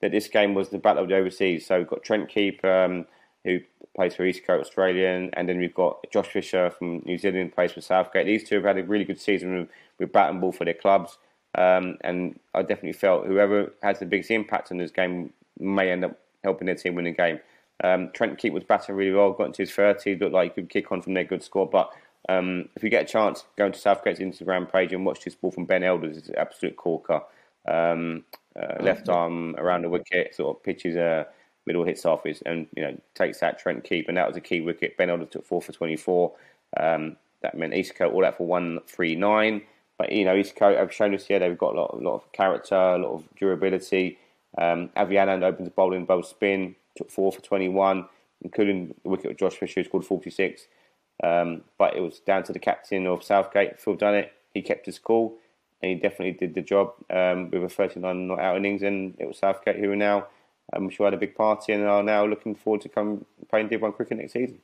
that 0.01 0.13
this 0.13 0.29
game 0.29 0.55
was 0.55 0.71
the 0.71 0.79
battle 0.79 1.03
of 1.03 1.09
the 1.09 1.17
overseas. 1.17 1.67
So 1.67 1.79
we've 1.79 1.89
got 1.89 2.03
Trent 2.03 2.29
Keep, 2.29 2.65
um, 2.65 3.07
who 3.45 3.61
plays 3.95 4.15
for 4.15 4.25
Eastcote 4.25 4.61
Australian, 4.61 5.31
and 5.35 5.49
then 5.49 5.59
we've 5.59 5.75
got 5.75 6.05
Josh 6.11 6.29
Fisher 6.29 6.71
from 6.71 7.03
New 7.05 7.19
Zealand, 7.19 7.55
plays 7.55 7.73
for 7.73 7.81
Southgate. 7.81 8.27
These 8.27 8.49
two 8.49 8.57
have 8.57 8.65
had 8.65 8.79
a 8.79 8.85
really 8.85 9.05
good 9.05 9.21
season 9.21 9.59
with, 9.59 9.69
with 9.99 10.13
bat 10.13 10.31
and 10.31 10.41
ball 10.41 10.53
for 10.53 10.65
their 10.65 10.75
clubs. 10.75 11.19
Um, 11.57 11.97
and 12.03 12.39
I 12.55 12.63
definitely 12.63 12.93
felt 12.93 13.27
whoever 13.27 13.73
has 13.83 13.99
the 13.99 14.07
biggest 14.07 14.31
impact 14.31 14.71
on 14.71 14.79
this 14.79 14.91
game 14.91 15.33
may 15.59 15.91
end 15.91 16.05
up 16.05 16.19
helping 16.45 16.67
their 16.67 16.75
team 16.75 16.95
win 16.95 17.07
the 17.07 17.13
game. 17.13 17.41
Um, 17.83 18.11
Trent 18.13 18.39
Keep 18.39 18.53
was 18.53 18.65
batting 18.65 18.95
really 18.95 19.13
well, 19.13 19.33
got 19.33 19.47
into 19.47 19.63
his 19.63 19.73
30, 19.73 20.17
looked 20.17 20.33
like 20.33 20.55
he 20.55 20.61
could 20.61 20.71
kick 20.71 20.93
on 20.93 21.03
from 21.03 21.15
their 21.15 21.25
good 21.25 21.43
score. 21.43 21.69
But 21.69 21.91
um, 22.29 22.69
if 22.77 22.83
you 22.85 22.91
get 22.91 23.05
a 23.05 23.13
chance, 23.13 23.45
go 23.57 23.67
into 23.67 23.79
Southgate's 23.79 24.21
Instagram 24.21 24.71
page 24.71 24.93
and 24.93 25.05
watch 25.05 25.25
this 25.25 25.35
ball 25.35 25.51
from 25.51 25.65
Ben 25.65 25.83
Elders. 25.83 26.17
It's 26.17 26.29
an 26.29 26.37
absolute 26.37 26.77
corker. 26.77 27.23
Um, 27.67 28.25
uh, 28.61 28.83
left 28.83 29.09
arm 29.09 29.55
around 29.57 29.83
the 29.83 29.89
wicket, 29.89 30.35
sort 30.35 30.57
of 30.57 30.63
pitches 30.63 30.97
a 30.97 31.27
middle 31.67 31.85
hits 31.85 32.05
off 32.05 32.25
his, 32.25 32.43
and 32.43 32.67
you 32.77 32.83
know 32.83 33.01
takes 33.15 33.41
that 33.41 33.59
Trent 33.59 33.85
Keep, 33.85 34.09
and 34.09 34.17
that 34.17 34.27
was 34.27 34.37
a 34.37 34.41
key 34.41 34.61
wicket. 34.61 34.97
Ben 34.97 35.11
Elders 35.11 35.29
took 35.31 35.47
four 35.47 35.63
for 35.63 35.73
24. 35.73 36.33
Um, 36.79 37.17
that 37.43 37.57
meant 37.57 37.73
Eastcote 37.73 38.13
all 38.13 38.23
that 38.23 38.37
for 38.37 38.47
139. 38.47 39.63
But 40.01 40.13
you 40.13 40.25
know, 40.25 40.35
Eastcote 40.35 40.79
have 40.79 40.95
shown 40.95 41.15
us 41.15 41.27
here 41.27 41.39
they've 41.39 41.59
got 41.59 41.75
a 41.75 41.79
lot, 41.79 41.93
a 41.93 42.03
lot 42.03 42.15
of 42.15 42.33
character, 42.33 42.75
a 42.75 42.97
lot 42.97 43.13
of 43.13 43.25
durability. 43.37 44.17
Um, 44.57 44.89
opens 44.97 45.69
the 45.69 45.73
bowling 45.77 46.07
both 46.07 46.25
spin, 46.25 46.75
took 46.97 47.11
four 47.11 47.31
for 47.31 47.43
21, 47.43 48.09
including 48.41 48.95
the 49.03 49.11
wicket 49.11 49.33
of 49.33 49.37
Josh 49.37 49.57
Fisher, 49.57 49.83
who 49.83 49.85
scored 49.85 50.07
46. 50.07 50.69
Um, 51.23 51.65
but 51.77 51.95
it 51.97 52.01
was 52.01 52.21
down 52.21 52.45
to 52.45 52.53
the 52.55 52.59
captain 52.59 53.07
of 53.07 53.23
Southgate, 53.23 53.79
Phil 53.79 53.95
Dunnett. 53.95 54.31
He 54.55 54.63
kept 54.63 54.87
his 54.87 54.99
cool, 54.99 55.37
and 55.83 55.91
he 55.91 55.97
definitely 55.97 56.33
did 56.33 56.55
the 56.55 56.63
job 56.63 56.95
um, 57.11 57.51
with 57.51 57.63
a 57.63 57.69
39 57.69 58.27
not 58.27 58.41
out 58.41 58.57
innings. 58.57 58.83
And 58.83 59.15
it 59.19 59.29
was 59.29 59.37
Southgate 59.37 59.77
who 59.77 59.93
are 59.93 59.97
now, 59.97 60.29
I'm 60.73 60.89
sure, 60.89 61.09
had 61.09 61.13
a 61.13 61.19
big 61.19 61.35
party 61.35 61.75
and 61.75 61.85
are 61.85 62.03
now 62.03 62.25
looking 62.25 62.55
forward 62.55 62.81
to 62.81 62.89
come 62.89 63.27
playing 63.51 63.69
Div 63.69 63.83
1 63.83 63.93
cricket 63.93 64.17
next 64.17 64.33
season. 64.33 64.61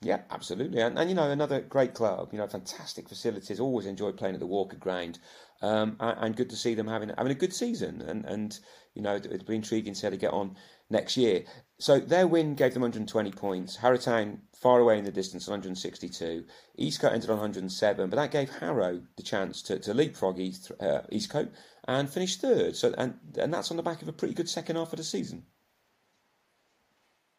Yeah, 0.00 0.20
absolutely, 0.30 0.80
and, 0.80 0.96
and 0.96 1.10
you 1.10 1.16
know 1.16 1.28
another 1.28 1.60
great 1.60 1.92
club. 1.92 2.28
You 2.32 2.38
know, 2.38 2.46
fantastic 2.46 3.08
facilities. 3.08 3.58
Always 3.58 3.86
enjoyed 3.86 4.16
playing 4.16 4.34
at 4.34 4.40
the 4.40 4.46
Walker 4.46 4.76
Ground, 4.76 5.18
um, 5.60 5.96
and, 5.98 6.18
and, 6.20 6.36
good 6.36 6.50
to 6.50 6.56
see 6.56 6.74
them 6.74 6.86
having 6.86 7.08
having 7.08 7.32
a 7.32 7.34
good 7.34 7.52
season. 7.52 8.02
And 8.02 8.24
and 8.24 8.56
you 8.94 9.02
know 9.02 9.16
it'd 9.16 9.44
be 9.44 9.56
intriguing 9.56 9.94
to 9.94 9.98
see 9.98 10.06
how 10.06 10.10
they 10.10 10.16
get 10.16 10.32
on 10.32 10.54
next 10.88 11.16
year. 11.16 11.42
So 11.80 11.98
their 11.98 12.28
win 12.28 12.54
gave 12.54 12.74
them 12.74 12.82
120 12.82 13.32
points. 13.32 13.74
Harrow 13.74 13.96
Town 13.96 14.42
far 14.54 14.78
away 14.78 14.98
in 14.98 15.04
the 15.04 15.10
distance, 15.10 15.48
162. 15.48 16.44
Eastcote 16.78 17.12
ended 17.12 17.30
on 17.30 17.38
107, 17.38 18.08
but 18.08 18.16
that 18.16 18.30
gave 18.30 18.50
Harrow 18.50 19.02
the 19.16 19.22
chance 19.24 19.62
to, 19.62 19.80
to 19.80 19.94
leapfrog 19.94 20.38
East, 20.38 20.70
uh, 20.80 21.02
Eastcote 21.12 21.50
and 21.88 22.08
finish 22.08 22.36
third. 22.36 22.76
So 22.76 22.94
and 22.96 23.18
and 23.36 23.52
that's 23.52 23.72
on 23.72 23.76
the 23.76 23.82
back 23.82 24.02
of 24.02 24.06
a 24.08 24.12
pretty 24.12 24.34
good 24.34 24.48
second 24.48 24.76
half 24.76 24.92
of 24.92 24.98
the 24.98 25.04
season. 25.04 25.46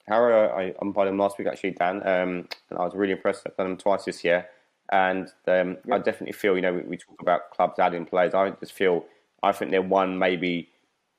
Harrow, 0.09 0.49
I 0.49 0.73
umpired 0.81 1.09
him 1.09 1.17
last 1.17 1.37
week 1.37 1.47
actually, 1.47 1.71
Dan, 1.71 1.97
um, 2.07 2.47
and 2.69 2.79
I 2.79 2.83
was 2.83 2.93
really 2.95 3.13
impressed. 3.13 3.43
I've 3.45 3.55
done 3.55 3.67
him 3.67 3.77
twice 3.77 4.05
this 4.05 4.23
year, 4.23 4.47
and 4.91 5.27
um, 5.47 5.77
yeah. 5.85 5.95
I 5.95 5.97
definitely 5.99 6.33
feel, 6.33 6.55
you 6.55 6.61
know, 6.61 6.73
we, 6.73 6.81
we, 6.81 6.97
talk 6.97 7.21
about 7.21 7.51
clubs 7.51 7.79
adding 7.79 8.05
players. 8.05 8.33
I 8.33 8.49
just 8.51 8.73
feel, 8.73 9.05
I 9.43 9.51
think 9.51 9.71
they're 9.71 9.81
one, 9.81 10.17
maybe 10.17 10.69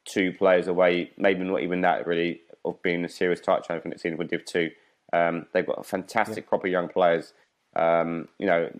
two 0.05 0.33
players 0.33 0.67
away, 0.67 1.13
maybe 1.17 1.45
not 1.45 1.63
even 1.63 1.81
that 1.83 2.07
really, 2.07 2.41
of 2.65 2.83
being 2.83 3.05
a 3.05 3.09
serious 3.09 3.41
title 3.41 3.63
champion 3.63 3.91
next 3.91 4.03
season 4.03 4.19
with 4.19 4.29
Div 4.29 4.45
2. 4.45 4.71
Um, 5.13 5.47
they've 5.53 5.67
got 5.67 5.79
a 5.79 5.85
fantastic 5.85 6.45
yeah. 6.45 6.49
crop 6.49 6.65
of 6.65 6.71
young 6.71 6.89
players. 6.89 7.33
Um, 7.75 8.29
you 8.39 8.47
know, 8.47 8.71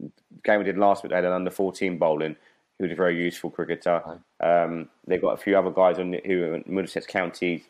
the 0.00 0.10
game 0.44 0.58
we 0.58 0.64
did 0.64 0.78
last 0.78 1.02
week, 1.02 1.10
they 1.10 1.16
had 1.16 1.24
an 1.24 1.32
under 1.32 1.50
14 1.50 1.98
bowling 1.98 2.36
he 2.78 2.84
was 2.84 2.92
a 2.92 2.96
very 2.96 3.20
useful 3.22 3.50
cricketer. 3.50 4.20
Um, 4.40 4.88
they've 5.06 5.20
got 5.20 5.34
a 5.34 5.42
few 5.42 5.58
other 5.58 5.70
guys 5.70 5.98
on 5.98 6.12
the, 6.12 6.22
who 6.24 6.44
are 6.44 6.54
in 6.54 6.64
Middlesex 6.66 7.06
County 7.06 7.64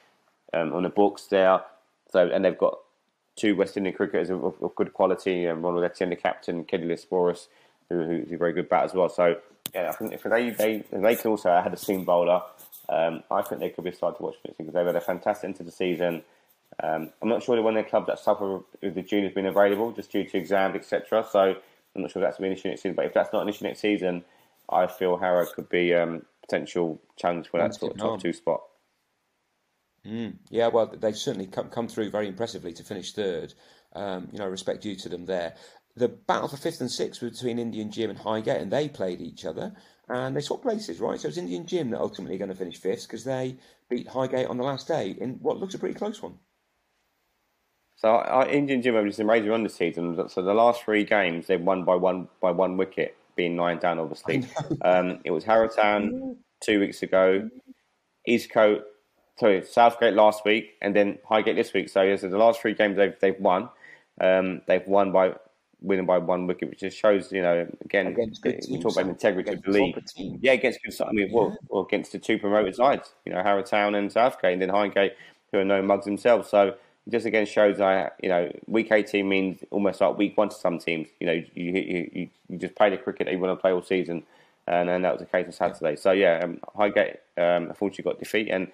um, 0.52 0.72
on 0.74 0.82
the 0.82 0.90
books 0.90 1.26
there. 1.26 1.60
So 2.10 2.28
and 2.28 2.44
they've 2.44 2.58
got 2.58 2.78
two 3.36 3.54
West 3.56 3.76
Indian 3.76 3.94
cricketers 3.94 4.30
of, 4.30 4.42
of, 4.44 4.62
of 4.62 4.74
good 4.74 4.92
quality. 4.92 5.46
Um, 5.46 5.62
Ronald 5.62 5.84
Etienne, 5.84 6.10
the 6.10 6.16
captain, 6.16 6.64
Keddy 6.64 6.86
Sporus, 6.86 7.46
who, 7.88 8.02
who's 8.02 8.32
a 8.32 8.36
very 8.36 8.52
good 8.52 8.68
bat 8.68 8.84
as 8.84 8.94
well. 8.94 9.08
So 9.08 9.36
yeah, 9.74 9.90
I 9.90 9.92
think 9.92 10.12
if 10.12 10.22
they 10.22 10.50
they 10.50 10.74
if 10.90 11.02
they 11.02 11.16
can 11.16 11.30
also 11.30 11.50
add 11.50 11.72
a 11.72 11.76
seam 11.76 12.04
bowler, 12.04 12.42
um, 12.88 13.22
I 13.30 13.42
think 13.42 13.60
they 13.60 13.70
could 13.70 13.84
be 13.84 13.90
a 13.90 13.94
side 13.94 14.16
to 14.16 14.22
watch 14.22 14.36
because 14.42 14.72
they've 14.72 14.86
had 14.86 14.96
a 14.96 15.00
fantastic 15.00 15.44
end 15.44 15.56
to 15.56 15.62
the 15.62 15.70
season. 15.70 16.22
Um, 16.82 17.10
I'm 17.20 17.28
not 17.28 17.42
sure 17.42 17.56
they 17.56 17.62
won 17.62 17.74
their 17.74 17.84
club 17.84 18.06
that 18.06 18.18
suffer 18.18 18.60
with 18.82 18.94
the 18.94 19.02
juniors 19.02 19.34
being 19.34 19.46
available 19.46 19.92
just 19.92 20.12
due 20.12 20.24
to 20.24 20.38
exams, 20.38 20.76
etc. 20.76 21.26
So 21.30 21.56
I'm 21.94 22.02
not 22.02 22.10
sure 22.10 22.22
that's 22.22 22.38
an 22.38 22.44
issue 22.46 22.68
next 22.68 22.82
season. 22.82 22.94
But 22.94 23.06
if 23.06 23.14
that's 23.14 23.32
not 23.32 23.42
an 23.42 23.48
issue 23.48 23.64
next 23.64 23.80
season, 23.80 24.24
I 24.70 24.86
feel 24.86 25.16
Harrow 25.16 25.46
could 25.46 25.68
be 25.68 25.94
um, 25.94 26.24
potential 26.42 27.00
challenge 27.16 27.48
for 27.48 27.60
that 27.60 27.74
sort 27.74 27.92
of 27.92 27.98
top 27.98 28.20
two 28.20 28.32
spot. 28.32 28.62
Mm, 30.08 30.38
yeah, 30.48 30.68
well, 30.68 30.86
they've 30.86 31.16
certainly 31.16 31.46
come, 31.46 31.68
come 31.68 31.86
through 31.86 32.10
very 32.10 32.28
impressively 32.28 32.72
to 32.72 32.82
finish 32.82 33.12
third. 33.12 33.52
Um, 33.92 34.28
you 34.32 34.38
know, 34.38 34.46
respect 34.46 34.82
due 34.82 34.96
to 34.96 35.08
them 35.08 35.26
there. 35.26 35.54
The 35.96 36.08
battle 36.08 36.48
for 36.48 36.56
fifth 36.56 36.80
and 36.80 36.90
sixth 36.90 37.20
was 37.20 37.32
between 37.32 37.58
Indian 37.58 37.90
Gym 37.90 38.10
and 38.10 38.18
Highgate, 38.18 38.60
and 38.60 38.70
they 38.70 38.88
played 38.88 39.20
each 39.20 39.44
other. 39.44 39.72
And 40.08 40.34
they 40.34 40.40
swapped 40.40 40.62
places, 40.62 41.00
right? 41.00 41.20
So 41.20 41.28
it's 41.28 41.36
Indian 41.36 41.66
Gym 41.66 41.90
that 41.90 42.00
ultimately 42.00 42.36
are 42.36 42.38
going 42.38 42.50
to 42.50 42.56
finish 42.56 42.78
fifth 42.78 43.06
because 43.06 43.24
they 43.24 43.56
beat 43.90 44.08
Highgate 44.08 44.46
on 44.46 44.56
the 44.56 44.64
last 44.64 44.88
day 44.88 45.16
in 45.20 45.34
what 45.42 45.58
looks 45.58 45.74
a 45.74 45.78
pretty 45.78 45.94
close 45.94 46.22
one. 46.22 46.38
So 47.96 48.10
our 48.10 48.48
Indian 48.48 48.80
Gym 48.80 48.94
have 48.94 49.04
just 49.06 49.18
amazing 49.18 49.50
run 49.50 49.64
this 49.64 49.74
season. 49.74 50.28
So 50.28 50.40
the 50.40 50.54
last 50.54 50.84
three 50.84 51.04
games 51.04 51.48
they've 51.48 51.60
won 51.60 51.84
by 51.84 51.96
one 51.96 52.28
by 52.40 52.52
one 52.52 52.76
wicket, 52.76 53.16
being 53.34 53.56
nine 53.56 53.78
down. 53.78 53.98
Obviously, 53.98 54.46
um, 54.82 55.18
it 55.24 55.32
was 55.32 55.44
Harrow 55.44 55.68
Town 55.68 56.36
two 56.60 56.78
weeks 56.78 57.02
ago, 57.02 57.50
Eastcote, 58.28 58.82
sorry 59.38 59.64
Southgate 59.64 60.14
last 60.14 60.44
week, 60.44 60.76
and 60.82 60.94
then 60.94 61.18
Highgate 61.28 61.56
this 61.56 61.72
week. 61.72 61.88
So, 61.88 62.02
yeah, 62.02 62.16
so 62.16 62.28
the 62.28 62.38
last 62.38 62.60
three 62.60 62.74
games 62.74 62.96
they've 62.96 63.14
they've 63.20 63.38
won. 63.40 63.68
Um, 64.20 64.62
they've 64.66 64.86
won 64.86 65.12
by 65.12 65.34
winning 65.80 66.06
by 66.06 66.18
one 66.18 66.46
wicket, 66.46 66.70
which 66.70 66.80
just 66.80 66.96
shows 66.96 67.30
you 67.32 67.42
know 67.42 67.66
again 67.84 68.16
we 68.44 68.80
talk 68.80 68.92
about 68.92 69.06
integrity 69.06 69.52
of 69.52 69.62
the 69.62 69.70
league. 69.70 70.04
Yeah, 70.40 70.52
against 70.52 70.82
good. 70.82 71.00
I 71.00 71.12
mean, 71.12 71.30
well, 71.32 71.56
well, 71.68 71.84
against 71.84 72.12
the 72.12 72.18
two 72.18 72.38
promoted 72.38 72.74
sides, 72.74 73.12
you 73.24 73.32
know, 73.32 73.42
Harrow 73.42 73.62
Town 73.62 73.94
and 73.94 74.10
Southgate, 74.10 74.54
and 74.54 74.62
then 74.62 74.70
Highgate, 74.70 75.12
who 75.52 75.58
are 75.58 75.64
no 75.64 75.82
mugs 75.82 76.04
themselves. 76.04 76.48
So 76.48 76.74
just 77.08 77.26
again 77.26 77.46
shows 77.46 77.78
that 77.78 78.16
you 78.22 78.28
know 78.28 78.50
week 78.66 78.92
18 78.92 79.28
means 79.28 79.60
almost 79.70 80.00
like 80.00 80.18
week 80.18 80.36
one 80.36 80.48
to 80.48 80.54
some 80.54 80.78
teams. 80.78 81.08
You 81.20 81.26
know, 81.26 81.42
you 81.54 81.72
you, 81.72 82.10
you, 82.12 82.28
you 82.48 82.58
just 82.58 82.74
play 82.74 82.90
the 82.90 82.98
cricket 82.98 83.26
that 83.26 83.32
you 83.32 83.38
want 83.38 83.56
to 83.56 83.60
play 83.60 83.72
all 83.72 83.82
season, 83.82 84.24
and, 84.66 84.90
and 84.90 85.04
that 85.04 85.12
was 85.12 85.20
the 85.20 85.26
case 85.26 85.46
on 85.46 85.52
Saturday. 85.52 85.96
So 85.96 86.12
yeah, 86.12 86.40
um, 86.42 86.60
Highgate 86.76 87.16
um, 87.36 87.68
unfortunately 87.68 88.10
got 88.12 88.18
defeat, 88.18 88.48
and 88.50 88.68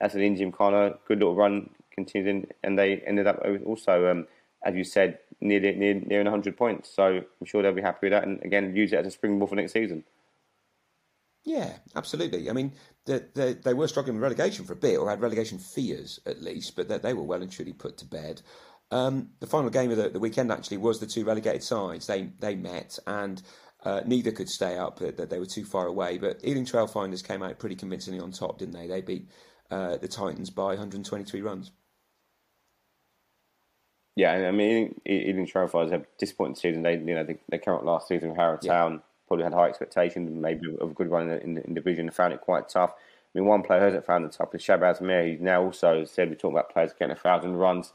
as 0.00 0.14
an 0.14 0.22
Indian 0.22 0.52
kind 0.52 0.94
good 1.06 1.18
little 1.18 1.34
run 1.34 1.70
continued, 1.92 2.52
and 2.62 2.78
they 2.78 2.96
ended 3.06 3.26
up 3.26 3.44
also, 3.66 4.10
um, 4.10 4.26
as 4.64 4.74
you 4.74 4.84
said, 4.84 5.18
near 5.40 5.60
near 5.60 5.94
near 5.94 6.22
100 6.22 6.56
points. 6.56 6.90
So 6.94 7.04
I'm 7.04 7.46
sure 7.46 7.62
they'll 7.62 7.72
be 7.72 7.82
happy 7.82 8.06
with 8.06 8.12
that, 8.12 8.24
and 8.24 8.42
again 8.42 8.74
use 8.74 8.92
it 8.92 9.00
as 9.00 9.06
a 9.06 9.10
springboard 9.10 9.50
for 9.50 9.56
next 9.56 9.72
season. 9.72 10.04
Yeah, 11.44 11.72
absolutely. 11.96 12.50
I 12.50 12.52
mean, 12.52 12.72
they, 13.06 13.20
they, 13.34 13.54
they, 13.54 13.72
were 13.72 13.88
struggling 13.88 14.16
with 14.16 14.22
relegation 14.22 14.66
for 14.66 14.74
a 14.74 14.76
bit, 14.76 14.98
or 14.98 15.08
had 15.08 15.22
relegation 15.22 15.58
fears 15.58 16.20
at 16.26 16.42
least, 16.42 16.76
but 16.76 16.88
they, 16.88 16.98
they 16.98 17.14
were 17.14 17.22
well 17.22 17.40
and 17.40 17.50
truly 17.50 17.72
put 17.72 17.96
to 17.98 18.04
bed. 18.04 18.42
Um, 18.90 19.30
the 19.40 19.46
final 19.46 19.70
game 19.70 19.90
of 19.90 19.96
the, 19.96 20.10
the, 20.10 20.18
weekend 20.18 20.52
actually 20.52 20.76
was 20.76 21.00
the 21.00 21.06
two 21.06 21.24
relegated 21.24 21.62
sides. 21.62 22.06
They 22.06 22.30
they 22.40 22.56
met 22.56 22.98
and 23.06 23.40
uh, 23.84 24.02
neither 24.04 24.32
could 24.32 24.48
stay 24.48 24.76
up. 24.76 24.98
That 24.98 25.30
they 25.30 25.38
were 25.38 25.46
too 25.46 25.64
far 25.64 25.86
away. 25.86 26.18
But 26.18 26.44
Ealing 26.44 26.66
Trailfinders 26.66 27.26
came 27.26 27.42
out 27.42 27.58
pretty 27.58 27.76
convincingly 27.76 28.20
on 28.20 28.32
top, 28.32 28.58
didn't 28.58 28.74
they? 28.74 28.88
They 28.88 29.00
beat 29.00 29.28
uh, 29.70 29.96
the 29.96 30.08
Titans 30.08 30.50
by 30.50 30.68
123 30.68 31.40
runs. 31.40 31.70
Yeah, 34.16 34.32
I 34.32 34.50
mean, 34.50 35.00
Ealing 35.08 35.46
Trailfinders 35.46 35.92
have 35.92 36.04
disappointing 36.18 36.56
season. 36.56 36.82
They 36.82 36.94
you 36.94 37.14
know 37.14 37.24
they, 37.24 37.38
they 37.48 37.58
came 37.58 37.74
up 37.74 37.84
last 37.84 38.08
season 38.08 38.30
with 38.30 38.38
Harrow 38.38 38.58
Town. 38.58 38.92
Yeah 38.94 38.98
probably 39.30 39.44
had 39.44 39.54
high 39.54 39.68
expectations, 39.68 40.28
maybe 40.28 40.76
of 40.80 40.90
a 40.90 40.94
good 40.94 41.08
run 41.08 41.30
in 41.30 41.54
the, 41.54 41.64
in 41.64 41.74
the 41.74 41.80
division, 41.80 42.06
and 42.06 42.14
found 42.14 42.32
it 42.32 42.40
quite 42.40 42.68
tough. 42.68 42.90
I 42.92 43.38
mean, 43.38 43.46
one 43.46 43.62
player 43.62 43.80
hasn't 43.80 44.04
found 44.04 44.24
it 44.24 44.32
tough 44.32 44.52
is 44.56 44.60
Shahbaz 44.60 45.00
Mir. 45.00 45.24
He's 45.24 45.40
now 45.40 45.62
also 45.62 46.04
said 46.04 46.28
we're 46.28 46.34
talking 46.34 46.56
about 46.56 46.72
players 46.72 46.92
getting 46.98 47.12
a 47.12 47.18
thousand 47.18 47.54
runs. 47.54 47.92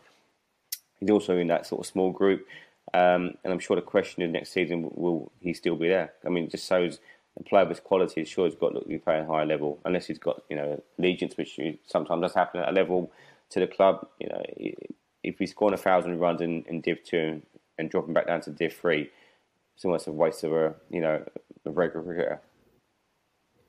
He's 1.01 1.09
also 1.09 1.38
in 1.38 1.47
that 1.47 1.67
sort 1.67 1.81
of 1.81 1.88
small 1.88 2.09
group, 2.09 2.47
um, 2.93 3.33
and 3.43 3.51
I'm 3.51 3.59
sure 3.59 3.75
the 3.75 3.81
question 3.81 4.23
is 4.23 4.31
next 4.31 4.53
season 4.53 4.83
will, 4.83 4.93
will 4.95 5.31
he 5.41 5.53
still 5.53 5.75
be 5.75 5.89
there? 5.89 6.13
I 6.25 6.29
mean, 6.29 6.45
it 6.45 6.51
just 6.51 6.69
shows 6.69 6.99
a 7.38 7.43
player 7.43 7.65
his 7.65 7.80
quality. 7.80 8.24
Sure, 8.26 8.45
he's 8.45 8.56
got 8.56 8.69
to 8.69 8.88
be 8.88 8.98
playing 8.98 9.28
high 9.28 9.43
level, 9.43 9.80
unless 9.86 10.08
he's 10.08 10.19
got 10.19 10.43
you 10.50 10.56
know 10.56 10.82
allegiance, 11.00 11.36
which 11.38 11.60
sometimes 11.86 12.21
does 12.21 12.34
happen 12.34 12.62
at 12.62 12.69
a 12.69 12.71
level 12.71 13.12
to 13.52 13.60
the 13.60 13.67
club. 13.67 14.08
You 14.19 14.30
know, 14.30 14.43
if 15.24 15.38
he's 15.39 15.52
scoring 15.52 15.74
a 15.74 15.78
thousand 15.78 16.19
runs 16.19 16.41
in, 16.41 16.63
in 16.67 16.82
Div 16.82 17.04
two 17.04 17.41
and 17.78 17.89
dropping 17.89 18.13
back 18.13 18.28
down 18.28 18.41
to 18.41 18.52
Div 18.52 18.74
three 18.74 19.10
it's 19.76 19.86
almost 19.86 20.08
a 20.08 20.12
waste 20.12 20.43
of 20.43 20.54
a 20.54 20.76
you 20.89 21.02
know 21.02 21.24
a 21.65 21.69
regular 21.69 22.04
cricketer. 22.06 22.41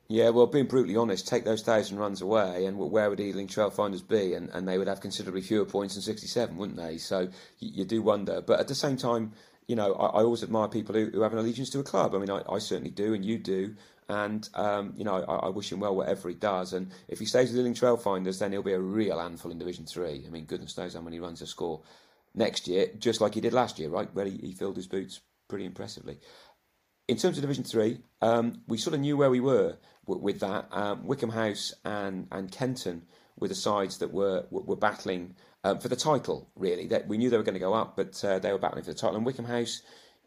Yeah, 0.09 0.29
well, 0.29 0.47
being 0.47 0.67
brutally 0.67 0.97
honest, 0.97 1.27
take 1.27 1.45
those 1.45 1.63
thousand 1.63 1.99
runs 1.99 2.23
away, 2.23 2.67
and 2.67 2.79
where 2.79 3.11
would 3.11 3.19
Ealing 3.19 3.49
Trailfinders 3.49 4.07
be? 4.07 4.35
And, 4.35 4.51
and 4.51 4.69
they 4.69 4.79
would 4.79 4.87
have 4.87 5.01
considerably 5.01 5.41
fewer 5.41 5.65
points 5.65 5.95
than 5.95 6.03
67, 6.05 6.57
wouldn't 6.57 6.79
they? 6.79 6.99
So 6.99 7.23
you, 7.59 7.71
you 7.79 7.85
do 7.85 8.03
wonder. 8.03 8.41
But 8.41 8.61
at 8.61 8.69
the 8.69 8.75
same 8.77 8.97
time, 8.97 9.33
you 9.69 9.77
know, 9.77 9.95
I, 9.95 10.19
I 10.19 10.23
always 10.23 10.43
admire 10.43 10.69
people 10.69 10.95
who, 10.95 11.11
who, 11.11 11.23
have 11.23 11.33
an 11.33 11.39
allegiance 11.39 11.71
to 11.71 11.81
a 11.81 11.85
club. 11.85 12.15
I 12.15 12.19
mean, 12.19 12.31
I, 12.31 12.43
I 12.49 12.59
certainly 12.59 12.91
do, 12.91 13.15
and 13.15 13.25
you 13.25 13.39
do. 13.39 13.75
And, 14.09 14.49
um, 14.55 14.95
you 14.97 15.05
know, 15.05 15.25
I, 15.25 15.47
I, 15.47 15.49
wish 15.49 15.73
him 15.73 15.81
well 15.81 15.97
whatever 15.97 16.29
he 16.29 16.37
does. 16.37 16.73
And 16.73 16.93
if 17.09 17.19
he 17.19 17.25
stays 17.25 17.51
with 17.51 17.59
Ealing 17.59 17.75
Trailfinders, 17.75 18.39
then 18.39 18.53
he'll 18.53 18.63
be 18.63 18.73
a 18.73 18.79
real 18.79 19.19
handful 19.19 19.51
in 19.51 19.59
Division 19.59 19.85
3. 19.85 20.25
I 20.25 20.31
mean, 20.31 20.45
goodness 20.45 20.79
knows 20.79 20.95
how 20.95 21.01
many 21.01 21.19
runs 21.19 21.41
he'll 21.41 21.49
score 21.49 21.83
next 22.33 22.69
year, 22.69 22.89
just 22.99 23.21
like 23.21 23.35
he 23.35 23.41
did 23.41 23.53
last 23.53 23.81
year, 23.81 23.89
right? 23.89 24.13
Where 24.15 24.27
he, 24.27 24.37
he 24.37 24.53
filled 24.53 24.77
his 24.77 24.87
boots 24.87 25.21
pretty 25.49 25.65
impressively. 25.65 26.19
In 27.09 27.17
terms 27.17 27.37
of 27.39 27.43
Division 27.43 27.65
Three, 27.65 27.99
um, 28.21 28.63
we 28.69 28.79
sort 28.79 28.95
of 28.95 29.01
knew 29.01 29.17
where 29.17 29.31
we 29.31 29.41
were 29.41 29.77
with, 30.07 30.21
with 30.21 30.41
that. 30.41 30.67
Um, 30.71 31.07
Wycombe 31.07 31.31
House 31.31 31.73
and 31.85 32.27
and 32.33 32.51
Kenton 32.51 33.03
were 33.39 33.49
the 33.49 33.55
sides 33.55 33.99
that 33.99 34.13
were 34.13 34.47
were, 34.51 34.77
battling 34.77 35.37
um, 35.67 35.79
for 35.81 35.89
the 35.89 35.97
title. 35.97 36.49
Really, 36.57 36.87
that 36.89 37.07
we 37.09 37.19
knew 37.19 37.31
they 37.31 37.37
were 37.37 37.43
going 37.43 37.55
to 37.55 37.61
go 37.61 37.75
up, 37.75 37.97
but 37.97 38.23
uh, 38.25 38.39
they 38.39 38.53
were 38.53 38.59
battling 38.59 38.85
for 38.85 38.93
the 38.93 38.99
title. 38.99 39.17
And 39.17 39.27
Wycombe 39.27 39.47
House 39.47 39.83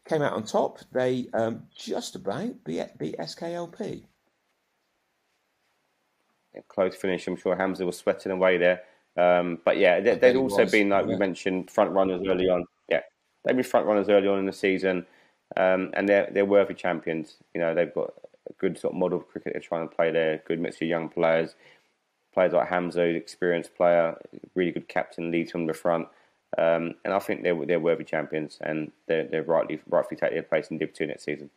came 0.08 0.22
out 0.22 0.32
on 0.32 0.44
top. 0.44 0.78
They 0.92 1.28
um, 1.32 1.64
just 1.74 2.16
about 2.16 2.64
beat, 2.64 2.86
beat 2.98 3.18
SKLP. 3.18 4.04
close 6.68 6.94
finish. 6.94 7.26
I'm 7.26 7.36
sure 7.36 7.56
Hamza 7.56 7.86
was 7.86 7.96
sweating 7.96 8.32
away 8.32 8.58
there. 8.58 8.82
Um, 9.16 9.58
but 9.64 9.78
yeah, 9.78 10.00
they, 10.00 10.32
would 10.32 10.36
also 10.36 10.62
was. 10.62 10.72
been 10.72 10.90
like 10.90 11.06
yeah. 11.06 11.12
we 11.12 11.16
mentioned, 11.16 11.70
front 11.70 11.90
runners 11.90 12.22
early 12.26 12.48
on 12.48 12.64
Yeah, 12.88 13.00
they've 13.44 13.56
been 13.56 13.64
front 13.64 13.86
runners 13.86 14.08
early 14.08 14.28
on 14.28 14.38
in 14.38 14.46
the 14.46 14.52
season, 14.52 15.06
um, 15.56 15.90
and 15.94 16.08
they're 16.08 16.30
they're 16.32 16.44
worthy 16.44 16.74
champions. 16.74 17.36
You 17.54 17.60
know, 17.60 17.74
they've 17.74 17.92
got 17.92 18.12
a 18.48 18.52
good 18.58 18.78
sort 18.78 18.94
of 18.94 18.98
model 18.98 19.18
of 19.18 19.28
cricket 19.28 19.52
they're 19.54 19.62
trying 19.62 19.88
to 19.88 19.94
play 19.94 20.12
there. 20.12 20.42
Good 20.46 20.60
mix 20.60 20.76
of 20.76 20.88
young 20.88 21.08
players, 21.08 21.56
players 22.32 22.52
like 22.52 22.68
Hamza, 22.68 23.02
experienced 23.02 23.74
player, 23.74 24.16
really 24.54 24.72
good 24.72 24.88
captain, 24.88 25.30
leads 25.30 25.50
from 25.50 25.66
the 25.66 25.74
front. 25.74 26.08
Um, 26.58 26.94
and 27.04 27.14
I 27.14 27.18
think 27.20 27.42
they're 27.42 27.64
they're 27.64 27.80
worthy 27.80 28.04
champions, 28.04 28.58
and 28.60 28.90
they're 29.06 29.26
they're 29.26 29.42
rightly 29.42 29.80
rightfully 29.88 30.18
take 30.18 30.32
their 30.32 30.42
place 30.42 30.68
in 30.68 30.78
Div 30.78 30.92
Two 30.92 31.06
next 31.06 31.24
season. 31.24 31.50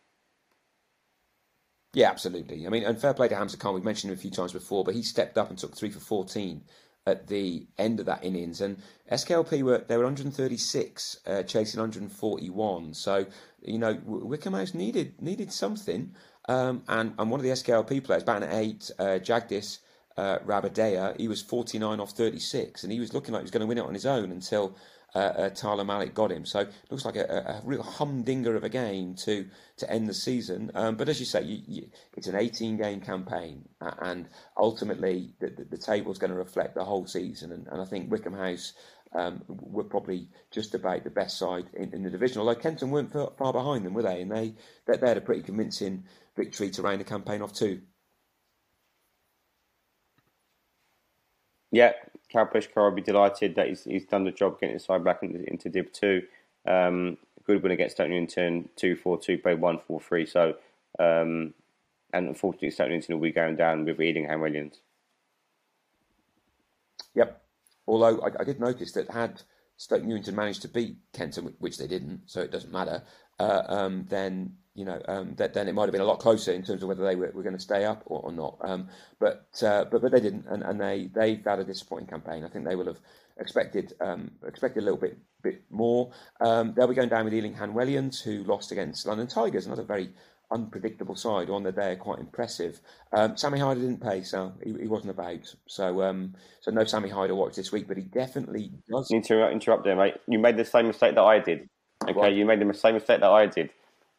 Yeah, 1.94 2.10
absolutely. 2.10 2.66
I 2.66 2.70
mean, 2.70 2.84
and 2.84 3.00
fair 3.00 3.14
play 3.14 3.28
to 3.28 3.36
Hamza 3.36 3.58
Khan. 3.58 3.74
We've 3.74 3.84
mentioned 3.84 4.12
him 4.12 4.18
a 4.18 4.22
few 4.22 4.32
times 4.32 4.54
before, 4.54 4.84
but 4.84 4.96
he 4.96 5.04
stepped 5.04 5.38
up 5.38 5.50
and 5.50 5.58
took 5.58 5.76
three 5.76 5.90
for 5.90 6.00
fourteen 6.00 6.64
at 7.06 7.28
the 7.28 7.68
end 7.78 8.00
of 8.00 8.06
that 8.06 8.24
innings, 8.24 8.62
and 8.62 8.78
SKLP 9.12 9.62
were 9.64 9.84
they 9.88 9.98
were 9.98 10.04
136, 10.04 11.18
uh, 11.26 11.44
chasing 11.44 11.80
141. 11.80 12.94
So 12.94 13.26
you 13.62 13.78
know 13.78 14.00
Wycombe 14.06 14.54
House 14.54 14.74
needed 14.74 15.22
needed 15.22 15.52
something, 15.52 16.14
um, 16.48 16.84
and 16.88 17.14
and 17.18 17.32
one 17.32 17.40
of 17.40 17.44
the 17.44 17.52
SKLP 17.52 18.04
players, 18.04 18.24
batting 18.24 18.48
at 18.48 18.56
eight, 18.56 18.92
uh, 19.00 19.20
Jagdis 19.20 19.80
uh, 20.18 20.40
Rabadea, 20.40 21.20
he 21.20 21.28
was 21.28 21.42
49 21.42 22.00
off 22.00 22.12
36, 22.12 22.84
and 22.84 22.92
he 22.92 23.00
was 23.00 23.14
looking 23.14 23.34
like 23.34 23.42
he 23.42 23.46
was 23.46 23.52
going 23.52 23.62
to 23.62 23.68
win 23.68 23.78
it 23.78 23.86
on 23.86 23.94
his 23.94 24.06
own 24.06 24.32
until 24.32 24.76
uh, 25.16 25.20
uh, 25.20 25.50
Tyler 25.50 25.84
Malik 25.84 26.14
got 26.14 26.32
him. 26.32 26.46
So 26.46 26.62
it 26.62 26.72
looks 26.90 27.06
like 27.06 27.16
a, 27.16 27.62
a, 27.62 27.62
real 27.64 27.84
humdinger 27.84 28.56
of 28.56 28.64
a 28.64 28.70
game 28.70 29.16
to 29.26 29.46
to 29.78 29.92
end 29.92 30.08
the 30.08 30.14
season. 30.14 30.72
Um, 30.74 30.96
but 30.96 31.10
as 31.10 31.20
you 31.20 31.26
say, 31.26 31.44
you, 31.44 31.62
you, 31.68 31.90
it's 32.18 32.28
an 32.28 32.36
18 32.36 32.78
game 32.78 33.02
campaign, 33.02 33.68
and 33.82 34.28
ultimately 34.58 35.34
the, 35.40 35.50
the, 35.50 35.66
the 35.66 35.78
table 35.78 36.12
is 36.12 36.18
going 36.18 36.32
to 36.32 36.38
reflect 36.38 36.76
the 36.76 36.84
whole 36.84 37.06
season. 37.06 37.52
And, 37.52 37.68
and 37.68 37.82
I 37.82 37.86
think 37.86 38.12
Wycombe 38.12 38.34
House 38.34 38.74
um, 39.16 39.44
were 39.48 39.84
probably 39.84 40.28
just 40.52 40.74
about 40.74 41.04
the 41.04 41.10
best 41.10 41.38
side 41.38 41.66
in, 41.74 41.94
in, 41.94 42.04
the 42.04 42.10
division. 42.10 42.40
Although 42.40 42.56
Kenton 42.56 42.90
weren't 42.90 43.12
far, 43.12 43.32
far 43.38 43.54
behind 43.54 43.86
them, 43.86 43.94
were 43.94 44.04
they? 44.04 44.22
And 44.22 44.32
they, 44.32 44.56
they 44.88 44.98
they 44.98 45.08
had 45.08 45.18
a 45.18 45.22
pretty 45.22 45.44
convincing 45.44 46.06
victory 46.36 46.72
to 46.72 46.82
round 46.82 47.00
the 47.02 47.06
campaign 47.06 47.42
off 47.42 47.54
too. 47.54 47.82
Yeah, 51.74 51.94
Cal 52.30 52.46
Peshkar 52.46 52.84
will 52.84 52.92
be 52.92 53.02
delighted 53.02 53.56
that 53.56 53.68
he's, 53.68 53.84
he's 53.84 54.06
done 54.06 54.26
the 54.26 54.32
job 54.32 54.60
getting 54.60 54.76
his 54.76 54.86
side 54.86 55.04
back 55.04 55.24
into, 55.24 55.44
into 55.50 55.70
Div 55.70 55.92
2. 55.92 56.22
Um, 56.68 57.18
good 57.48 57.64
win 57.64 57.72
against 57.72 57.96
Stoke 57.96 58.10
Newington, 58.10 58.70
2 58.76 58.96
4 58.96 59.18
2, 59.20 59.40
played 59.40 59.60
1 59.60 59.80
4 59.88 60.00
3. 60.00 60.26
So, 60.28 60.50
um, 61.00 61.56
and 62.14 62.28
unfortunately, 62.28 62.70
Stoke 62.70 62.90
Newington 62.90 63.16
will 63.16 63.24
be 63.24 63.32
going 63.32 63.56
down 63.56 63.86
with 63.86 64.00
Ealing 64.00 64.28
Williams. 64.40 64.82
Yep. 67.16 67.42
Although 67.88 68.22
I, 68.22 68.42
I, 68.42 68.44
did 68.44 68.60
notice 68.60 68.92
that 68.92 69.10
had 69.10 69.42
Stoke 69.78 70.04
Newington 70.04 70.36
managed 70.36 70.62
to 70.64 70.68
beat 70.68 70.98
Kenton, 71.14 71.54
which 71.60 71.78
they 71.78 71.88
didn't, 71.88 72.22
so 72.26 72.42
it 72.42 72.52
doesn't 72.52 72.72
matter. 72.72 73.04
Uh, 73.40 73.64
um, 73.68 74.06
then 74.10 74.54
you 74.76 74.86
know, 74.86 75.00
um, 75.08 75.36
that, 75.36 75.54
then 75.54 75.68
it 75.68 75.74
might 75.74 75.84
have 75.84 75.92
been 75.92 76.02
a 76.02 76.06
lot 76.06 76.20
closer 76.20 76.52
in 76.52 76.64
terms 76.64 76.82
of 76.82 76.88
whether 76.88 77.04
they 77.04 77.16
were, 77.16 77.32
were 77.34 77.44
going 77.44 77.56
to 77.56 77.62
stay 77.62 77.86
up 77.86 78.02
or, 78.06 78.22
or 78.22 78.32
not. 78.32 78.58
Um, 78.62 78.90
but, 79.20 79.46
uh, 79.62 79.86
but 79.86 80.02
but 80.02 80.12
they 80.12 80.20
didn't, 80.20 80.46
and, 80.48 80.64
and 80.64 80.82
they 80.82 81.10
they've 81.14 81.44
had 81.44 81.60
a 81.60 81.64
disappointing 81.64 82.08
campaign. 82.08 82.44
I 82.44 82.50
think 82.50 82.66
they 82.66 82.76
will 82.76 82.88
have 82.88 83.00
expected 83.38 83.94
um, 84.02 84.32
expected 84.46 84.82
a 84.82 84.86
little 84.86 85.00
bit 85.00 85.18
bit 85.44 85.64
more. 85.70 86.12
Um, 86.42 86.74
they'll 86.74 86.88
be 86.88 86.96
going 86.96 87.10
down 87.10 87.26
with 87.26 87.34
Ealing 87.34 87.54
Hanwellians, 87.54 88.24
who 88.24 88.44
lost 88.44 88.72
against 88.72 89.06
London 89.06 89.28
Tigers, 89.28 89.68
another 89.68 89.84
very 89.84 90.10
unpredictable 90.54 91.16
side 91.16 91.50
on 91.50 91.64
the 91.64 91.72
day, 91.72 91.94
are 91.94 91.96
quite 91.96 92.20
impressive. 92.20 92.80
Um, 93.12 93.36
Sammy 93.36 93.60
Hyder 93.60 93.82
didn't 93.82 94.02
play, 94.02 94.24
so 94.24 94.54
he, 94.64 94.74
he 94.82 94.88
wasn't 94.88 95.12
about. 95.12 95.54
So 95.68 96.04
um, 96.04 96.36
so 96.62 96.72
no 96.72 96.84
Sammy 96.86 97.10
Hyder 97.10 97.36
watch 97.36 97.56
this 97.56 97.72
week, 97.72 97.88
but 97.88 97.98
he 97.98 98.04
definitely 98.04 98.72
does. 98.90 99.10
Need 99.12 99.26
to 99.26 99.50
interrupt 99.50 99.84
there, 99.84 99.96
mate. 99.96 100.16
You 100.28 100.40
made 100.40 100.58
the 100.58 100.66
same 100.66 100.88
mistake 100.88 101.16
that 101.16 101.24
I 101.24 101.40
did. 101.40 101.68
Okay, 102.04 102.14
what? 102.14 102.34
you 102.34 102.46
made 102.46 102.60
the 102.60 102.74
same 102.74 102.96
mistake 102.96 103.22
that 103.22 103.30
I 103.30 103.48
did. 103.48 103.72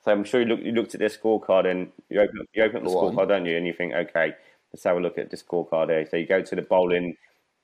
So 0.05 0.13
I'm 0.13 0.25
sure 0.25 0.41
you, 0.41 0.47
look, 0.47 0.61
you 0.61 0.73
looked 0.73 0.95
at 0.95 1.01
their 1.01 1.09
scorecard 1.09 1.71
and 1.71 1.91
you 2.11 2.21
open 2.21 2.47
you 2.53 2.63
open 2.63 2.79
up 2.79 2.83
the 2.85 2.91
scorecard, 2.91 3.29
don't 3.29 3.47
you? 3.47 3.57
And 3.57 3.67
you 3.67 3.73
think, 3.73 3.95
okay, 3.95 4.35
let's 4.73 4.85
have 4.85 4.97
a 4.97 5.01
look 5.01 5.17
at 5.17 5.31
the 5.31 5.37
scorecard 5.37 5.87
there. 5.87 6.07
So 6.07 6.17
you 6.17 6.27
go 6.27 6.43
to 6.43 6.55
the 6.55 6.63
bowling 6.63 7.17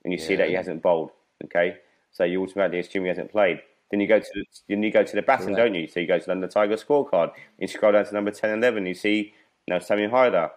and 0.05 0.13
you 0.13 0.19
yeah. 0.19 0.27
see 0.27 0.37
that 0.37 0.49
he 0.49 0.55
hasn't 0.55 0.83
bowled. 0.83 1.11
Okay, 1.45 1.77
so 2.13 2.25
you 2.25 2.43
automatically 2.43 2.81
assume 2.81 3.05
he 3.05 3.09
hasn't 3.09 3.31
played. 3.31 3.61
Then 3.91 4.01
you 4.01 4.07
go 4.07 4.21
to 4.21 4.27
the, 4.35 4.45
then 4.69 4.83
you 4.83 4.93
go 4.93 5.03
to 5.03 5.17
the 5.17 5.23
batting, 5.23 5.55
don't 5.55 5.75
you? 5.75 5.89
So 5.89 6.01
you 6.01 6.07
go 6.07 6.19
to 6.19 6.35
the 6.35 6.47
Tiger 6.47 6.77
scorecard. 6.77 7.33
You 7.59 7.67
scroll 7.67 7.93
down 7.93 8.07
to 8.07 8.15
number 8.15 8.31
10 8.31 8.51
and 8.51 8.63
11. 8.63 8.87
You 8.87 8.95
see, 8.95 9.35
you 9.67 9.75
know, 9.75 9.81
Sammy 9.81 10.09
Hyder. 10.09 10.51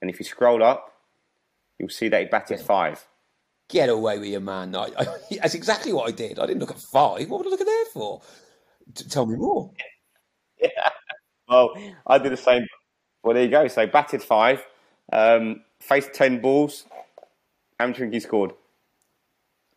And 0.00 0.10
if 0.10 0.18
you 0.18 0.24
scroll 0.24 0.62
up, 0.62 0.92
you'll 1.78 1.90
see 1.90 2.08
that 2.08 2.20
he 2.20 2.26
batted 2.26 2.60
five. 2.60 3.06
Get 3.68 3.88
away 3.88 4.18
with 4.18 4.28
your 4.28 4.40
man. 4.40 4.74
I, 4.74 4.88
I, 4.98 5.06
that's 5.42 5.54
exactly 5.54 5.92
what 5.92 6.08
I 6.08 6.12
did. 6.12 6.38
I 6.38 6.46
didn't 6.46 6.60
look 6.60 6.70
at 6.70 6.80
five. 6.80 7.28
What 7.28 7.38
would 7.38 7.46
I 7.48 7.50
look 7.50 7.60
at 7.60 7.66
there 7.66 7.84
for? 7.92 8.22
T- 8.94 9.04
tell 9.08 9.26
me 9.26 9.36
more. 9.36 9.70
Yeah. 10.62 10.90
Well, 11.48 11.72
I 12.06 12.18
did 12.18 12.32
the 12.32 12.36
same. 12.36 12.66
Well, 13.22 13.32
there 13.32 13.44
you 13.44 13.50
go. 13.50 13.66
So 13.66 13.86
batted 13.86 14.22
five, 14.22 14.62
um, 15.10 15.62
faced 15.80 16.12
ten 16.12 16.38
balls. 16.42 16.84
Think 17.78 18.12
he 18.12 18.20
scored? 18.20 18.52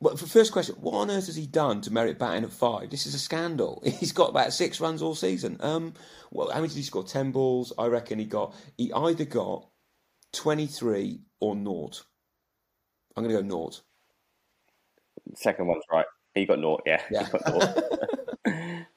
Well, 0.03 0.17
first 0.17 0.51
question: 0.51 0.75
What 0.81 0.95
on 0.95 1.09
earth 1.09 1.27
has 1.27 1.37
he 1.37 1.47
done 1.47 1.79
to 1.81 1.93
merit 1.93 2.19
batting 2.19 2.43
at 2.43 2.51
five? 2.51 2.89
This 2.89 3.05
is 3.05 3.15
a 3.15 3.19
scandal. 3.19 3.81
He's 3.85 4.11
got 4.11 4.31
about 4.31 4.51
six 4.51 4.81
runs 4.81 5.01
all 5.01 5.15
season. 5.15 5.55
Um, 5.61 5.93
well, 6.29 6.49
how 6.49 6.55
many 6.55 6.67
did 6.67 6.75
he 6.75 6.83
score? 6.83 7.05
Ten 7.05 7.31
balls. 7.31 7.71
I 7.77 7.85
reckon 7.85 8.19
he 8.19 8.25
got. 8.25 8.53
He 8.77 8.91
either 8.91 9.23
got 9.23 9.69
twenty-three 10.33 11.21
or 11.39 11.55
naught. 11.55 12.03
I'm 13.15 13.23
going 13.23 13.33
to 13.33 13.41
go 13.41 13.47
naught. 13.47 13.81
Second 15.35 15.67
one's 15.67 15.85
right. 15.89 16.05
He 16.35 16.45
got 16.45 16.59
naught. 16.59 16.81
Yeah, 16.85 17.01
yeah. 17.09 17.29
Got 17.29 17.47
naught. 17.47 17.77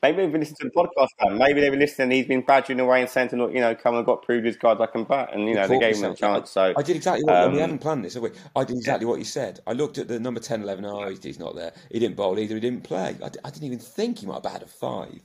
Maybe 0.03 0.18
they've 0.18 0.30
been 0.30 0.40
listening 0.40 0.70
to 0.70 0.70
the 0.74 0.88
podcast. 0.88 1.09
Man. 1.24 1.38
Maybe 1.38 1.61
they've 1.61 1.70
been 1.70 1.80
listening. 1.80 2.11
He's 2.11 2.26
been 2.26 2.42
badgering 2.42 2.80
away 2.80 3.01
and 3.01 3.09
saying 3.09 3.30
to 3.30 3.36
you 3.36 3.61
know, 3.61 3.74
come 3.74 3.97
and 3.97 4.05
got 4.05 4.22
proved 4.22 4.44
his 4.44 4.57
cards 4.57 4.80
I 4.80 4.86
can 4.86 5.05
bat, 5.05 5.30
and 5.32 5.49
you 5.49 5.55
know 5.55 5.66
they 5.66 5.78
gave 5.78 5.97
him 5.97 6.12
a 6.12 6.14
chance. 6.14 6.51
So 6.51 6.74
I 6.76 6.82
did 6.82 6.97
exactly 6.97 7.24
what 7.24 7.34
um, 7.34 7.53
we 7.55 7.61
haven't 7.61 7.78
planned 7.78 8.05
this. 8.05 8.16
I 8.16 8.64
did 8.64 8.76
exactly 8.76 9.07
yeah. 9.07 9.11
what 9.11 9.18
you 9.18 9.24
said. 9.24 9.61
I 9.66 9.72
looked 9.72 9.99
at 9.99 10.09
the 10.09 10.20
number 10.20 10.38
10, 10.38 10.62
11. 10.62 10.84
Oh, 10.84 11.09
he's 11.09 11.38
not 11.38 11.57
there. 11.57 11.72
He 11.90 11.99
didn't 11.99 12.16
bowl 12.16 12.38
either. 12.38 12.55
He 12.55 12.61
didn't 12.61 12.84
play. 12.84 13.16
I, 13.22 13.30
I 13.44 13.51
didn't 13.51 13.64
even 13.64 13.78
think 13.78 14.18
he 14.18 14.26
might 14.26 14.34
have 14.34 14.42
batted 14.42 14.62
a 14.62 14.66
five. 14.66 15.20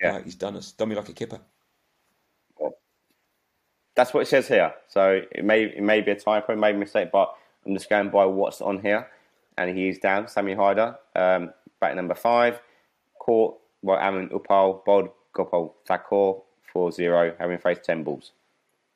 Yeah, 0.00 0.16
right, 0.16 0.24
he's 0.24 0.34
done 0.34 0.56
us. 0.56 0.72
Done 0.72 0.88
me 0.88 0.96
like 0.96 1.08
a 1.08 1.12
kipper. 1.12 1.40
Well, 2.58 2.76
that's 3.94 4.14
what 4.14 4.20
it 4.20 4.26
says 4.26 4.48
here. 4.48 4.72
So 4.88 5.20
it 5.30 5.44
may 5.44 5.64
it 5.64 5.82
may 5.82 6.00
be 6.00 6.12
a 6.12 6.18
typo, 6.18 6.54
it 6.54 6.56
may 6.56 6.72
be 6.72 6.76
a 6.76 6.80
mistake, 6.80 7.10
but 7.12 7.34
I'm 7.66 7.74
just 7.74 7.90
going 7.90 8.08
by 8.08 8.24
what's 8.24 8.62
on 8.62 8.80
here, 8.80 9.06
and 9.58 9.76
he's 9.76 9.98
down. 9.98 10.28
Sammy 10.28 10.54
Hyder, 10.54 10.96
um, 11.14 11.52
back 11.78 11.94
number 11.94 12.14
five, 12.14 12.60
caught 13.18 13.58
Amin 13.92 14.30
Upal, 14.30 14.84
Bod 14.84 15.10
Gopal 15.32 15.74
Thakur 15.86 16.40
4 16.72 16.92
0, 16.92 17.34
having 17.38 17.58
faced 17.58 17.84
10 17.84 18.02
balls. 18.02 18.32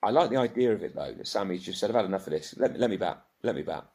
I 0.03 0.11
like 0.11 0.31
the 0.31 0.37
idea 0.37 0.73
of 0.73 0.83
it 0.83 0.95
though, 0.95 1.13
that 1.13 1.27
Sammy's 1.27 1.63
just 1.63 1.81
said, 1.81 1.91
I've 1.91 1.97
had 1.97 2.05
enough 2.05 2.27
of 2.27 2.33
this. 2.33 2.55
Let 2.57 2.73
me, 2.73 2.79
let 2.79 2.91
me 2.91 2.97
bat. 2.97 3.23
Let 3.43 3.55
me 3.55 3.63
bat. 3.63 3.87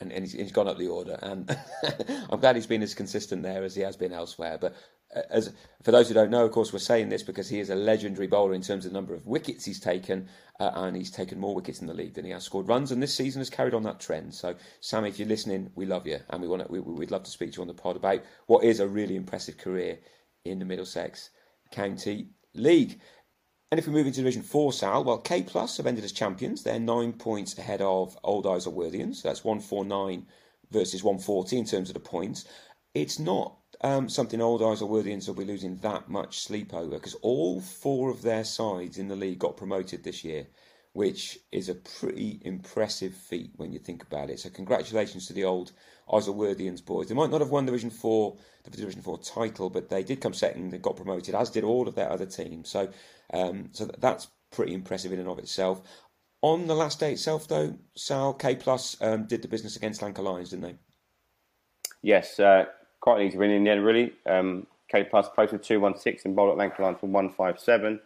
And, 0.00 0.12
and 0.12 0.24
he's, 0.24 0.32
he's 0.32 0.52
gone 0.52 0.68
up 0.68 0.78
the 0.78 0.86
order. 0.86 1.18
And 1.20 1.56
I'm 2.30 2.38
glad 2.38 2.54
he's 2.54 2.68
been 2.68 2.82
as 2.82 2.94
consistent 2.94 3.42
there 3.42 3.64
as 3.64 3.74
he 3.74 3.82
has 3.82 3.96
been 3.96 4.12
elsewhere. 4.12 4.58
But 4.60 4.76
uh, 5.14 5.22
as 5.30 5.52
for 5.82 5.90
those 5.90 6.06
who 6.06 6.14
don't 6.14 6.30
know, 6.30 6.44
of 6.44 6.52
course, 6.52 6.72
we're 6.72 6.78
saying 6.78 7.08
this 7.08 7.24
because 7.24 7.48
he 7.48 7.58
is 7.58 7.70
a 7.70 7.74
legendary 7.74 8.28
bowler 8.28 8.54
in 8.54 8.62
terms 8.62 8.86
of 8.86 8.92
the 8.92 8.96
number 8.96 9.14
of 9.14 9.26
wickets 9.26 9.64
he's 9.64 9.80
taken, 9.80 10.28
uh, 10.60 10.70
and 10.74 10.96
he's 10.96 11.10
taken 11.10 11.40
more 11.40 11.54
wickets 11.54 11.80
in 11.80 11.88
the 11.88 11.94
league 11.94 12.14
than 12.14 12.24
he 12.24 12.30
has 12.30 12.44
scored 12.44 12.68
runs. 12.68 12.92
And 12.92 13.02
this 13.02 13.14
season 13.14 13.40
has 13.40 13.50
carried 13.50 13.74
on 13.74 13.82
that 13.82 13.98
trend. 13.98 14.34
So, 14.34 14.54
Sammy, 14.80 15.08
if 15.08 15.18
you're 15.18 15.26
listening, 15.26 15.72
we 15.74 15.86
love 15.86 16.06
you, 16.06 16.20
and 16.30 16.40
we 16.40 16.46
want 16.46 16.64
to, 16.64 16.70
we, 16.70 16.78
we'd 16.78 17.10
love 17.10 17.24
to 17.24 17.30
speak 17.30 17.52
to 17.52 17.56
you 17.56 17.62
on 17.62 17.68
the 17.68 17.74
pod 17.74 17.96
about 17.96 18.22
what 18.46 18.62
is 18.62 18.78
a 18.78 18.86
really 18.86 19.16
impressive 19.16 19.58
career 19.58 19.98
in 20.44 20.58
the 20.58 20.64
Middlesex 20.64 21.30
County 21.70 22.28
League. 22.54 23.00
And 23.70 23.78
if 23.78 23.86
we 23.86 23.92
move 23.92 24.06
into 24.06 24.20
Division 24.20 24.42
4, 24.42 24.72
Sal, 24.72 25.04
well, 25.04 25.18
K 25.18 25.42
Plus 25.42 25.76
have 25.76 25.86
ended 25.86 26.04
as 26.04 26.12
champions. 26.12 26.62
They're 26.62 26.80
nine 26.80 27.12
points 27.12 27.58
ahead 27.58 27.82
of 27.82 28.16
Old 28.24 28.46
Isleworthians. 28.46 29.16
So 29.16 29.28
that's 29.28 29.44
149 29.44 30.26
versus 30.70 31.04
140 31.04 31.58
in 31.58 31.64
terms 31.64 31.90
of 31.90 31.94
the 31.94 32.00
points. 32.00 32.46
It's 32.94 33.18
not 33.18 33.58
um, 33.82 34.08
something 34.08 34.40
Old 34.40 34.60
Isleworthians 34.60 35.28
will 35.28 35.34
be 35.34 35.44
losing 35.44 35.76
that 35.78 36.08
much 36.08 36.40
sleep 36.40 36.74
over 36.74 36.96
because 36.96 37.14
all 37.16 37.60
four 37.60 38.10
of 38.10 38.22
their 38.22 38.44
sides 38.44 38.98
in 38.98 39.08
the 39.08 39.16
league 39.16 39.38
got 39.38 39.56
promoted 39.56 40.02
this 40.02 40.24
year, 40.24 40.46
which 40.92 41.38
is 41.52 41.68
a 41.68 41.74
pretty 41.74 42.40
impressive 42.44 43.14
feat 43.14 43.52
when 43.56 43.72
you 43.72 43.78
think 43.78 44.02
about 44.02 44.30
it. 44.30 44.40
So, 44.40 44.50
congratulations 44.50 45.26
to 45.26 45.32
the 45.32 45.44
Old 45.44 45.72
Isleworthians 46.08 46.84
boys. 46.84 47.08
They 47.08 47.14
might 47.14 47.30
not 47.30 47.40
have 47.40 47.50
won 47.50 47.66
Division 47.66 47.90
4 47.90 48.36
the 48.70 48.76
Division 48.76 49.02
Four 49.02 49.18
title, 49.18 49.70
but 49.70 49.88
they 49.88 50.02
did 50.02 50.20
come 50.20 50.34
second 50.34 50.72
and 50.72 50.82
got 50.82 50.96
promoted, 50.96 51.34
as 51.34 51.50
did 51.50 51.64
all 51.64 51.88
of 51.88 51.94
their 51.94 52.10
other 52.10 52.26
teams. 52.26 52.68
So, 52.68 52.88
um, 53.32 53.70
so 53.72 53.86
that's 53.98 54.28
pretty 54.50 54.74
impressive 54.74 55.12
in 55.12 55.18
and 55.18 55.28
of 55.28 55.38
itself. 55.38 55.82
On 56.42 56.66
the 56.66 56.74
last 56.74 57.00
day 57.00 57.12
itself, 57.12 57.48
though, 57.48 57.76
Sal 57.96 58.34
K 58.34 58.56
Plus 58.56 58.96
um, 59.00 59.24
did 59.24 59.42
the 59.42 59.48
business 59.48 59.76
against 59.76 60.02
Lanka 60.02 60.22
Lions, 60.22 60.50
didn't 60.50 60.62
they? 60.62 60.76
Yes, 62.02 62.38
uh, 62.38 62.66
quite 63.00 63.20
an 63.20 63.26
easy 63.26 63.38
win 63.38 63.50
in 63.50 63.64
the 63.64 63.70
end, 63.70 63.84
really. 63.84 64.12
Um, 64.24 64.66
K 64.90 65.04
Plus 65.04 65.28
to 65.36 65.58
two 65.58 65.80
one 65.80 65.96
six 65.96 66.24
and 66.24 66.36
bowled 66.36 66.52
at 66.52 66.58
Lanka 66.58 66.82
Lions 66.82 66.98
for 67.00 67.06
one 67.06 67.30
five 67.30 67.58
seven. 67.58 68.00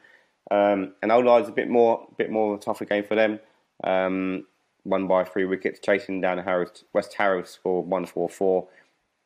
Um, 0.52 0.92
and 1.00 1.10
Old 1.10 1.24
Lions 1.24 1.48
a 1.48 1.52
bit 1.52 1.70
more, 1.70 2.06
a 2.10 2.14
bit 2.14 2.30
more 2.30 2.52
of 2.52 2.60
a 2.60 2.62
tougher 2.62 2.84
game 2.84 3.04
for 3.04 3.14
them. 3.14 3.40
Um, 3.82 4.44
won 4.84 5.08
by 5.08 5.24
three 5.24 5.46
wickets, 5.46 5.80
chasing 5.80 6.20
down 6.20 6.36
Harrows, 6.38 6.84
West 6.92 7.14
Harrow 7.14 7.42
scored 7.42 7.86
one 7.86 8.04
four 8.04 8.28
four 8.28 8.68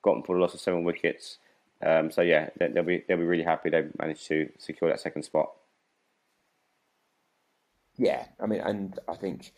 got 0.03 0.25
for 0.25 0.37
a 0.37 0.41
loss 0.41 0.55
of 0.55 0.61
seven 0.61 0.85
wickets. 0.85 1.39
Um, 1.85 2.13
so 2.13 2.23
yeah, 2.23 2.51
they'll 2.59 2.85
be 2.85 3.03
they'll 3.09 3.17
be 3.17 3.25
really 3.25 3.43
happy 3.43 3.71
they 3.71 3.87
managed 3.99 4.29
to 4.29 4.51
secure 4.57 4.89
that 4.89 5.01
second 5.01 5.25
spot. 5.25 5.51
Yeah, 7.97 8.27
I 8.41 8.47
mean, 8.47 8.61
and 8.61 8.99
I 9.09 9.17
think 9.17 9.53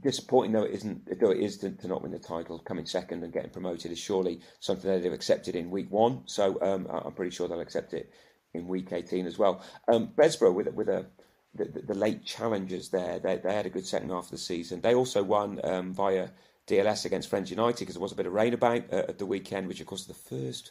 disappointing 0.00 0.52
though 0.52 0.62
it 0.62 0.74
isn't, 0.74 1.18
though 1.18 1.32
it 1.32 1.40
is 1.40 1.58
to, 1.58 1.70
to, 1.72 1.88
not 1.88 2.02
win 2.02 2.12
the 2.12 2.20
title, 2.20 2.60
coming 2.60 2.86
second 2.86 3.24
and 3.24 3.32
getting 3.32 3.50
promoted 3.50 3.90
is 3.90 3.98
surely 3.98 4.40
something 4.60 4.88
that 4.88 5.02
they've 5.02 5.12
accepted 5.12 5.56
in 5.56 5.70
week 5.70 5.90
one. 5.90 6.22
So 6.26 6.56
um, 6.62 6.86
I'm 6.88 7.12
pretty 7.12 7.34
sure 7.34 7.48
they'll 7.48 7.60
accept 7.60 7.94
it 7.94 8.12
in 8.54 8.68
week 8.68 8.92
18 8.92 9.26
as 9.26 9.38
well. 9.38 9.62
Um, 9.88 10.08
Bessborough 10.16 10.54
with 10.54 10.72
with 10.74 10.88
a 10.88 11.06
the, 11.54 11.64
the, 11.64 11.94
late 11.94 12.24
challengers 12.24 12.90
there, 12.90 13.18
they, 13.18 13.36
they 13.36 13.52
had 13.52 13.66
a 13.66 13.70
good 13.70 13.86
second 13.86 14.10
half 14.10 14.26
of 14.26 14.30
the 14.30 14.38
season. 14.38 14.80
They 14.80 14.94
also 14.94 15.22
won 15.24 15.60
um, 15.64 15.92
via 15.92 16.28
DLS 16.68 17.04
against 17.04 17.28
Friends 17.28 17.50
United 17.50 17.80
because 17.80 17.96
there 17.96 18.02
was 18.02 18.12
a 18.12 18.16
bit 18.16 18.26
of 18.26 18.32
rain 18.32 18.54
about 18.54 18.92
uh, 18.92 19.06
at 19.08 19.18
the 19.18 19.26
weekend, 19.26 19.66
which 19.66 19.80
of 19.80 19.86
course 19.86 20.02
is 20.02 20.06
the 20.06 20.14
first 20.14 20.70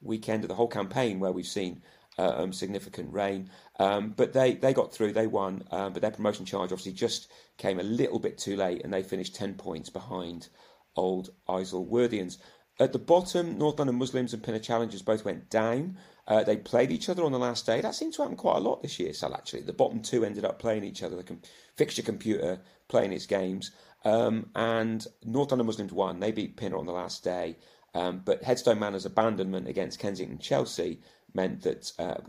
weekend 0.00 0.44
of 0.44 0.48
the 0.48 0.54
whole 0.54 0.68
campaign 0.68 1.18
where 1.18 1.32
we've 1.32 1.46
seen 1.46 1.82
uh, 2.18 2.42
um, 2.42 2.52
significant 2.52 3.12
rain. 3.12 3.50
Um, 3.78 4.10
but 4.16 4.32
they, 4.32 4.54
they 4.54 4.72
got 4.72 4.92
through, 4.92 5.12
they 5.12 5.26
won, 5.26 5.64
um, 5.70 5.92
but 5.92 6.02
their 6.02 6.10
promotion 6.10 6.44
charge 6.44 6.72
obviously 6.72 6.92
just 6.92 7.30
came 7.58 7.80
a 7.80 7.84
little 7.84 8.18
bit 8.18 8.38
too 8.38 8.56
late 8.56 8.82
and 8.84 8.92
they 8.92 9.02
finished 9.02 9.34
10 9.34 9.54
points 9.54 9.90
behind 9.90 10.48
Old 10.96 11.30
Isleworthians. 11.48 12.38
At 12.80 12.94
the 12.94 12.98
bottom, 12.98 13.58
North 13.58 13.78
London 13.78 13.96
Muslims 13.96 14.32
and 14.32 14.42
Pinner 14.42 14.58
Challengers 14.58 15.02
both 15.02 15.22
went 15.22 15.50
down. 15.50 15.98
Uh, 16.26 16.42
they 16.42 16.56
played 16.56 16.90
each 16.90 17.10
other 17.10 17.22
on 17.22 17.30
the 17.30 17.38
last 17.38 17.66
day. 17.66 17.82
That 17.82 17.94
seems 17.94 18.16
to 18.16 18.22
happen 18.22 18.38
quite 18.38 18.56
a 18.56 18.60
lot 18.60 18.80
this 18.80 18.98
year, 18.98 19.12
Sal, 19.12 19.34
actually. 19.34 19.60
The 19.62 19.74
bottom 19.74 20.00
two 20.00 20.24
ended 20.24 20.46
up 20.46 20.58
playing 20.58 20.84
each 20.84 21.02
other. 21.02 21.14
The 21.14 21.22
com- 21.22 21.42
fixture 21.76 22.00
computer 22.00 22.58
playing 22.88 23.12
its 23.12 23.26
games. 23.26 23.72
Um, 24.06 24.48
and 24.54 25.06
North 25.22 25.50
London 25.50 25.66
Muslims 25.66 25.92
won. 25.92 26.20
They 26.20 26.32
beat 26.32 26.56
Pinner 26.56 26.78
on 26.78 26.86
the 26.86 26.92
last 26.92 27.22
day. 27.22 27.58
Um, 27.94 28.22
but 28.24 28.42
Headstone 28.42 28.78
Manor's 28.78 29.04
abandonment 29.04 29.68
against 29.68 29.98
Kensington 29.98 30.38
Chelsea 30.38 31.00
meant 31.34 31.60
that 31.62 31.92
uh, 31.98 32.22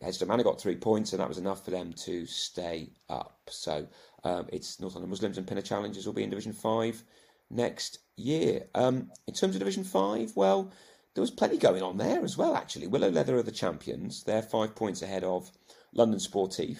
Headstone 0.00 0.28
Manor 0.28 0.42
got 0.42 0.60
three 0.60 0.74
points, 0.74 1.12
and 1.12 1.20
that 1.20 1.28
was 1.28 1.38
enough 1.38 1.64
for 1.64 1.70
them 1.70 1.92
to 1.92 2.26
stay 2.26 2.90
up. 3.08 3.38
So 3.50 3.86
um, 4.24 4.46
it's 4.52 4.80
North 4.80 4.94
London 4.94 5.10
Muslims 5.10 5.38
and 5.38 5.46
Pinner 5.46 5.62
Challengers 5.62 6.06
will 6.06 6.12
be 6.12 6.24
in 6.24 6.30
Division 6.30 6.52
5 6.52 7.04
next 7.52 7.98
year. 8.16 8.64
Um, 8.74 9.10
in 9.26 9.34
terms 9.34 9.54
of 9.54 9.60
Division 9.60 9.84
5, 9.84 10.32
well, 10.34 10.72
there 11.14 11.22
was 11.22 11.30
plenty 11.30 11.58
going 11.58 11.82
on 11.82 11.98
there 11.98 12.24
as 12.24 12.36
well, 12.36 12.56
actually. 12.56 12.86
Willow 12.86 13.10
Leather 13.10 13.36
are 13.36 13.42
the 13.42 13.52
champions. 13.52 14.24
They're 14.24 14.42
five 14.42 14.74
points 14.74 15.02
ahead 15.02 15.24
of 15.24 15.50
London 15.92 16.18
Sportif. 16.18 16.78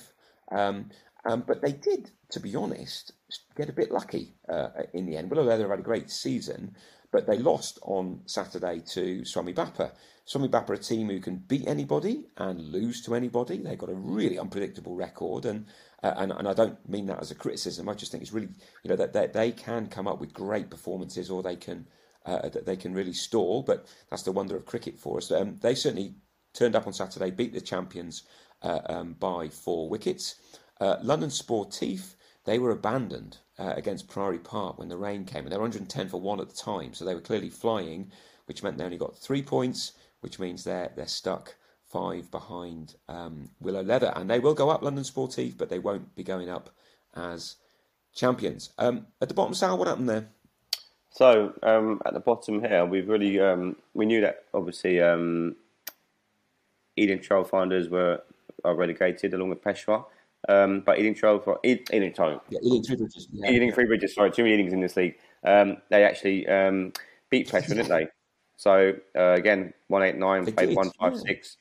Um, 0.51 0.91
Um, 1.25 1.45
but 1.47 1.63
they 1.63 1.73
did, 1.73 2.11
to 2.31 2.41
be 2.41 2.57
honest, 2.57 3.13
get 3.57 3.69
a 3.69 3.73
bit 3.73 3.93
lucky 3.93 4.35
uh, 4.49 4.69
in 4.93 5.07
the 5.07 5.17
end. 5.17 5.31
Willow 5.31 5.45
Leather 5.45 5.69
had 5.69 5.79
a 5.79 5.83
great 5.83 6.11
season, 6.11 6.75
but 7.13 7.27
they 7.27 7.39
lost 7.39 7.79
on 7.83 8.23
Saturday 8.27 8.83
to 8.89 9.25
Swami 9.25 9.53
Bappa. 9.53 9.93
Swami 10.25 10.49
Bappa 10.49 10.75
a 10.75 10.79
team 10.79 11.09
who 11.09 11.21
can 11.21 11.37
beat 11.37 11.67
anybody 11.69 12.27
and 12.39 12.61
lose 12.61 13.03
to 13.03 13.15
anybody. 13.15 13.59
They've 13.59 13.79
got 13.79 13.91
a 13.91 13.95
really 13.95 14.39
unpredictable 14.39 14.97
record, 14.97 15.45
and 15.45 15.67
uh, 16.03 16.15
and, 16.17 16.33
and 16.33 16.49
I 16.49 16.55
don't 16.55 16.89
mean 16.89 17.07
that 17.07 17.21
as 17.21 17.31
a 17.31 17.35
criticism. 17.35 17.89
I 17.89 17.95
just 17.95 18.11
think 18.11 18.23
it's 18.23 18.33
really, 18.33 18.49
you 18.83 18.91
know, 18.91 18.97
that, 18.97 19.13
that 19.13 19.33
they 19.33 19.53
can 19.53 19.87
come 19.87 20.09
up 20.09 20.21
with 20.21 20.33
great 20.33 20.71
performances 20.71 21.31
or 21.31 21.43
they 21.43 21.57
can 21.57 21.87
uh, 22.25 22.49
that 22.49 22.67
they 22.67 22.77
can 22.77 22.95
really 22.95 23.13
stall. 23.13 23.63
But 23.63 23.87
that's 24.11 24.23
the 24.23 24.33
wonder 24.33 24.57
of 24.57 24.67
cricket 24.67 24.99
for 24.99 25.19
us. 25.19 25.31
Um, 25.31 25.59
they 25.61 25.75
certainly 25.75 26.15
turned 26.55 26.77
up 26.77 26.87
on 26.87 26.93
Saturday, 26.93 27.31
beat 27.31 27.53
the 27.53 27.61
champions 27.61 28.25
uh, 28.63 28.81
um, 28.87 29.15
by 29.15 29.49
four 29.49 29.89
wickets. 29.89 30.37
Uh, 30.81 30.97
London 31.03 31.31
Sportif, 31.31 32.15
they 32.45 32.59
were 32.59 32.71
abandoned 32.71 33.39
uh, 33.59 33.75
against 33.77 34.09
Priory 34.09 34.39
Park 34.39 34.79
when 34.79 34.89
the 34.89 34.97
rain 34.97 35.25
came, 35.25 35.45
and 35.45 35.53
they 35.53 35.57
were 35.57 35.63
110 35.63 36.09
for 36.09 36.21
one 36.21 36.41
at 36.41 36.49
the 36.49 36.57
time, 36.57 36.95
so 36.95 37.05
they 37.05 37.15
were 37.15 37.21
clearly 37.21 37.51
flying, 37.51 38.11
which 38.47 38.63
meant 38.63 38.79
they 38.79 38.85
only 38.85 38.99
got 38.99 39.17
three 39.17 39.43
points, 39.43 39.93
which 40.21 40.39
means 40.39 40.65
they're 40.65 40.93
they're 40.97 41.07
stuck 41.07 41.55
five 41.93 42.31
behind 42.31 42.95
um, 43.09 43.51
Willow 43.61 43.83
Leather, 43.83 44.13
and 44.17 44.29
they 44.29 44.39
will 44.39 44.55
go 44.55 44.71
up 44.71 44.83
London 44.83 45.05
Sportive, 45.05 45.59
but 45.59 45.69
they 45.69 45.79
won't 45.79 46.15
be 46.17 46.25
going 46.25 46.49
up 46.49 46.71
as 47.15 47.57
champions. 48.15 48.71
Um, 48.79 49.07
at 49.21 49.29
the 49.29 49.35
bottom, 49.35 49.55
Sal, 49.55 49.79
what 49.79 49.89
happened 49.89 50.09
there? 50.09 50.29
So 51.11 51.53
um, 51.63 52.01
at 52.07 52.15
the 52.15 52.21
bottom 52.21 52.61
here, 52.61 52.87
we've 52.87 53.09
really 53.09 53.39
um, 53.39 53.77
we 53.93 54.07
knew 54.07 54.23
that 54.23 54.45
obviously 54.55 55.01
um, 55.01 55.57
Ealing 56.99 57.19
Trailfinders 57.19 57.91
were 57.91 58.23
are 58.65 58.75
relegated 58.75 59.35
along 59.35 59.51
with 59.51 59.63
Peshawar. 59.63 60.07
Um, 60.49 60.81
but 60.81 60.99
Ealing 60.99 61.15
Trail, 61.15 61.61
Ealing, 61.65 62.15
sorry, 62.15 62.39
yeah, 62.49 62.59
Ealing 62.65 62.83
Three 62.83 62.97
Bridges, 62.97 63.29
yeah, 63.33 63.51
Ealing. 63.51 63.73
Three 63.73 63.85
Bridges, 63.85 64.15
sorry, 64.15 64.31
two 64.33 64.45
Ealings 64.45 64.73
in 64.73 64.81
this 64.81 64.97
league. 64.97 65.17
Um, 65.45 65.77
they 65.89 66.05
actually 66.05 66.49
um, 66.49 66.93
beat 67.31 67.51
Peshawar, 67.51 67.77
didn't 67.77 67.91
they? 67.91 68.09
So 68.57 68.95
uh, 69.17 69.33
again, 69.33 69.73
one 69.89 70.03
eight 70.03 70.17
nine 70.17 70.51
played 70.53 70.75
one 70.75 70.91
five 70.99 71.19
six, 71.19 71.59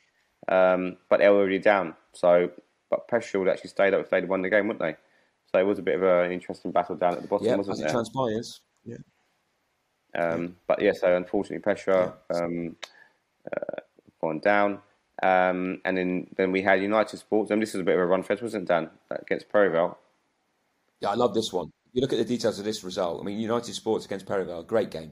um, 0.48 0.98
but 1.10 1.20
they 1.20 1.30
were 1.30 1.38
already 1.38 1.60
down. 1.60 1.96
So, 2.14 2.52
but 2.90 3.08
Peshawar 3.08 3.46
would 3.46 3.52
actually 3.52 3.70
stayed 3.70 3.94
up 3.94 4.02
if 4.02 4.10
they'd 4.10 4.28
won 4.28 4.42
the 4.42 4.50
game, 4.50 4.68
wouldn't 4.68 4.82
they? 4.82 4.96
So 5.52 5.60
it 5.60 5.66
was 5.66 5.80
a 5.80 5.84
bit 5.84 5.96
of 5.96 6.04
an 6.04 6.32
interesting 6.32 6.72
battle 6.72 6.96
down 6.96 7.14
at 7.14 7.22
the 7.22 7.28
bottom, 7.28 7.48
yeah, 7.48 7.56
wasn't 7.56 7.78
as 7.78 7.82
it? 7.82 7.88
it 7.88 7.92
transpires. 7.92 8.62
Yeah. 8.86 8.98
Um, 10.18 10.56
but 10.68 10.82
yeah, 10.82 10.92
so 10.94 11.16
unfortunately, 11.16 11.60
Peshawar 11.60 12.16
um, 12.34 12.76
uh, 13.46 13.82
gone 14.20 14.40
down. 14.40 14.80
Um, 15.24 15.82
and 15.86 15.98
then, 15.98 16.28
then 16.36 16.52
we 16.52 16.62
had 16.62 16.82
United 16.82 17.18
Sports, 17.18 17.52
and 17.52 17.62
this 17.62 17.74
was 17.74 17.82
a 17.82 17.84
bit 17.84 17.96
of 17.96 18.02
a 18.02 18.06
run 18.06 18.24
fest, 18.24 18.42
wasn't 18.42 18.64
it, 18.64 18.68
Dan, 18.68 18.90
against 19.10 19.50
Perry 19.50 19.70
Vale? 19.70 19.98
Yeah, 21.00 21.10
I 21.10 21.16
love 21.16 21.34
this 21.34 21.54
one. 21.54 21.72
You 21.94 22.02
look 22.02 22.14
at 22.14 22.20
the 22.20 22.26
details 22.26 22.58
of 22.58 22.66
this 22.66 22.84
result. 22.84 23.22
I 23.22 23.24
mean, 23.24 23.40
United 23.40 23.74
Sports 23.76 24.06
against 24.06 24.26
Perry 24.26 24.46
Vale, 24.46 24.64
great 24.64 24.90
game. 24.90 25.12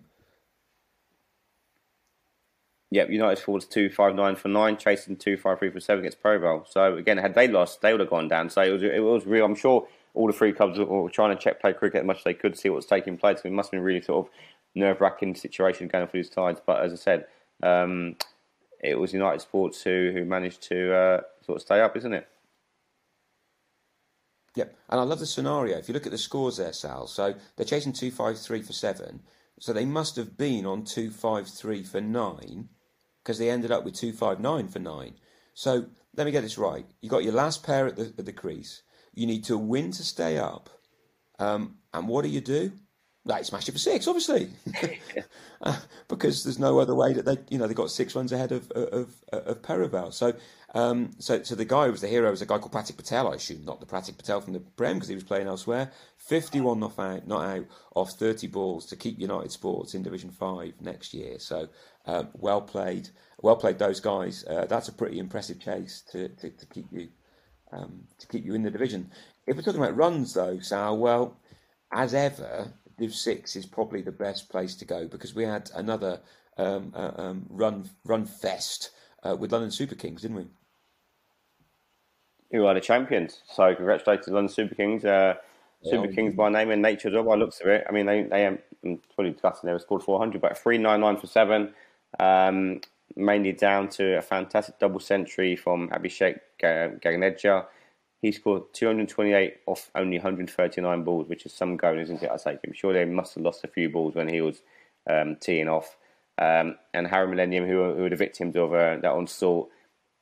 Yep, 2.91 3.11
United 3.11 3.39
Sports 3.39 3.65
2 3.65 3.89
5 3.89 4.15
9 4.15 4.35
for 4.35 4.47
9, 4.47 4.77
chasing 4.77 5.15
2 5.15 5.37
5 5.37 5.59
3 5.59 5.69
for 5.69 5.79
7 5.79 5.99
against 5.99 6.23
Perry 6.23 6.39
Vale. 6.39 6.65
So, 6.69 6.95
again, 6.95 7.17
had 7.17 7.35
they 7.35 7.47
lost, 7.47 7.81
they 7.81 7.91
would 7.93 7.99
have 7.99 8.09
gone 8.09 8.27
down. 8.27 8.49
So, 8.49 8.61
it 8.61 8.71
was, 8.71 8.83
it 8.83 9.03
was 9.03 9.25
real. 9.25 9.45
I'm 9.45 9.55
sure 9.55 9.87
all 10.13 10.27
the 10.27 10.33
three 10.33 10.53
clubs 10.53 10.79
were 10.79 11.09
trying 11.09 11.35
to 11.35 11.41
check 11.41 11.61
play 11.61 11.73
cricket 11.73 12.01
as 12.01 12.07
much 12.07 12.17
as 12.17 12.23
they 12.23 12.33
could, 12.33 12.57
see 12.57 12.69
what 12.69 12.77
was 12.77 12.85
taking 12.85 13.17
place. 13.17 13.41
So 13.41 13.49
It 13.49 13.53
must 13.53 13.67
have 13.67 13.77
been 13.77 13.83
really 13.83 14.01
sort 14.01 14.25
of 14.25 14.33
nerve 14.75 15.01
wracking 15.01 15.35
situation 15.35 15.87
going 15.87 16.07
for 16.07 16.17
these 16.17 16.31
sides. 16.31 16.61
But 16.65 16.83
as 16.83 16.91
I 16.91 16.95
said, 16.95 17.27
um, 17.61 18.15
it 18.81 18.95
was 18.95 19.13
United 19.13 19.41
Sports 19.41 19.83
who 19.83 20.11
who 20.13 20.25
managed 20.25 20.63
to 20.63 20.93
uh, 20.93 21.21
sort 21.45 21.57
of 21.57 21.61
stay 21.61 21.81
up, 21.81 21.95
isn't 21.97 22.13
it? 22.13 22.27
Yep, 24.55 24.75
and 24.89 24.99
I 24.99 25.03
love 25.03 25.19
the 25.19 25.25
scenario. 25.25 25.77
If 25.77 25.87
you 25.87 25.93
look 25.93 26.05
at 26.05 26.11
the 26.11 26.17
scores 26.17 26.57
there, 26.57 26.73
Sal, 26.73 27.07
so 27.07 27.35
they're 27.55 27.65
chasing 27.65 27.93
two 27.93 28.11
five 28.11 28.39
three 28.39 28.61
for 28.61 28.73
seven, 28.73 29.21
so 29.59 29.73
they 29.73 29.85
must 29.85 30.15
have 30.15 30.37
been 30.37 30.65
on 30.65 30.83
two 30.83 31.11
five 31.11 31.47
three 31.47 31.83
for 31.83 32.01
nine, 32.01 32.69
because 33.23 33.37
they 33.37 33.49
ended 33.49 33.71
up 33.71 33.83
with 33.83 33.95
two 33.95 34.11
five 34.13 34.39
nine 34.39 34.67
for 34.67 34.79
nine. 34.79 35.15
So 35.53 35.85
let 36.15 36.25
me 36.25 36.31
get 36.31 36.41
this 36.41 36.57
right: 36.57 36.85
you 37.01 37.09
got 37.09 37.23
your 37.23 37.33
last 37.33 37.63
pair 37.63 37.87
at 37.87 37.95
the 37.95 38.13
at 38.17 38.25
the 38.25 38.33
crease. 38.33 38.83
You 39.13 39.27
need 39.27 39.43
to 39.45 39.57
win 39.57 39.91
to 39.91 40.03
stay 40.03 40.37
up, 40.37 40.69
um, 41.39 41.77
and 41.93 42.07
what 42.07 42.23
do 42.23 42.29
you 42.29 42.41
do? 42.41 42.71
They 43.29 43.43
smashed 43.43 43.69
it 43.69 43.73
for 43.73 43.77
six, 43.77 44.07
obviously, 44.07 44.49
uh, 45.61 45.77
because 46.07 46.43
there's 46.43 46.59
no 46.59 46.79
other 46.79 46.95
way 46.95 47.13
that 47.13 47.25
they, 47.25 47.37
you 47.49 47.59
know, 47.59 47.67
they 47.67 47.73
got 47.73 47.91
six 47.91 48.15
runs 48.15 48.31
ahead 48.31 48.51
of 48.51 48.71
of, 48.71 49.23
of 49.31 49.61
Perry 49.61 49.87
So, 50.11 50.33
um, 50.73 51.11
so, 51.19 51.43
so 51.43 51.55
the 51.55 51.65
guy 51.65 51.85
who 51.85 51.91
was 51.91 52.01
the 52.01 52.07
hero 52.07 52.31
was 52.31 52.41
a 52.41 52.45
guy 52.47 52.57
called 52.57 52.71
Pratik 52.71 52.97
Patel, 52.97 53.31
I 53.31 53.35
assume, 53.35 53.65
not 53.65 53.79
the 53.79 53.85
Pratik 53.85 54.17
Patel 54.17 54.41
from 54.41 54.53
the 54.53 54.59
Prem 54.59 54.95
because 54.95 55.09
he 55.09 55.15
was 55.15 55.23
playing 55.23 55.47
elsewhere. 55.47 55.91
Fifty-one 56.17 56.79
not 56.79 56.97
out, 56.97 57.27
not 57.27 57.45
out 57.45 57.65
off 57.95 58.11
thirty 58.13 58.47
balls 58.47 58.85
to 58.87 58.95
keep 58.95 59.19
United 59.19 59.51
Sports 59.51 59.93
in 59.93 60.01
Division 60.03 60.31
Five 60.31 60.73
next 60.81 61.13
year. 61.13 61.39
So, 61.39 61.69
um, 62.07 62.29
well 62.33 62.61
played, 62.61 63.09
well 63.41 63.55
played 63.57 63.77
those 63.79 63.99
guys. 63.99 64.43
Uh, 64.45 64.65
that's 64.65 64.87
a 64.87 64.93
pretty 64.93 65.19
impressive 65.19 65.59
chase 65.59 66.03
to 66.11 66.29
to, 66.29 66.49
to 66.49 66.65
keep 66.65 66.87
you 66.91 67.09
um, 67.71 68.05
to 68.17 68.27
keep 68.27 68.45
you 68.45 68.55
in 68.55 68.63
the 68.63 68.71
division. 68.71 69.11
If 69.45 69.55
we're 69.55 69.63
talking 69.63 69.81
about 69.81 69.97
runs, 69.97 70.33
though, 70.33 70.59
Sal, 70.59 70.97
well, 70.97 71.37
as 71.91 72.13
ever, 72.13 72.73
Div 72.99 73.13
Six 73.13 73.55
is 73.55 73.65
probably 73.65 74.01
the 74.01 74.11
best 74.11 74.49
place 74.49 74.75
to 74.75 74.85
go 74.85 75.07
because 75.07 75.33
we 75.33 75.43
had 75.43 75.71
another 75.75 76.19
um, 76.57 76.93
uh, 76.95 77.11
um, 77.15 77.45
run 77.49 77.89
run 78.05 78.25
fest 78.25 78.91
uh, 79.23 79.35
with 79.35 79.51
London 79.51 79.71
Super 79.71 79.95
Kings, 79.95 80.21
didn't 80.21 80.37
we? 80.37 80.47
Who 82.51 82.65
are 82.65 82.73
the 82.73 82.81
champions? 82.81 83.41
So 83.51 83.73
congratulations, 83.75 84.27
London 84.27 84.53
Super 84.53 84.75
Kings. 84.75 85.05
Uh, 85.05 85.35
Super 85.83 86.07
yeah, 86.07 86.15
Kings 86.15 86.35
by 86.35 86.49
name 86.49 86.71
and 86.71 86.81
nature 86.81 87.09
job. 87.09 87.29
I 87.29 87.35
looked 87.35 87.61
at 87.61 87.67
it. 87.67 87.85
I 87.87 87.93
mean, 87.93 88.05
they 88.05 88.23
they 88.23 88.45
um, 88.45 88.59
I'm 88.83 89.01
probably 89.15 89.31
disgusting. 89.31 89.67
They 89.67 89.73
were 89.73 89.79
scored 89.79 90.03
400, 90.03 90.41
but 90.41 90.57
399 90.57 91.21
for 91.21 91.27
seven. 91.27 91.73
Um, 92.19 92.81
mainly 93.15 93.53
down 93.53 93.89
to 93.89 94.17
a 94.17 94.21
fantastic 94.21 94.77
double 94.79 94.99
century 94.99 95.55
from 95.55 95.89
Abhishek 95.89 96.39
Gaganedja 96.61 97.65
he 98.21 98.31
scored 98.31 98.73
228 98.73 99.57
off 99.65 99.89
only 99.95 100.17
139 100.17 101.03
balls, 101.03 101.29
which 101.29 101.45
is 101.45 101.53
some 101.53 101.77
going, 101.77 101.99
isn't 101.99 102.21
it? 102.21 102.29
I 102.29 102.37
say, 102.37 102.59
I'm 102.65 102.73
sure 102.73 102.93
they 102.93 103.05
must 103.05 103.35
have 103.35 103.43
lost 103.43 103.63
a 103.63 103.67
few 103.67 103.89
balls 103.89 104.15
when 104.15 104.27
he 104.27 104.41
was 104.41 104.61
um, 105.09 105.37
teeing 105.37 105.69
off. 105.69 105.97
Um, 106.37 106.75
and 106.93 107.07
Harry 107.07 107.27
Millennium, 107.27 107.65
who, 107.65 107.93
who 107.93 108.03
were 108.03 108.09
the 108.09 108.15
victims 108.15 108.55
of 108.55 108.73
uh, 108.73 108.97
that 108.97 109.11
onslaught, 109.11 109.69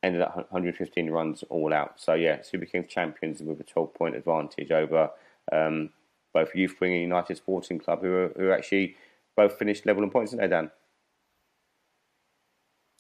ended 0.04 0.22
up 0.22 0.36
115 0.36 1.10
runs 1.10 1.44
all 1.50 1.74
out. 1.74 2.00
So 2.00 2.14
yeah, 2.14 2.42
Super 2.42 2.66
Kings 2.66 2.88
champions 2.88 3.42
with 3.42 3.60
a 3.60 3.64
12 3.64 3.94
point 3.94 4.16
advantage 4.16 4.72
over 4.72 5.12
um, 5.52 5.90
both 6.34 6.56
Youth 6.56 6.76
Wing 6.80 6.94
and 6.94 7.02
United 7.02 7.38
Sporting 7.38 7.80
Club, 7.80 8.02
who 8.02 8.30
who 8.36 8.52
actually 8.52 8.96
both 9.36 9.58
finished 9.58 9.86
level 9.86 10.04
in 10.04 10.10
points, 10.10 10.32
didn't 10.32 10.50
they, 10.50 10.56
Dan? 10.56 10.72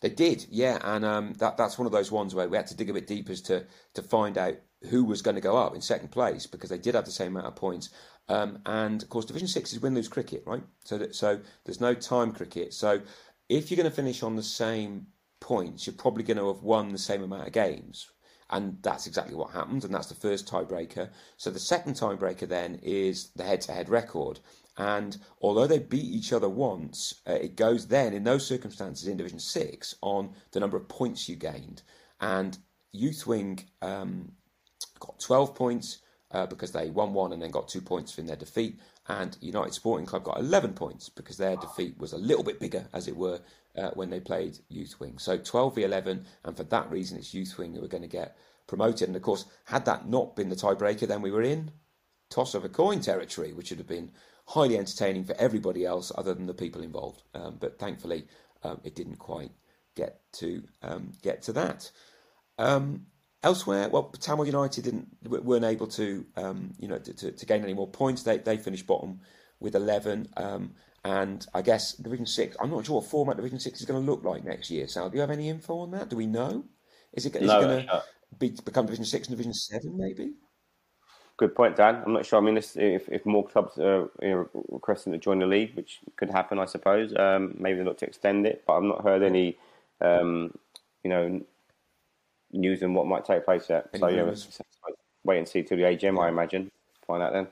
They 0.01 0.09
did, 0.09 0.45
yeah, 0.51 0.79
and 0.83 1.03
um, 1.03 1.33
that 1.39 1.57
that's 1.57 1.77
one 1.77 1.87
of 1.87 1.91
those 1.91 2.11
ones 2.11 2.35
where 2.35 2.47
we 2.47 2.57
had 2.57 2.67
to 2.67 2.75
dig 2.75 2.89
a 2.89 2.93
bit 2.93 3.07
deeper 3.07 3.35
to 3.35 3.65
to 3.95 4.01
find 4.03 4.37
out 4.37 4.55
who 4.89 5.03
was 5.03 5.21
going 5.21 5.35
to 5.35 5.41
go 5.41 5.57
up 5.57 5.75
in 5.75 5.81
second 5.81 6.09
place 6.09 6.45
because 6.45 6.69
they 6.69 6.77
did 6.77 6.95
have 6.95 7.05
the 7.05 7.11
same 7.11 7.35
amount 7.35 7.47
of 7.47 7.55
points. 7.55 7.89
Um, 8.29 8.59
and 8.65 9.01
of 9.01 9.09
course, 9.09 9.25
Division 9.25 9.47
Six 9.47 9.73
is 9.73 9.79
win 9.79 9.95
lose 9.95 10.07
cricket, 10.07 10.43
right? 10.45 10.63
So 10.83 10.97
that, 10.97 11.15
so 11.15 11.39
there's 11.65 11.81
no 11.81 11.93
time 11.93 12.31
cricket. 12.31 12.73
So 12.73 13.01
if 13.49 13.71
you're 13.71 13.77
going 13.77 13.89
to 13.89 13.95
finish 13.95 14.23
on 14.23 14.35
the 14.35 14.43
same 14.43 15.07
points, 15.39 15.87
you're 15.87 15.95
probably 15.95 16.23
going 16.23 16.37
to 16.37 16.47
have 16.47 16.63
won 16.63 16.91
the 16.91 16.97
same 16.97 17.23
amount 17.23 17.47
of 17.47 17.53
games. 17.53 18.09
And 18.49 18.77
that's 18.81 19.07
exactly 19.07 19.35
what 19.35 19.51
happened, 19.51 19.83
and 19.83 19.93
that's 19.93 20.07
the 20.07 20.15
first 20.15 20.47
tiebreaker. 20.47 21.09
So 21.35 21.49
the 21.49 21.59
second 21.59 21.95
tiebreaker 21.95 22.47
then 22.47 22.79
is 22.81 23.31
the 23.35 23.43
head-to-head 23.43 23.89
record. 23.89 24.39
And 24.77 25.17
although 25.41 25.67
they 25.67 25.79
beat 25.79 26.05
each 26.05 26.31
other 26.31 26.47
once, 26.47 27.21
uh, 27.27 27.33
it 27.33 27.57
goes 27.57 27.87
then 27.87 28.13
in 28.13 28.23
those 28.23 28.47
circumstances 28.47 29.07
in 29.07 29.17
Division 29.17 29.39
Six 29.39 29.95
on 30.01 30.33
the 30.51 30.61
number 30.61 30.77
of 30.77 30.87
points 30.87 31.27
you 31.27 31.35
gained. 31.35 31.81
And 32.21 32.57
Youth 32.93 33.27
Wing 33.27 33.59
um, 33.81 34.31
got 34.99 35.19
12 35.19 35.55
points 35.55 35.99
uh, 36.31 36.45
because 36.45 36.71
they 36.71 36.89
won 36.89 37.13
one 37.13 37.33
and 37.33 37.41
then 37.41 37.51
got 37.51 37.67
two 37.67 37.81
points 37.81 38.17
in 38.17 38.25
their 38.25 38.35
defeat. 38.35 38.79
And 39.07 39.37
United 39.41 39.73
Sporting 39.73 40.05
Club 40.05 40.23
got 40.23 40.39
11 40.39 40.73
points 40.73 41.09
because 41.09 41.37
their 41.37 41.55
defeat 41.55 41.97
was 41.97 42.13
a 42.13 42.17
little 42.17 42.43
bit 42.43 42.59
bigger, 42.59 42.87
as 42.93 43.07
it 43.07 43.15
were, 43.15 43.39
uh, 43.77 43.91
when 43.91 44.09
they 44.09 44.19
played 44.19 44.59
Youth 44.69 44.99
Wing. 44.99 45.17
So 45.17 45.37
12 45.37 45.75
v 45.75 45.83
11, 45.83 46.25
and 46.43 46.57
for 46.57 46.63
that 46.63 46.91
reason, 46.91 47.17
it's 47.17 47.33
Youth 47.33 47.57
Wing 47.57 47.73
who 47.73 47.81
were 47.81 47.87
going 47.87 48.03
to 48.03 48.09
get 48.09 48.37
promoted. 48.67 49.07
And 49.07 49.15
of 49.15 49.21
course, 49.21 49.45
had 49.65 49.85
that 49.85 50.09
not 50.09 50.35
been 50.35 50.49
the 50.49 50.55
tiebreaker, 50.55 51.07
then 51.07 51.21
we 51.21 51.31
were 51.31 51.41
in 51.41 51.71
toss 52.29 52.53
of 52.53 52.65
a 52.65 52.69
coin 52.69 52.99
territory, 52.99 53.53
which 53.53 53.69
would 53.69 53.79
have 53.79 53.87
been 53.87 54.11
highly 54.47 54.77
entertaining 54.77 55.23
for 55.23 55.35
everybody 55.39 55.85
else 55.85 56.11
other 56.15 56.33
than 56.33 56.45
the 56.45 56.53
people 56.53 56.81
involved. 56.81 57.21
Um, 57.33 57.57
but 57.59 57.79
thankfully, 57.79 58.25
um, 58.63 58.81
it 58.83 58.95
didn't 58.95 59.17
quite 59.17 59.51
get 59.95 60.21
to 60.33 60.63
um, 60.81 61.13
get 61.21 61.41
to 61.43 61.53
that. 61.53 61.91
Um, 62.57 63.05
Elsewhere, 63.47 63.87
well, 63.87 64.09
Tamil 64.19 64.45
United 64.45 64.83
didn't 64.83 65.07
weren't 65.23 65.63
able 65.63 65.87
to 65.87 66.25
um, 66.35 66.73
you 66.77 66.89
know 66.89 66.97
to, 66.97 67.31
to, 67.31 67.45
gain 67.45 67.63
any 67.63 67.73
more 67.73 67.87
points. 67.87 68.23
They 68.23 68.39
they 68.39 68.57
finished 68.57 68.85
bottom 68.85 69.21
with 69.61 69.73
eleven, 69.73 70.27
um, 70.35 70.73
and 71.05 71.47
I 71.53 71.61
guess 71.61 71.93
Division 71.93 72.25
Six. 72.25 72.57
I'm 72.59 72.69
not 72.69 72.85
sure 72.85 72.95
what 72.95 73.05
format 73.05 73.37
Division 73.37 73.61
Six 73.61 73.79
is 73.79 73.85
going 73.85 74.03
to 74.05 74.11
look 74.11 74.25
like 74.25 74.43
next 74.43 74.69
year. 74.69 74.85
Sal, 74.89 75.09
do 75.09 75.15
you 75.15 75.21
have 75.21 75.31
any 75.31 75.47
info 75.47 75.79
on 75.79 75.91
that? 75.91 76.09
Do 76.09 76.17
we 76.17 76.27
know? 76.27 76.65
Is 77.13 77.25
it, 77.25 77.37
is 77.37 77.43
no, 77.43 77.61
it 77.61 77.63
going 77.63 77.87
to 77.87 78.03
be, 78.37 78.49
become 78.65 78.85
Division 78.85 79.05
Six 79.05 79.29
and 79.29 79.37
Division 79.37 79.53
Seven 79.53 79.97
maybe? 79.97 80.33
Good 81.37 81.55
point, 81.55 81.77
Dan. 81.77 82.03
I'm 82.05 82.11
not 82.11 82.25
sure. 82.25 82.39
I 82.39 82.41
mean, 82.43 82.57
if, 82.57 82.75
if 82.75 83.25
more 83.25 83.47
clubs 83.47 83.77
are 83.77 84.09
you 84.21 84.29
know, 84.29 84.49
requesting 84.67 85.13
to 85.13 85.19
join 85.19 85.39
the 85.39 85.45
league, 85.45 85.73
which 85.77 85.99
could 86.17 86.31
happen, 86.31 86.59
I 86.59 86.65
suppose, 86.65 87.13
um, 87.15 87.55
maybe 87.57 87.77
they 87.77 87.85
look 87.85 87.99
to 87.99 88.07
extend 88.07 88.45
it. 88.45 88.63
But 88.67 88.73
I've 88.73 88.83
not 88.83 89.03
heard 89.03 89.23
any, 89.23 89.57
um, 90.01 90.53
you 91.03 91.09
know, 91.09 91.41
news 92.51 92.81
and 92.81 92.95
what 92.95 93.07
might 93.07 93.25
take 93.25 93.45
place 93.45 93.69
yet. 93.69 93.89
So 93.97 94.07
yeah, 94.07 94.33
wait 95.23 95.37
and 95.37 95.47
see 95.47 95.63
till 95.63 95.77
the 95.77 95.83
AGM. 95.83 96.21
I 96.21 96.29
imagine 96.29 96.71
find 97.05 97.23
out 97.23 97.33
then. 97.33 97.47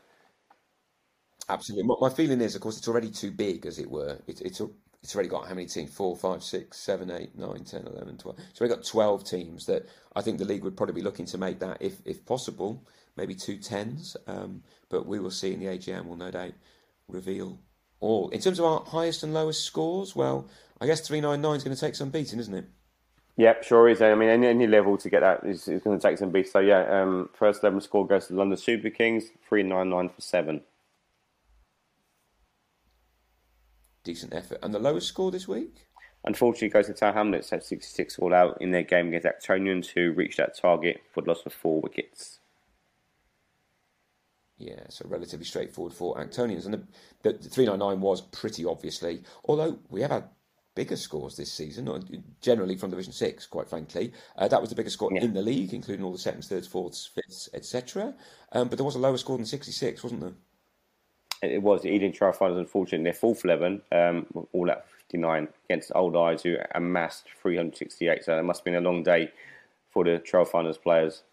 Absolutely. 1.48 1.96
My 2.00 2.10
feeling 2.10 2.42
is, 2.42 2.56
of 2.56 2.62
course, 2.62 2.78
it's 2.78 2.88
already 2.88 3.12
too 3.12 3.32
big, 3.32 3.66
as 3.66 3.78
it 3.78 3.90
were. 3.90 4.18
It, 4.26 4.42
it's 4.42 4.62
it's 5.06 5.14
already 5.14 5.30
got 5.30 5.48
how 5.48 5.54
many 5.54 5.68
teams? 5.68 5.94
Four, 5.94 6.16
five, 6.16 6.42
six, 6.42 6.80
seven, 6.80 7.12
eight, 7.12 7.38
nine, 7.38 7.64
10, 7.64 7.86
11, 7.86 8.18
12. 8.18 8.40
It's 8.50 8.60
already 8.60 8.74
got 8.74 8.84
12 8.84 9.24
teams 9.24 9.66
that 9.68 9.88
I 10.16 10.22
think 10.22 10.40
the 10.40 10.46
league 10.46 10.64
would 10.64 10.76
probably 10.76 10.96
be 10.96 11.04
looking 11.04 11.28
to 11.28 11.38
make 11.38 11.60
that, 11.60 11.78
if, 11.80 11.98
if 12.06 12.26
possible, 12.26 12.84
maybe 13.16 13.36
two 13.36 13.58
tens. 13.58 14.18
Um, 14.26 14.64
but 14.90 15.06
we 15.06 15.20
will 15.20 15.30
see 15.30 15.54
in 15.54 15.60
the 15.60 15.68
AGM, 15.68 16.06
We'll 16.06 16.18
no 16.18 16.32
doubt 16.32 16.54
reveal 17.08 17.60
all. 18.00 18.30
In 18.30 18.42
terms 18.42 18.58
of 18.58 18.66
our 18.66 18.84
highest 18.84 19.22
and 19.22 19.32
lowest 19.32 19.64
scores, 19.64 20.16
well, 20.16 20.48
I 20.82 20.88
guess 20.88 21.08
399 21.08 21.58
is 21.58 21.64
going 21.64 21.76
to 21.76 21.80
take 21.80 21.94
some 21.94 22.10
beating, 22.10 22.40
isn't 22.40 22.56
it? 22.56 22.66
Yep, 23.38 23.64
sure 23.64 23.90
is. 23.90 24.02
I 24.02 24.16
mean, 24.16 24.30
any, 24.30 24.48
any 24.48 24.68
level 24.68 24.98
to 24.98 25.10
get 25.10 25.20
that 25.20 25.44
is, 25.44 25.68
is 25.68 25.82
going 25.82 26.00
to 26.00 26.08
take 26.08 26.18
some 26.18 26.32
beating. 26.32 26.52
So, 26.52 26.60
yeah, 26.60 27.02
um, 27.02 27.30
first 27.34 27.64
11 27.64 27.82
score 27.82 28.08
goes 28.08 28.28
to 28.28 28.34
the 28.34 28.40
London 28.40 28.58
Super 28.58 28.90
Kings, 28.90 29.26
399 29.50 30.10
for 30.10 30.22
7. 30.22 30.62
decent 34.06 34.34
effort. 34.34 34.60
And 34.64 34.74
the 34.74 34.80
lowest 34.80 35.10
score 35.10 35.32
this 35.32 35.50
week? 35.50 35.88
Unfortunately, 36.24 36.70
goes 36.70 36.88
to 36.88 36.94
Tower 36.94 37.12
Hamlets 37.12 37.52
at 37.52 37.66
66 37.66 38.18
all 38.20 38.34
out 38.34 38.58
in 38.62 38.72
their 38.72 38.84
game 38.84 39.10
against 39.10 39.28
Actonians, 39.28 39.88
who 39.88 40.14
reached 40.14 40.38
that 40.38 40.58
target 40.58 41.02
for 41.14 41.22
the 41.22 41.30
loss 41.30 41.46
of 41.46 41.54
four 41.54 41.82
wickets. 41.82 42.40
Yeah, 44.58 44.86
so 44.88 45.06
relatively 45.10 45.46
straightforward 45.46 45.94
for 45.94 46.16
Actonians. 46.16 46.66
And 46.66 46.76
the, 46.76 46.84
the, 47.24 47.34
the 47.34 47.50
399 47.50 48.00
was 48.00 48.22
pretty 48.22 48.64
obviously, 48.64 49.22
although 49.44 49.78
we 49.90 50.02
have 50.02 50.12
had 50.12 50.30
bigger 50.76 50.96
scores 50.98 51.36
this 51.36 51.52
season, 51.52 51.88
or 51.88 52.00
generally 52.42 52.76
from 52.76 52.90
Division 52.90 53.14
6, 53.14 53.48
quite 53.48 53.70
frankly. 53.70 54.14
Uh, 54.38 54.48
that 54.48 54.62
was 54.62 54.70
the 54.70 54.76
biggest 54.76 54.96
score 54.96 55.10
yeah. 55.14 55.24
in 55.24 55.34
the 55.34 55.42
league, 55.42 55.74
including 55.74 56.06
all 56.06 56.12
the 56.12 56.18
seconds, 56.18 56.48
thirds, 56.48 56.68
fourths, 56.68 57.06
fifths, 57.06 57.50
etc. 57.54 58.14
Um, 58.52 58.68
but 58.68 58.78
there 58.78 58.86
was 58.86 58.96
a 58.96 59.00
lower 59.00 59.18
score 59.18 59.38
than 59.38 59.46
66, 59.46 60.04
wasn't 60.04 60.22
there? 60.22 60.34
it 61.42 61.62
was 61.62 61.86
Ealing 61.86 62.12
Trailfinders, 62.12 62.58
unfortunately, 62.58 63.04
their 63.04 63.14
fourth 63.14 63.44
11, 63.44 63.82
um, 63.92 64.26
all 64.54 64.72
at 64.72 64.88
59 64.90 65.48
against 65.66 65.92
Old 65.94 66.16
Eyes, 66.16 66.44
who 66.44 66.58
amassed 66.74 67.28
368. 67.42 68.24
So 68.24 68.38
it 68.38 68.44
must 68.44 68.62
have 68.62 68.66
been 68.66 68.76
a 68.76 68.82
long 68.82 69.04
day 69.04 69.32
for 69.92 70.04
the 70.04 70.20
Trial 70.20 70.46
Finals 70.46 70.78
players. 70.78 71.24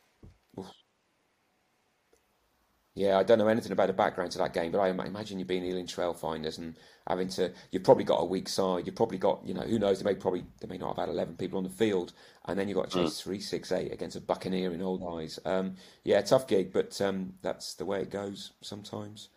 Yeah, 2.95 3.19
I 3.19 3.23
don't 3.23 3.39
know 3.39 3.49
anything 3.49 3.73
about 3.73 3.87
the 3.87 3.95
background 3.95 4.33
to 4.33 4.39
that 4.39 4.53
game, 4.53 4.71
but 4.71 4.81
I 4.81 4.89
imagine 4.89 5.39
you 5.39 5.47
being 5.47 5.65
Ealing 5.65 5.87
Trailfinders 5.87 6.59
and 6.59 6.77
having 7.09 7.29
to. 7.31 7.51
You've 7.71 7.85
probably 7.85 8.05
got 8.05 8.21
a 8.21 8.25
weak 8.25 8.51
side. 8.51 8.85
You've 8.85 8.97
probably 8.97 9.17
got, 9.17 9.41
you 9.47 9.55
know, 9.55 9.63
who 9.63 9.79
knows? 9.79 9.99
They 9.99 10.05
may 10.05 10.15
probably 10.15 10.45
they 10.61 10.69
may 10.69 10.77
not 10.77 10.97
have 10.97 11.09
had 11.09 11.09
eleven 11.09 11.37
people 11.37 11.57
on 11.57 11.65
the 11.65 11.71
field, 11.71 12.13
and 12.45 12.59
then 12.59 12.69
you've 12.69 12.77
got 12.77 12.91
to 12.91 12.99
chase 12.99 13.15
mm. 13.15 13.23
three, 13.23 13.41
six, 13.41 13.73
eight 13.73 13.93
against 13.93 14.17
a 14.17 14.21
Buccaneer 14.21 14.75
in 14.75 14.83
Old 14.83 15.03
Eyes. 15.19 15.39
Um, 15.47 15.77
yeah, 16.05 16.21
tough 16.21 16.47
gig, 16.47 16.71
but 16.71 17.01
um, 17.01 17.33
that's 17.41 17.75
the 17.75 17.87
way 17.87 18.03
it 18.03 18.11
goes 18.11 18.53
sometimes. 18.61 19.31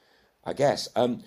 I 0.44 0.52
guess. 0.52 0.90
Um, 0.96 1.24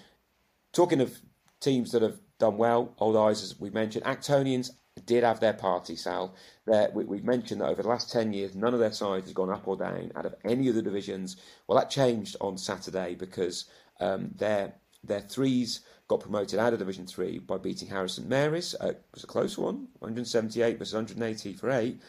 talking 0.72 1.00
of 1.00 1.18
teams 1.60 1.92
that 1.92 2.02
have 2.02 2.20
done 2.38 2.58
well, 2.58 2.94
Old 2.98 3.16
Eyes, 3.16 3.42
as 3.42 3.58
we 3.58 3.70
mentioned, 3.70 4.04
Actonians 4.04 4.70
did 5.06 5.24
have 5.24 5.40
their 5.40 5.52
party, 5.52 5.96
Sal. 5.96 6.34
We, 6.66 7.16
have 7.16 7.24
mentioned 7.24 7.60
that 7.60 7.68
over 7.68 7.82
the 7.82 7.88
last 7.88 8.12
10 8.12 8.32
years, 8.32 8.54
none 8.54 8.74
of 8.74 8.80
their 8.80 8.92
sides 8.92 9.26
has 9.26 9.32
gone 9.32 9.50
up 9.50 9.66
or 9.66 9.76
down 9.76 10.12
out 10.14 10.26
of 10.26 10.34
any 10.44 10.68
of 10.68 10.74
the 10.74 10.82
divisions. 10.82 11.36
Well, 11.66 11.78
that 11.78 11.90
changed 11.90 12.36
on 12.40 12.58
Saturday 12.58 13.14
because 13.14 13.66
um, 14.00 14.30
their, 14.36 14.74
their 15.02 15.20
threes 15.20 15.80
got 16.08 16.20
promoted 16.20 16.58
out 16.58 16.72
of 16.72 16.78
Division 16.78 17.06
3 17.06 17.38
by 17.40 17.58
beating 17.58 17.88
Harrow 17.88 18.06
St 18.06 18.28
Mary's. 18.28 18.74
Uh, 18.80 18.88
it 18.88 19.04
was 19.12 19.24
a 19.24 19.28
close 19.28 19.58
one, 19.58 19.88
178 19.98 20.78
versus 20.78 20.94
180 20.94 21.52
for 21.54 21.70
8. 21.70 22.00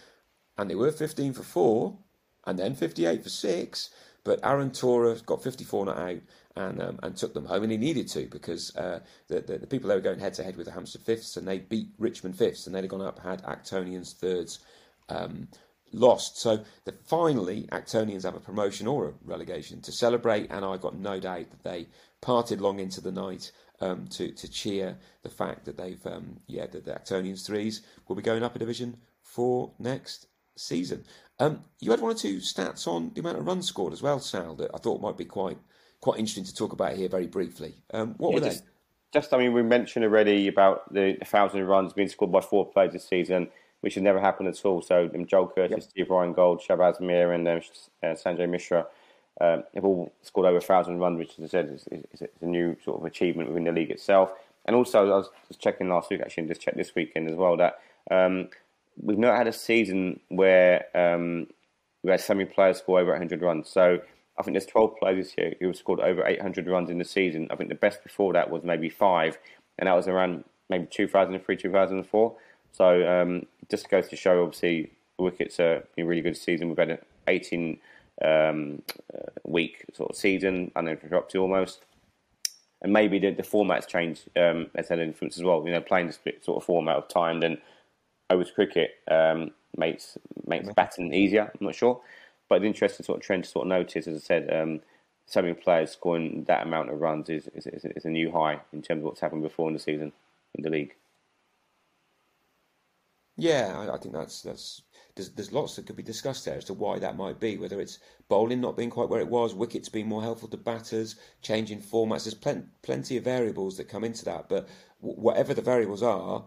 And 0.58 0.70
they 0.70 0.76
were 0.76 0.92
15 0.92 1.34
for 1.34 1.44
4, 1.44 1.98
and 2.48 2.58
then 2.58 2.76
58 2.76 3.24
for 3.24 3.30
6. 3.30 3.90
But 4.24 4.40
Aaron 4.44 4.72
Tora 4.72 5.16
got 5.26 5.44
54 5.44 5.86
not 5.86 5.98
out 5.98 6.20
and 6.56 6.82
um, 6.82 7.00
and 7.04 7.16
took 7.16 7.34
them 7.34 7.46
home, 7.46 7.64
and 7.64 7.72
he 7.72 7.78
needed 7.78 8.08
to 8.10 8.28
because 8.28 8.76
uh, 8.76 9.00
the, 9.28 9.42
the, 9.42 9.60
the 9.60 9.68
people 9.68 9.90
they 9.90 9.96
were 9.96 10.02
going 10.02 10.20
head 10.20 10.34
to 10.36 10.44
head 10.44 10.58
with 10.58 10.66
the 10.66 10.72
Hampstead 10.72 11.02
fifths, 11.02 11.38
and 11.38 11.48
they 11.48 11.60
beat 11.60 11.90
Richmond 11.98 12.38
fifths, 12.38 12.66
and 12.66 12.76
they'd 12.76 12.84
have 12.84 12.90
gone 12.90 13.02
up 13.02 13.20
had 13.20 13.44
Actonians 13.44 14.16
thirds 14.16 14.60
um, 15.10 15.48
lost. 15.92 16.38
So 16.38 16.64
the, 16.86 16.94
finally, 17.06 17.68
Actonians 17.72 18.24
have 18.24 18.36
a 18.36 18.40
promotion 18.40 18.88
or 18.88 19.10
a 19.10 19.14
relegation 19.24 19.82
to 19.82 19.92
celebrate, 19.92 20.52
and 20.52 20.66
I've 20.66 20.82
got 20.82 20.98
no 20.98 21.20
doubt 21.20 21.52
that 21.52 21.64
they 21.64 21.88
parted 22.22 22.62
long 22.62 22.80
into 22.80 23.02
the 23.02 23.12
night 23.12 23.52
um, 23.82 24.08
to 24.08 24.32
to 24.32 24.48
cheer 24.50 24.98
the 25.24 25.30
fact 25.30 25.66
that 25.66 25.78
they've 25.78 26.06
um, 26.06 26.40
yeah 26.48 26.68
that 26.68 26.86
the 26.86 26.92
Actonians 26.92 27.46
threes 27.46 27.82
will 28.08 28.16
be 28.16 28.22
going 28.22 28.44
up 28.44 28.56
a 28.56 28.60
division 28.60 28.98
for 29.22 29.72
next 29.80 30.28
season. 30.56 31.06
Um, 31.40 31.64
you 31.80 31.92
had 31.92 32.02
one 32.02 32.12
or 32.12 32.18
two 32.18 32.38
stats 32.38 32.86
on 32.86 33.12
the 33.14 33.22
amount 33.22 33.38
of 33.38 33.48
runs 33.48 33.68
scored 33.68 33.94
as 33.94 34.02
well, 34.02 34.20
Sal, 34.20 34.56
that 34.56 34.72
I 34.74 34.78
thought 34.78 35.02
might 35.02 35.18
be 35.18 35.26
quite 35.26 35.58
quite 36.02 36.20
interesting 36.20 36.44
to 36.46 36.56
talk 36.56 36.74
about 36.74 36.96
here 36.96 37.10
very 37.10 37.28
briefly. 37.28 37.76
Um, 37.94 38.16
what 38.18 38.30
yeah, 38.30 38.40
were 38.40 38.46
just, 38.46 38.64
they? 38.64 39.20
Just, 39.20 39.34
I 39.34 39.38
mean, 39.38 39.54
we 39.54 39.64
mentioned 39.64 40.06
already 40.06 40.48
about 40.48 40.94
the 40.94 41.18
thousand 41.26 41.66
runs 41.66 41.94
being 41.94 42.10
scored 42.10 42.32
by 42.32 42.42
four 42.42 42.66
players 42.66 42.94
this 42.94 43.08
season, 43.08 43.50
which 43.82 43.96
has 43.96 44.04
never 44.04 44.20
happened 44.20 44.50
at 44.50 44.66
all. 44.66 44.82
So, 44.82 45.10
um, 45.14 45.26
Joel 45.26 45.48
Curtis, 45.48 45.72
yep. 45.72 45.84
Steve 45.84 46.08
Reingold, 46.08 46.62
Shahbaz 46.62 47.00
Mir, 47.02 47.34
and 47.34 47.48
um, 47.48 47.62
uh, 48.04 48.08
Sanjay 48.08 48.48
Mishra 48.48 48.86
um, 49.42 49.64
have 49.74 49.86
all 49.86 50.12
scored 50.22 50.48
over 50.48 50.58
a 50.58 50.62
thousand 50.62 51.00
runs, 51.00 51.18
which, 51.18 51.40
as 51.40 51.46
I 51.46 51.48
said, 51.48 51.70
is, 51.70 51.88
is, 51.92 52.04
is, 52.14 52.28
a 52.42 52.46
new 52.46 52.78
sort 52.84 53.00
of 53.00 53.06
achievement 53.06 53.50
within 53.50 53.64
the 53.64 53.72
league 53.72 53.92
itself. 53.92 54.32
And 54.66 54.76
also, 54.76 55.10
I 55.10 55.16
was 55.16 55.30
just 55.48 55.60
checking 55.60 55.90
last 55.90 56.10
week, 56.10 56.22
actually, 56.22 56.42
and 56.42 56.50
just 56.50 56.62
checked 56.62 56.78
this 56.78 56.94
weekend 56.94 57.30
as 57.30 57.36
well, 57.36 57.58
that 57.58 57.80
um, 58.12 58.50
we've 59.02 59.18
not 59.18 59.38
had 59.38 59.48
a 59.48 59.54
season 59.54 60.20
where 60.28 60.86
um, 60.94 61.48
we 62.04 62.12
had 62.12 62.22
so 62.22 62.34
many 62.34 62.50
players 62.50 62.78
score 62.78 63.00
over 63.00 63.12
100 63.12 63.42
runs. 63.42 63.70
So 63.70 64.00
I 64.40 64.44
think 64.44 64.54
there's 64.54 64.66
12 64.66 64.96
players 64.98 65.26
this 65.26 65.38
year 65.38 65.54
who 65.60 65.68
have 65.68 65.76
scored 65.76 66.00
over 66.00 66.26
800 66.26 66.66
runs 66.68 66.90
in 66.90 66.98
the 66.98 67.06
season. 67.06 67.48
I 67.52 67.56
think 67.56 67.70
the 67.70 67.76
best 67.76 68.04
before 68.04 68.32
that 68.34 68.50
was 68.50 68.64
maybe 68.64 68.90
five, 68.90 69.38
and 69.78 69.88
that 69.88 69.94
was 69.94 70.08
around 70.08 70.46
maybe 70.70 70.88
2003, 70.90 71.58
2004. 71.58 72.36
So 72.72 73.22
um, 73.22 73.46
just 73.70 73.90
goes 73.90 74.08
to 74.08 74.16
show, 74.16 74.44
obviously, 74.44 74.92
the 75.18 75.24
Wickets 75.24 75.60
are 75.60 75.84
a 75.98 76.04
really 76.04 76.22
good 76.22 76.38
season. 76.38 76.70
We've 76.70 76.78
had 76.78 76.92
an 76.92 77.00
18 77.28 77.80
um, 78.24 78.82
uh, 79.14 79.30
week 79.44 79.86
sort 79.94 80.12
of 80.12 80.16
season, 80.16 80.72
uninterrupted 80.76 81.40
almost. 81.40 81.82
And 82.82 82.94
maybe 82.94 83.20
the, 83.20 83.32
the 83.32 83.44
format's 83.44 83.86
changed 83.86 84.30
um, 84.38 84.68
has 84.76 84.88
had 84.88 85.00
an 85.00 85.10
influence 85.10 85.38
as 85.38 85.44
well. 85.44 85.66
You 85.66 85.74
know, 85.74 85.82
playing 85.82 86.08
the 86.08 86.14
split 86.14 86.46
sort 86.46 86.58
of 86.58 86.66
format 86.66 86.96
of 86.96 87.10
time, 87.10 87.42
then 87.42 87.58
over 88.30 88.46
cricket 88.46 88.92
um, 89.12 89.52
makes 89.76 90.18
makes 90.48 90.70
batting 90.74 91.14
easier. 91.14 91.52
I'm 91.60 91.66
not 91.66 91.76
sure. 91.76 92.00
But 92.50 92.62
the 92.62 92.68
interesting 92.68 93.06
sort 93.06 93.20
of 93.20 93.24
trend 93.24 93.44
to 93.46 93.50
sort 93.50 93.66
of 93.66 93.70
notice, 93.70 94.08
as 94.08 94.16
I 94.16 94.26
said, 94.26 94.54
um, 94.54 94.82
so 95.28 95.42
many 95.42 95.54
players 95.54 95.92
scoring 95.92 96.46
that 96.48 96.66
amount 96.66 96.90
of 96.90 97.00
runs 97.00 97.30
is, 97.30 97.48
is, 97.54 97.68
is, 97.68 98.06
a 98.06 98.10
new 98.10 98.32
high 98.32 98.60
in 98.74 98.82
terms 98.82 99.00
of 99.00 99.06
what's 99.06 99.20
happened 99.20 99.44
before 99.44 99.68
in 99.68 99.74
the 99.74 99.80
season 99.80 100.12
in 100.56 100.64
the 100.64 100.70
league. 100.72 100.96
Yeah, 103.38 103.74
I, 103.78 103.94
I 103.94 103.98
think 103.98 104.14
that's 104.14 104.42
that's 104.42 104.82
there's, 105.16 105.30
there's 105.30 105.54
lots 105.54 105.76
that 105.76 105.86
could 105.86 105.96
be 105.96 106.04
discussed 106.04 106.46
there 106.46 106.58
as 106.58 106.66
to 106.66 106.74
why 106.74 107.00
that 107.00 107.16
might 107.16 107.40
be. 107.40 107.58
Whether 107.58 107.80
it's 107.80 108.00
bowling 108.28 108.62
not 108.62 108.76
being 108.76 108.90
quite 108.90 109.10
where 109.10 109.22
it 109.22 109.30
was, 109.30 109.54
wickets 109.54 109.88
being 109.88 110.08
more 110.08 110.22
helpful 110.22 110.50
to 110.50 110.58
batters, 110.58 111.16
changing 111.42 111.82
formats. 111.82 112.24
There's 112.24 112.34
plen- 112.34 112.72
plenty 112.82 113.18
of 113.18 113.24
variables 113.24 113.78
that 113.78 113.88
come 113.88 114.04
into 114.04 114.26
that. 114.26 114.50
But 114.50 114.68
w- 115.02 115.20
whatever 115.22 115.54
the 115.54 115.62
variables 115.62 116.04
are, 116.04 116.44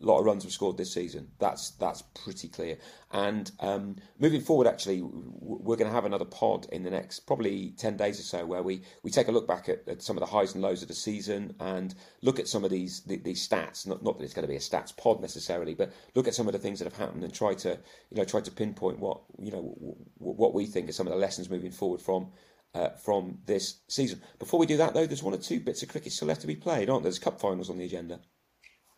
a 0.00 0.06
lot 0.06 0.20
of 0.20 0.26
runs 0.26 0.44
were 0.44 0.50
scored 0.50 0.76
this 0.76 0.92
season. 0.92 1.28
That's 1.38 1.70
that's 1.72 2.02
pretty 2.02 2.48
clear. 2.48 2.78
And 3.10 3.50
um, 3.60 3.96
moving 4.18 4.40
forward, 4.40 4.66
actually, 4.66 5.02
we're 5.02 5.76
going 5.76 5.88
to 5.88 5.94
have 5.94 6.04
another 6.04 6.24
pod 6.24 6.66
in 6.70 6.82
the 6.82 6.90
next 6.90 7.20
probably 7.20 7.74
ten 7.76 7.96
days 7.96 8.20
or 8.20 8.22
so, 8.22 8.46
where 8.46 8.62
we, 8.62 8.82
we 9.02 9.10
take 9.10 9.28
a 9.28 9.32
look 9.32 9.48
back 9.48 9.68
at, 9.68 9.88
at 9.88 10.02
some 10.02 10.16
of 10.16 10.20
the 10.20 10.26
highs 10.26 10.54
and 10.54 10.62
lows 10.62 10.82
of 10.82 10.88
the 10.88 10.94
season 10.94 11.54
and 11.58 11.94
look 12.22 12.38
at 12.38 12.48
some 12.48 12.64
of 12.64 12.70
these 12.70 13.02
these 13.02 13.46
stats. 13.46 13.86
Not, 13.86 14.02
not 14.02 14.18
that 14.18 14.24
it's 14.24 14.34
going 14.34 14.46
to 14.46 14.48
be 14.48 14.56
a 14.56 14.60
stats 14.60 14.96
pod 14.96 15.20
necessarily, 15.20 15.74
but 15.74 15.92
look 16.14 16.28
at 16.28 16.34
some 16.34 16.46
of 16.46 16.52
the 16.52 16.58
things 16.58 16.78
that 16.78 16.84
have 16.84 16.96
happened 16.96 17.24
and 17.24 17.34
try 17.34 17.54
to 17.54 17.70
you 18.10 18.16
know 18.16 18.24
try 18.24 18.40
to 18.40 18.50
pinpoint 18.50 19.00
what 19.00 19.22
you 19.38 19.50
know 19.50 19.96
what 20.18 20.54
we 20.54 20.66
think 20.66 20.88
are 20.88 20.92
some 20.92 21.06
of 21.06 21.12
the 21.12 21.18
lessons 21.18 21.50
moving 21.50 21.72
forward 21.72 22.00
from 22.00 22.30
uh, 22.74 22.90
from 22.90 23.38
this 23.46 23.80
season. 23.88 24.20
Before 24.38 24.60
we 24.60 24.66
do 24.66 24.76
that, 24.76 24.94
though, 24.94 25.06
there's 25.06 25.22
one 25.22 25.34
or 25.34 25.38
two 25.38 25.60
bits 25.60 25.82
of 25.82 25.88
cricket 25.88 26.12
still 26.12 26.28
left 26.28 26.42
to 26.42 26.46
be 26.46 26.56
played, 26.56 26.88
aren't 26.88 27.02
there? 27.02 27.10
There's 27.10 27.18
cup 27.18 27.40
finals 27.40 27.70
on 27.70 27.78
the 27.78 27.84
agenda. 27.84 28.20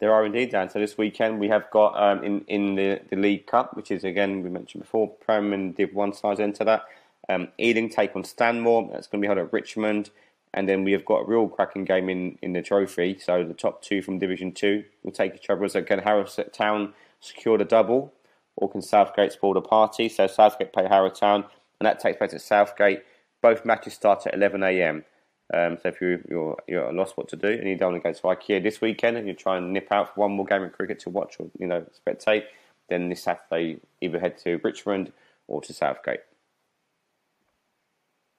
There 0.00 0.14
are 0.14 0.24
indeed, 0.24 0.50
Dan. 0.50 0.70
So 0.70 0.78
this 0.78 0.96
weekend 0.96 1.38
we 1.38 1.48
have 1.48 1.70
got 1.70 1.92
um, 2.00 2.24
in 2.24 2.40
in 2.48 2.74
the, 2.74 3.00
the 3.10 3.16
League 3.16 3.46
Cup, 3.46 3.76
which 3.76 3.90
is 3.90 4.02
again 4.02 4.42
we 4.42 4.48
mentioned 4.48 4.82
before, 4.82 5.08
Prem 5.08 5.52
and 5.52 5.76
Div 5.76 5.94
One 5.94 6.14
sides 6.14 6.40
into 6.40 6.64
that. 6.64 6.84
Um, 7.28 7.48
Ealing 7.60 7.90
take 7.90 8.16
on 8.16 8.24
Stanmore. 8.24 8.88
That's 8.90 9.06
going 9.06 9.20
to 9.20 9.24
be 9.24 9.28
held 9.28 9.38
at 9.38 9.52
Richmond, 9.52 10.10
and 10.54 10.66
then 10.66 10.84
we 10.84 10.92
have 10.92 11.04
got 11.04 11.20
a 11.20 11.24
real 11.26 11.48
cracking 11.48 11.84
game 11.84 12.08
in, 12.08 12.38
in 12.40 12.54
the 12.54 12.62
trophy. 12.62 13.18
So 13.18 13.44
the 13.44 13.54
top 13.54 13.82
two 13.82 14.00
from 14.00 14.18
Division 14.18 14.52
Two 14.52 14.84
will 15.02 15.12
take 15.12 15.34
each 15.34 15.50
other. 15.50 15.68
So 15.68 15.82
can 15.82 15.98
Harrow 15.98 16.24
Town 16.24 16.94
secure 17.20 17.58
the 17.58 17.66
double, 17.66 18.14
or 18.56 18.70
can 18.70 18.80
Southgate 18.80 19.32
spoil 19.32 19.52
the 19.52 19.60
party? 19.60 20.08
So 20.08 20.26
Southgate 20.26 20.72
play 20.72 20.88
Harrow 20.88 21.10
Town, 21.10 21.44
and 21.78 21.86
that 21.86 22.00
takes 22.00 22.16
place 22.16 22.32
at 22.32 22.40
Southgate. 22.40 23.02
both 23.42 23.66
matches 23.66 23.92
start 23.94 24.26
at 24.26 24.34
11 24.34 24.62
a.m. 24.62 25.04
Um, 25.52 25.78
so 25.82 25.88
if 25.88 26.00
you, 26.00 26.22
you're 26.28 26.56
you're 26.68 26.86
at 26.86 26.94
a 26.94 26.96
loss 26.96 27.12
what 27.12 27.28
to 27.28 27.36
do 27.36 27.48
and 27.48 27.68
you 27.68 27.76
don't 27.76 27.92
want 27.92 28.04
to 28.04 28.08
go 28.08 28.34
to 28.34 28.40
IKEA 28.40 28.62
this 28.62 28.80
weekend 28.80 29.16
and 29.16 29.26
you 29.26 29.34
try 29.34 29.56
and 29.56 29.72
nip 29.72 29.88
out 29.90 30.14
for 30.14 30.20
one 30.20 30.32
more 30.32 30.46
game 30.46 30.62
of 30.62 30.72
cricket 30.72 31.00
to 31.00 31.10
watch 31.10 31.36
or 31.40 31.50
you 31.58 31.66
know 31.66 31.84
spectate, 32.06 32.44
then 32.88 33.08
this 33.08 33.22
Saturday 33.22 33.80
either 34.00 34.20
head 34.20 34.38
to 34.38 34.60
Richmond 34.62 35.12
or 35.48 35.60
to 35.62 35.72
Southgate. 35.72 36.20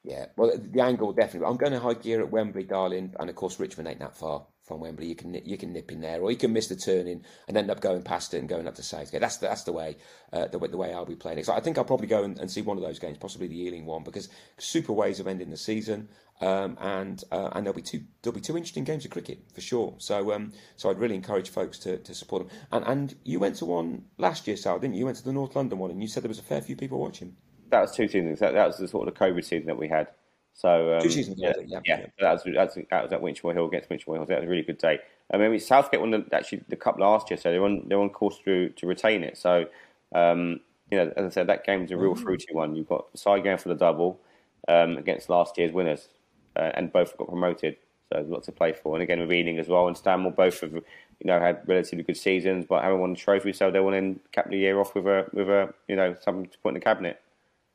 Yeah, 0.03 0.27
well, 0.35 0.57
the 0.57 0.81
angle 0.81 1.13
definitely. 1.13 1.47
I'm 1.47 1.57
going 1.57 1.79
to 1.79 2.01
gear 2.01 2.21
at 2.21 2.31
Wembley, 2.31 2.63
darling, 2.63 3.13
and 3.19 3.29
of 3.29 3.35
course 3.35 3.59
Richmond 3.59 3.87
ain't 3.87 3.99
that 3.99 4.17
far 4.17 4.45
from 4.71 4.81
Wembley. 4.81 5.07
You 5.07 5.15
can 5.15 5.33
you 5.33 5.57
can 5.57 5.73
nip 5.73 5.91
in 5.91 6.01
there, 6.01 6.21
or 6.21 6.31
you 6.31 6.37
can 6.37 6.53
miss 6.53 6.67
the 6.67 6.75
turning 6.75 7.23
and 7.47 7.57
end 7.57 7.69
up 7.69 7.81
going 7.81 8.03
past 8.03 8.33
it 8.33 8.37
and 8.37 8.47
going 8.47 8.67
up 8.67 8.75
to 8.75 8.83
Southgate. 8.83 9.21
That's 9.21 9.37
the, 9.37 9.47
that's 9.47 9.63
the 9.63 9.73
way 9.73 9.97
uh, 10.31 10.47
the, 10.47 10.59
the 10.59 10.77
way 10.77 10.93
I'll 10.93 11.05
be 11.05 11.15
playing 11.15 11.39
it. 11.39 11.45
So 11.45 11.53
I 11.53 11.59
think 11.59 11.77
I'll 11.77 11.83
probably 11.83 12.07
go 12.07 12.23
and, 12.23 12.39
and, 12.39 12.49
see 12.49 12.61
one 12.61 12.77
of 12.77 12.83
those 12.83 12.99
games, 12.99 13.17
possibly 13.17 13.47
the 13.47 13.59
Ealing 13.59 13.85
one, 13.85 14.03
because 14.03 14.29
super 14.57 14.93
ways 14.93 15.19
of 15.19 15.27
ending 15.27 15.49
the 15.49 15.57
season, 15.57 16.07
um, 16.39 16.77
and 16.79 17.23
uh, 17.31 17.49
and 17.53 17.65
there'll 17.65 17.75
be 17.75 17.81
two 17.81 18.01
there'll 18.21 18.35
be 18.35 18.41
two 18.41 18.55
interesting 18.55 18.83
games 18.83 19.05
of 19.05 19.11
cricket 19.11 19.39
for 19.53 19.61
sure. 19.61 19.95
So 19.97 20.33
um, 20.33 20.53
so 20.77 20.89
I'd 20.89 20.99
really 20.99 21.15
encourage 21.15 21.49
folks 21.49 21.77
to, 21.79 21.97
to 21.97 22.13
support 22.13 22.47
them. 22.47 22.57
And 22.71 22.85
and 22.87 23.15
you 23.23 23.39
went 23.39 23.55
to 23.57 23.65
one 23.65 24.05
last 24.17 24.47
year, 24.47 24.57
Sal, 24.57 24.79
didn't 24.79 24.93
you? 24.93 24.99
You 24.99 25.05
went 25.05 25.17
to 25.17 25.25
the 25.25 25.33
North 25.33 25.55
London 25.55 25.79
one, 25.79 25.91
and 25.91 26.01
you 26.01 26.07
said 26.07 26.23
there 26.23 26.29
was 26.29 26.39
a 26.39 26.43
fair 26.43 26.61
few 26.61 26.75
people 26.75 26.99
watching. 26.99 27.35
That 27.69 27.81
was 27.81 27.95
two 27.95 28.07
seasons. 28.07 28.39
That, 28.39 28.53
that 28.53 28.67
was 28.67 28.77
the 28.77 28.87
sort 28.87 29.07
of 29.07 29.13
the 29.13 29.19
COVID 29.19 29.43
season 29.45 29.67
that 29.67 29.77
we 29.77 29.87
had. 29.87 30.07
So 30.53 30.95
um, 30.95 31.01
two 31.01 31.09
seasons, 31.09 31.37
yeah, 31.39 31.53
yeah, 31.65 31.79
yeah, 31.85 31.99
yeah. 31.99 32.05
That 32.19 32.33
was, 32.33 32.43
that 32.43 32.75
was, 32.75 32.85
that 32.89 33.03
was 33.03 33.13
at 33.13 33.21
Winchmore 33.21 33.53
Hill 33.53 33.65
against 33.65 33.89
Winchmore 33.89 34.15
Hill. 34.15 34.25
That 34.25 34.39
was 34.39 34.47
a 34.47 34.49
really 34.49 34.63
good 34.63 34.77
day. 34.77 34.99
I 35.33 35.37
mean, 35.37 35.59
Southgate 35.59 36.01
won 36.01 36.11
the, 36.11 36.25
actually 36.33 36.63
the 36.67 36.75
cup 36.75 36.99
last 36.99 37.29
year, 37.29 37.37
so 37.37 37.51
they're 37.51 37.63
on 37.63 37.85
they're 37.87 37.99
on 37.99 38.09
course 38.09 38.37
to 38.45 38.69
to 38.69 38.87
retain 38.87 39.23
it. 39.23 39.37
So, 39.37 39.65
um, 40.13 40.59
you 40.91 40.97
know, 40.97 41.13
as 41.15 41.25
I 41.25 41.29
said, 41.29 41.47
that 41.47 41.65
game's 41.65 41.91
a 41.91 41.97
real 41.97 42.13
mm-hmm. 42.13 42.23
fruity 42.23 42.47
one. 42.51 42.75
You've 42.75 42.89
got 42.89 43.11
the 43.11 43.17
side 43.17 43.43
going 43.43 43.57
for 43.57 43.69
the 43.69 43.75
double 43.75 44.19
um, 44.67 44.97
against 44.97 45.29
last 45.29 45.57
year's 45.57 45.71
winners, 45.71 46.09
uh, 46.55 46.71
and 46.73 46.91
both 46.91 47.17
got 47.17 47.29
promoted. 47.29 47.77
So 48.09 48.17
there's 48.17 48.29
lots 48.29 48.47
to 48.47 48.51
play 48.51 48.73
for. 48.73 48.95
And 48.95 49.01
again, 49.01 49.21
with 49.21 49.31
Ealing 49.31 49.57
as 49.57 49.69
well, 49.69 49.87
and 49.87 49.95
Stanmore 49.95 50.33
both 50.33 50.59
have 50.59 50.73
you 50.73 50.83
know 51.23 51.39
had 51.39 51.61
relatively 51.65 52.03
good 52.03 52.17
seasons, 52.17 52.65
but 52.67 52.83
haven't 52.83 52.99
won 52.99 53.13
a 53.13 53.15
trophy, 53.15 53.53
so 53.53 53.71
they 53.71 53.79
want 53.79 53.95
to 53.95 54.19
cap 54.31 54.49
the 54.49 54.57
year 54.57 54.79
off 54.79 54.93
with 54.93 55.07
a 55.07 55.27
with 55.31 55.49
a 55.49 55.73
you 55.87 55.95
know 55.95 56.15
something 56.21 56.47
to 56.49 56.57
put 56.59 56.69
in 56.69 56.73
the 56.75 56.81
cabinet 56.81 57.21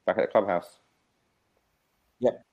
back 0.05 0.19
at 0.19 0.27
the 0.27 0.31
clubhouse. 0.31 0.79
Yep. 2.21 2.45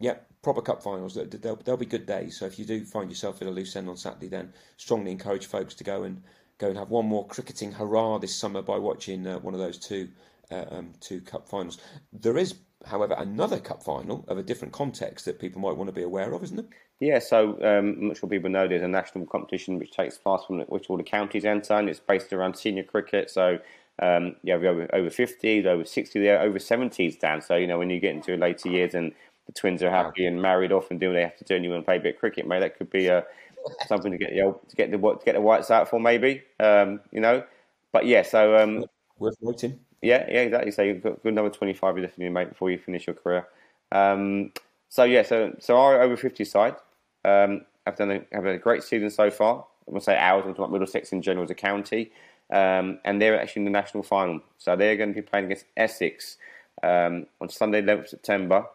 Yep, 0.00 0.26
proper 0.42 0.60
cup 0.60 0.82
finals. 0.82 1.14
They'll, 1.14 1.56
they'll 1.56 1.76
be 1.76 1.86
good 1.86 2.06
days. 2.06 2.38
So 2.38 2.46
if 2.46 2.58
you 2.58 2.64
do 2.64 2.84
find 2.84 3.10
yourself 3.10 3.40
in 3.40 3.48
a 3.48 3.50
loose 3.50 3.76
end 3.76 3.88
on 3.88 3.96
Saturday, 3.96 4.28
then 4.28 4.52
strongly 4.76 5.10
encourage 5.10 5.46
folks 5.46 5.74
to 5.74 5.84
go 5.84 6.02
and 6.02 6.22
go 6.58 6.68
and 6.68 6.78
have 6.78 6.90
one 6.90 7.06
more 7.06 7.26
cricketing 7.26 7.72
hurrah 7.72 8.18
this 8.18 8.34
summer 8.34 8.62
by 8.62 8.78
watching 8.78 9.26
uh, 9.26 9.38
one 9.38 9.54
of 9.54 9.60
those 9.60 9.78
two 9.78 10.08
uh, 10.50 10.64
um, 10.70 10.92
two 11.00 11.20
cup 11.20 11.48
finals. 11.48 11.78
There 12.12 12.36
is, 12.36 12.54
however, 12.84 13.14
another 13.16 13.58
cup 13.58 13.82
final 13.82 14.24
of 14.28 14.38
a 14.38 14.42
different 14.42 14.72
context 14.74 15.24
that 15.24 15.38
people 15.38 15.60
might 15.60 15.76
want 15.76 15.88
to 15.88 15.94
be 15.94 16.02
aware 16.02 16.32
of, 16.32 16.42
isn't 16.44 16.58
it? 16.58 16.66
Yeah, 17.00 17.18
so 17.18 17.52
um, 17.62 17.98
I'm 18.00 18.14
sure 18.14 18.28
people 18.28 18.50
know 18.50 18.68
there's 18.68 18.82
a 18.82 18.88
national 18.88 19.26
competition 19.26 19.78
which 19.78 19.92
takes 19.92 20.18
place 20.18 20.42
from 20.46 20.60
which 20.60 20.88
all 20.88 20.96
the 20.96 21.02
counties 21.02 21.44
enter, 21.44 21.74
and 21.74 21.88
it's 21.88 22.00
based 22.00 22.32
around 22.32 22.56
senior 22.56 22.84
cricket. 22.84 23.30
So 23.30 23.58
um, 24.00 24.36
you 24.42 24.52
have 24.52 24.64
over, 24.64 24.88
over 24.94 25.08
50s, 25.08 25.66
over 25.66 25.84
60s, 25.84 26.40
over 26.40 26.58
70s, 26.58 27.18
Dan. 27.18 27.40
So, 27.40 27.56
you 27.56 27.66
know, 27.66 27.78
when 27.78 27.90
you 27.90 28.00
get 28.00 28.14
into 28.14 28.36
later 28.36 28.68
years 28.68 28.94
and 28.94 29.12
the 29.46 29.52
twins 29.52 29.82
are 29.82 29.90
happy 29.90 30.26
and 30.26 30.40
married 30.40 30.72
off 30.72 30.90
and 30.90 30.98
do 30.98 31.08
what 31.08 31.14
they 31.14 31.22
have 31.22 31.36
to 31.36 31.44
do, 31.44 31.54
and 31.54 31.64
you 31.64 31.70
want 31.70 31.82
to 31.82 31.84
play 31.84 31.96
a 31.96 32.00
bit 32.00 32.14
of 32.14 32.20
cricket, 32.20 32.46
mate. 32.46 32.60
That 32.60 32.78
could 32.78 32.90
be 32.90 33.10
uh, 33.10 33.22
something 33.86 34.12
to 34.12 34.18
get 34.18 34.30
the 34.30 34.42
old, 34.42 34.68
to 34.68 34.76
get 34.76 34.90
the 34.90 34.98
to 34.98 35.24
get 35.24 35.34
the 35.34 35.40
whites 35.40 35.70
out 35.70 35.88
for, 35.88 36.00
maybe. 36.00 36.42
Um, 36.60 37.00
you 37.10 37.20
know, 37.20 37.44
but 37.92 38.06
yeah. 38.06 38.22
So 38.22 38.56
um, 38.56 38.84
worth 39.18 39.36
noting. 39.40 39.80
Yeah, 40.02 40.26
yeah, 40.28 40.40
exactly. 40.42 40.70
So 40.70 40.82
you've 40.82 41.02
got 41.02 41.22
good 41.22 41.34
number 41.34 41.50
twenty 41.50 41.74
five. 41.74 41.96
You 41.96 42.02
definitely 42.02 42.30
mate 42.30 42.50
before 42.50 42.70
you 42.70 42.78
finish 42.78 43.06
your 43.06 43.14
career. 43.14 43.46
Um, 43.92 44.52
so 44.88 45.04
yeah, 45.04 45.22
so 45.22 45.54
so 45.60 45.78
our 45.78 46.00
over 46.00 46.16
fifty 46.16 46.44
side 46.44 46.76
um, 47.24 47.62
have 47.86 47.96
done 47.96 48.10
a, 48.10 48.20
have 48.32 48.46
a 48.46 48.58
great 48.58 48.82
season 48.82 49.10
so 49.10 49.30
far. 49.30 49.66
I'm 49.86 49.94
gonna 49.94 50.00
say 50.00 50.16
ours. 50.16 50.44
I'm 50.46 50.52
talking 50.52 50.64
about 50.64 50.72
Middlesex 50.72 51.12
in 51.12 51.20
general 51.20 51.44
as 51.44 51.50
a 51.50 51.54
county, 51.54 52.12
um, 52.50 52.98
and 53.04 53.20
they're 53.20 53.38
actually 53.40 53.60
in 53.60 53.64
the 53.64 53.70
national 53.70 54.02
final. 54.02 54.40
So 54.58 54.76
they're 54.76 54.96
going 54.96 55.10
to 55.10 55.14
be 55.14 55.22
playing 55.22 55.46
against 55.46 55.66
Essex 55.76 56.38
um, 56.82 57.26
on 57.40 57.48
Sunday, 57.48 57.82
11th 57.82 58.08
September 58.08 58.66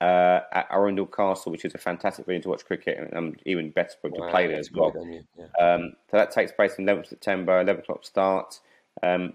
uh, 0.00 0.40
at 0.52 0.66
Arundel 0.70 1.06
Castle, 1.06 1.52
which 1.52 1.64
is 1.64 1.74
a 1.74 1.78
fantastic 1.78 2.26
venue 2.26 2.42
to 2.42 2.48
watch 2.50 2.64
cricket, 2.64 2.98
and 2.98 3.14
um, 3.14 3.34
even 3.46 3.70
better 3.70 3.94
to 4.04 4.10
wow, 4.10 4.30
play 4.30 4.46
there 4.46 4.58
as 4.58 4.70
well. 4.72 4.92
Yeah. 4.96 5.44
Um, 5.58 5.92
so 6.10 6.16
that 6.16 6.30
takes 6.30 6.52
place 6.52 6.74
on 6.78 6.84
11th 6.84 7.08
September, 7.08 7.60
11 7.60 7.82
o'clock 7.82 8.04
start. 8.04 8.60
Um, 9.02 9.34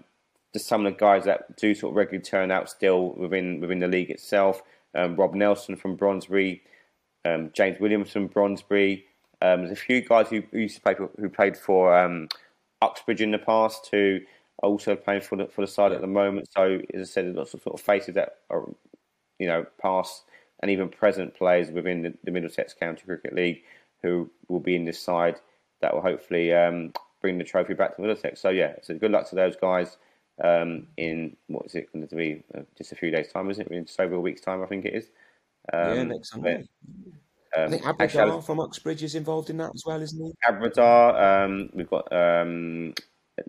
just 0.52 0.66
some 0.66 0.86
of 0.86 0.92
the 0.92 0.98
guys 0.98 1.24
that 1.24 1.56
do 1.56 1.74
sort 1.74 1.92
of 1.92 1.96
regularly 1.96 2.22
turn 2.22 2.50
out 2.50 2.70
still 2.70 3.12
within 3.14 3.60
within 3.60 3.80
the 3.80 3.88
league 3.88 4.10
itself. 4.10 4.62
Um, 4.94 5.16
Rob 5.16 5.34
Nelson 5.34 5.74
from 5.74 5.96
Brondesbury, 5.96 6.62
um, 7.24 7.50
James 7.52 7.80
Williams 7.80 8.12
from 8.12 8.28
Brondesbury. 8.28 9.04
Um, 9.42 9.62
there's 9.62 9.72
a 9.72 9.76
few 9.76 10.00
guys 10.00 10.28
who, 10.28 10.42
who, 10.52 10.60
used 10.60 10.76
to 10.76 10.80
play 10.80 10.94
for, 10.94 11.10
who 11.18 11.28
played 11.28 11.56
for 11.56 12.28
Uxbridge 12.84 13.20
in 13.20 13.30
the 13.30 13.38
past 13.38 13.88
who 13.90 14.20
are 14.62 14.68
also 14.68 14.94
playing 14.94 15.22
for 15.22 15.36
the 15.36 15.46
for 15.46 15.62
the 15.62 15.66
side 15.66 15.92
at 15.92 16.00
the 16.00 16.06
moment. 16.06 16.48
So 16.52 16.80
as 16.92 17.00
I 17.00 17.04
said, 17.04 17.26
there's 17.26 17.36
lots 17.36 17.54
of 17.54 17.62
sort 17.62 17.74
of 17.74 17.84
faces 17.84 18.14
that 18.14 18.36
are 18.50 18.68
you 19.38 19.46
know 19.46 19.66
past 19.80 20.22
and 20.64 20.70
even 20.70 20.88
present 20.88 21.34
players 21.34 21.70
within 21.70 22.00
the, 22.00 22.14
the 22.24 22.30
Middlesex 22.30 22.72
County 22.72 23.02
Cricket 23.04 23.34
League 23.34 23.64
who 24.02 24.30
will 24.48 24.60
be 24.60 24.74
in 24.74 24.86
this 24.86 24.98
side 24.98 25.36
that 25.82 25.92
will 25.92 26.00
hopefully 26.00 26.54
um, 26.54 26.90
bring 27.20 27.36
the 27.36 27.44
trophy 27.44 27.74
back 27.74 27.94
to 27.94 28.00
Middlesex. 28.00 28.40
So 28.40 28.48
yeah, 28.48 28.76
so 28.80 28.94
good 28.94 29.10
luck 29.10 29.28
to 29.28 29.34
those 29.34 29.56
guys 29.56 29.98
um, 30.42 30.86
in 30.96 31.36
what 31.48 31.66
is 31.66 31.74
it 31.74 31.92
going 31.92 32.08
to 32.08 32.16
be? 32.16 32.42
Uh, 32.56 32.62
just 32.78 32.92
a 32.92 32.96
few 32.96 33.10
days' 33.10 33.30
time, 33.30 33.50
isn't 33.50 33.66
it? 33.66 33.76
In 33.76 33.84
just 33.84 34.00
over 34.00 34.14
a 34.14 34.20
week's 34.20 34.40
time, 34.40 34.62
I 34.62 34.66
think 34.66 34.86
it 34.86 34.94
is. 34.94 35.10
Um, 35.70 35.96
yeah, 35.96 36.02
next 36.04 36.30
Sunday. 36.30 36.66
Um, 37.54 37.64
I 37.66 37.68
think 37.68 37.82
Abradar 37.82 38.42
from 38.42 38.58
Uxbridge 38.60 39.02
is 39.02 39.14
involved 39.14 39.50
in 39.50 39.58
that 39.58 39.72
as 39.74 39.82
well, 39.84 40.00
isn't 40.00 40.24
he? 40.24 40.32
Abradar. 40.50 41.44
Um, 41.44 41.68
we've 41.74 41.90
got 41.90 42.10
um, 42.10 42.94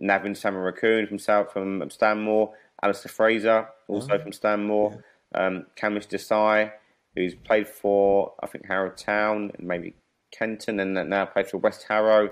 Navin 0.01 0.35
Samarakoon 0.35 1.07
from 1.07 1.19
South 1.19 1.53
from 1.53 1.89
Stanmore. 1.89 2.53
Alistair 2.83 3.09
Fraser, 3.09 3.69
also 3.87 4.15
oh, 4.15 4.19
from 4.19 4.33
Stanmore. 4.33 5.01
Yeah. 5.33 5.45
Um, 5.45 5.65
Kamish 5.77 6.09
Desai 6.09 6.73
who's 7.15 7.35
played 7.35 7.67
for 7.67 8.33
I 8.41 8.47
think 8.47 8.67
Harrow 8.67 8.91
Town 8.91 9.51
and 9.57 9.67
maybe 9.67 9.95
Kenton, 10.31 10.79
and 10.79 11.09
now 11.09 11.25
plays 11.25 11.51
for 11.51 11.57
West 11.57 11.85
Harrow. 11.87 12.31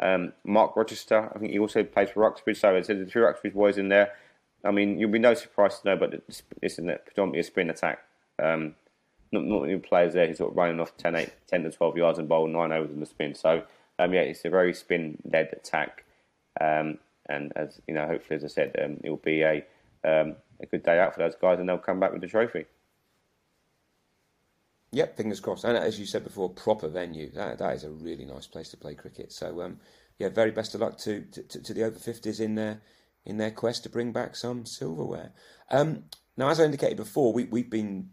Um, 0.00 0.32
Mark 0.44 0.76
Rochester, 0.76 1.30
I 1.34 1.38
think 1.38 1.52
he 1.52 1.58
also 1.58 1.82
plays 1.82 2.10
for 2.10 2.24
Uxbridge. 2.24 2.60
So 2.60 2.72
there's 2.72 2.86
the 2.86 3.06
two 3.06 3.24
Uxbridge 3.24 3.54
boys 3.54 3.78
in 3.78 3.88
there. 3.88 4.12
I 4.64 4.70
mean, 4.70 4.98
you'll 4.98 5.10
be 5.10 5.18
no 5.18 5.34
surprise 5.34 5.80
to 5.80 5.88
know, 5.88 5.96
but 5.96 6.10
this 6.26 6.42
is 6.62 6.74
predominantly 6.76 7.40
a 7.40 7.44
spin 7.44 7.70
attack. 7.70 8.00
Um, 8.42 8.74
not, 9.32 9.44
not 9.44 9.62
many 9.62 9.78
players 9.78 10.14
there 10.14 10.26
who's 10.26 10.38
sort 10.38 10.52
of 10.52 10.56
running 10.56 10.80
off 10.80 10.96
10, 10.96 11.14
8, 11.14 11.30
10 11.48 11.62
to 11.64 11.70
12 11.70 11.96
yards 11.96 12.18
and 12.18 12.28
bowl 12.28 12.46
nine 12.46 12.72
overs 12.72 12.90
in 12.90 13.00
the 13.00 13.06
spin. 13.06 13.34
So, 13.34 13.62
um, 13.98 14.12
yeah, 14.12 14.20
it's 14.20 14.44
a 14.44 14.50
very 14.50 14.74
spin 14.74 15.18
led 15.30 15.52
attack. 15.52 16.04
Um, 16.60 16.98
and 17.28 17.52
as 17.56 17.80
you 17.86 17.94
know, 17.94 18.06
hopefully, 18.06 18.36
as 18.36 18.44
I 18.44 18.48
said, 18.48 18.74
um, 18.82 18.98
it 19.04 19.10
will 19.10 19.16
be 19.16 19.42
a, 19.42 19.64
um, 20.04 20.36
a 20.60 20.66
good 20.66 20.82
day 20.82 20.98
out 20.98 21.14
for 21.14 21.20
those 21.20 21.36
guys 21.40 21.58
and 21.58 21.68
they'll 21.68 21.78
come 21.78 22.00
back 22.00 22.12
with 22.12 22.20
the 22.20 22.28
trophy. 22.28 22.66
Yep, 24.90 25.16
fingers 25.16 25.40
crossed. 25.40 25.64
And 25.64 25.76
as 25.76 26.00
you 26.00 26.06
said 26.06 26.24
before, 26.24 26.48
proper 26.48 26.88
venue. 26.88 27.30
That 27.32 27.58
that 27.58 27.76
is 27.76 27.84
a 27.84 27.90
really 27.90 28.24
nice 28.24 28.46
place 28.46 28.70
to 28.70 28.76
play 28.76 28.94
cricket. 28.94 29.32
So 29.32 29.60
um, 29.62 29.80
yeah, 30.18 30.28
very 30.28 30.50
best 30.50 30.74
of 30.74 30.80
luck 30.80 30.98
to, 30.98 31.22
to, 31.22 31.62
to 31.62 31.74
the 31.74 31.84
over 31.84 31.98
fifties 31.98 32.40
in 32.40 32.54
their 32.54 32.80
in 33.24 33.36
their 33.36 33.50
quest 33.50 33.82
to 33.82 33.90
bring 33.90 34.12
back 34.12 34.34
some 34.34 34.64
silverware. 34.64 35.32
Um, 35.70 36.04
now, 36.36 36.48
as 36.48 36.60
I 36.60 36.64
indicated 36.64 36.96
before, 36.96 37.32
we 37.32 37.44
we've 37.44 37.68
been, 37.68 38.10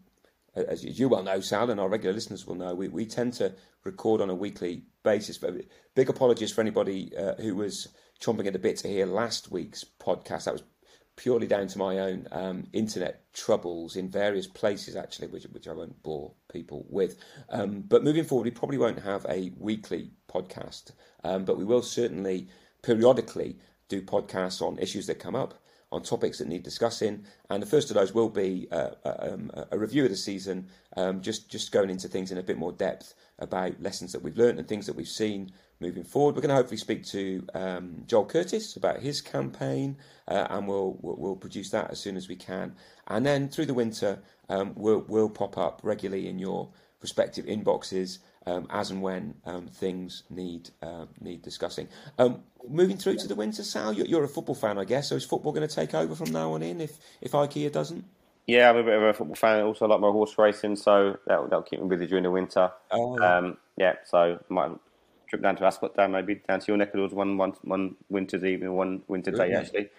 as 0.54 0.84
you 0.84 1.08
well 1.08 1.22
know, 1.22 1.40
Sal, 1.40 1.70
and 1.70 1.80
our 1.80 1.88
regular 1.88 2.14
listeners 2.14 2.46
will 2.46 2.56
know, 2.56 2.74
we, 2.74 2.88
we 2.88 3.06
tend 3.06 3.32
to 3.34 3.54
record 3.84 4.20
on 4.20 4.30
a 4.30 4.34
weekly 4.34 4.84
basis. 5.02 5.38
But 5.38 5.54
Big 5.96 6.10
apologies 6.10 6.52
for 6.52 6.60
anybody 6.60 7.16
uh, 7.16 7.36
who 7.36 7.56
was 7.56 7.88
chomping 8.20 8.46
at 8.46 8.52
the 8.52 8.58
bit 8.58 8.76
to 8.78 8.88
hear 8.88 9.06
last 9.06 9.50
week's 9.50 9.82
podcast. 9.82 10.44
That 10.44 10.52
was 10.52 10.62
purely 11.16 11.46
down 11.46 11.66
to 11.66 11.78
my 11.78 11.98
own 11.98 12.28
um, 12.30 12.66
internet 12.72 13.32
troubles 13.32 13.96
in 13.96 14.08
various 14.08 14.46
places, 14.46 14.96
actually, 14.96 15.28
which, 15.28 15.44
which 15.44 15.66
I 15.66 15.72
won't 15.72 16.02
bore 16.02 16.32
people 16.52 16.86
with. 16.88 17.16
Um, 17.48 17.82
but 17.88 18.04
moving 18.04 18.24
forward, 18.24 18.44
we 18.44 18.50
probably 18.50 18.78
won't 18.78 19.00
have 19.00 19.24
a 19.28 19.50
weekly 19.58 20.10
podcast, 20.30 20.92
um, 21.24 21.44
but 21.44 21.56
we 21.58 21.64
will 21.64 21.82
certainly 21.82 22.48
periodically 22.82 23.58
do 23.88 24.02
podcasts 24.02 24.60
on 24.60 24.78
issues 24.78 25.06
that 25.06 25.18
come 25.18 25.34
up, 25.34 25.54
on 25.92 26.02
topics 26.02 26.38
that 26.38 26.48
need 26.48 26.62
discussing. 26.62 27.24
And 27.48 27.62
the 27.62 27.66
first 27.66 27.90
of 27.90 27.94
those 27.94 28.12
will 28.12 28.28
be 28.28 28.68
uh, 28.70 28.90
a, 29.04 29.32
um, 29.32 29.50
a, 29.70 29.78
review 29.78 30.04
of 30.04 30.10
the 30.10 30.16
season, 30.16 30.68
um, 30.96 31.22
just, 31.22 31.48
just 31.48 31.72
going 31.72 31.90
into 31.90 32.08
things 32.08 32.32
in 32.32 32.38
a 32.38 32.42
bit 32.42 32.58
more 32.58 32.72
depth 32.72 33.14
about 33.38 33.80
lessons 33.80 34.12
that 34.12 34.22
we've 34.22 34.36
learned 34.36 34.58
and 34.58 34.68
things 34.68 34.86
that 34.86 34.96
we've 34.96 35.08
seen 35.08 35.52
moving 35.80 36.04
forward. 36.04 36.34
We're 36.34 36.42
going 36.42 36.50
to 36.50 36.56
hopefully 36.56 36.78
speak 36.78 37.04
to 37.06 37.46
um, 37.54 38.04
Joel 38.06 38.26
Curtis 38.26 38.76
about 38.76 39.00
his 39.00 39.20
campaign, 39.20 39.96
uh, 40.28 40.46
and 40.50 40.66
we'll, 40.66 40.96
we'll, 41.00 41.16
we'll 41.16 41.36
produce 41.36 41.70
that 41.70 41.90
as 41.90 42.00
soon 42.00 42.16
as 42.16 42.28
we 42.28 42.36
can. 42.36 42.74
And 43.08 43.24
then 43.24 43.48
through 43.48 43.66
the 43.66 43.74
winter, 43.74 44.20
um, 44.48 44.72
we'll 44.76 45.04
we'll 45.08 45.30
pop 45.30 45.58
up 45.58 45.80
regularly 45.82 46.28
in 46.28 46.38
your 46.38 46.68
respective 47.00 47.44
inboxes 47.46 48.18
um, 48.46 48.66
as 48.70 48.90
and 48.90 49.02
when 49.02 49.34
um, 49.44 49.66
things 49.66 50.22
need 50.30 50.70
uh, 50.82 51.06
need 51.20 51.42
discussing. 51.42 51.88
Um, 52.18 52.42
moving 52.68 52.96
through 52.96 53.16
to 53.16 53.28
the 53.28 53.34
winter, 53.34 53.62
Sal, 53.62 53.92
you're, 53.92 54.06
you're, 54.06 54.24
a 54.24 54.28
football 54.28 54.54
fan, 54.54 54.78
I 54.78 54.84
guess. 54.84 55.08
So 55.08 55.16
is 55.16 55.24
football 55.24 55.52
going 55.52 55.66
to 55.66 55.74
take 55.74 55.94
over 55.94 56.14
from 56.14 56.32
now 56.32 56.52
on 56.52 56.62
in 56.62 56.80
if 56.80 56.98
if 57.20 57.32
IKEA 57.32 57.72
doesn't? 57.72 58.04
Yeah, 58.46 58.70
I'm 58.70 58.76
a 58.76 58.84
bit 58.84 58.94
of 58.94 59.02
a 59.02 59.12
football 59.12 59.34
fan. 59.34 59.64
Also, 59.64 59.88
like 59.88 60.00
my 60.00 60.10
horse 60.10 60.38
racing, 60.38 60.76
so 60.76 61.18
that'll, 61.26 61.48
that'll 61.48 61.62
keep 61.62 61.80
me 61.80 61.88
busy 61.88 62.06
during 62.06 62.22
the 62.22 62.30
winter. 62.30 62.70
Oh. 62.92 63.20
Um, 63.20 63.56
yeah, 63.76 63.94
so 64.04 64.38
might 64.48 64.70
trip 65.28 65.42
down 65.42 65.56
to 65.56 65.64
Ascot, 65.64 65.96
down 65.96 66.12
maybe 66.12 66.36
down 66.36 66.60
to 66.60 66.66
your 66.68 66.76
neck 66.76 66.88
of 66.88 66.94
the 66.94 67.00
woods 67.02 67.14
one 67.14 67.36
one 67.36 67.54
one 67.62 67.96
winter's 68.08 68.44
evening, 68.44 68.72
one 68.74 69.02
winter 69.08 69.30
day 69.30 69.48
mate. 69.48 69.54
actually. 69.54 69.90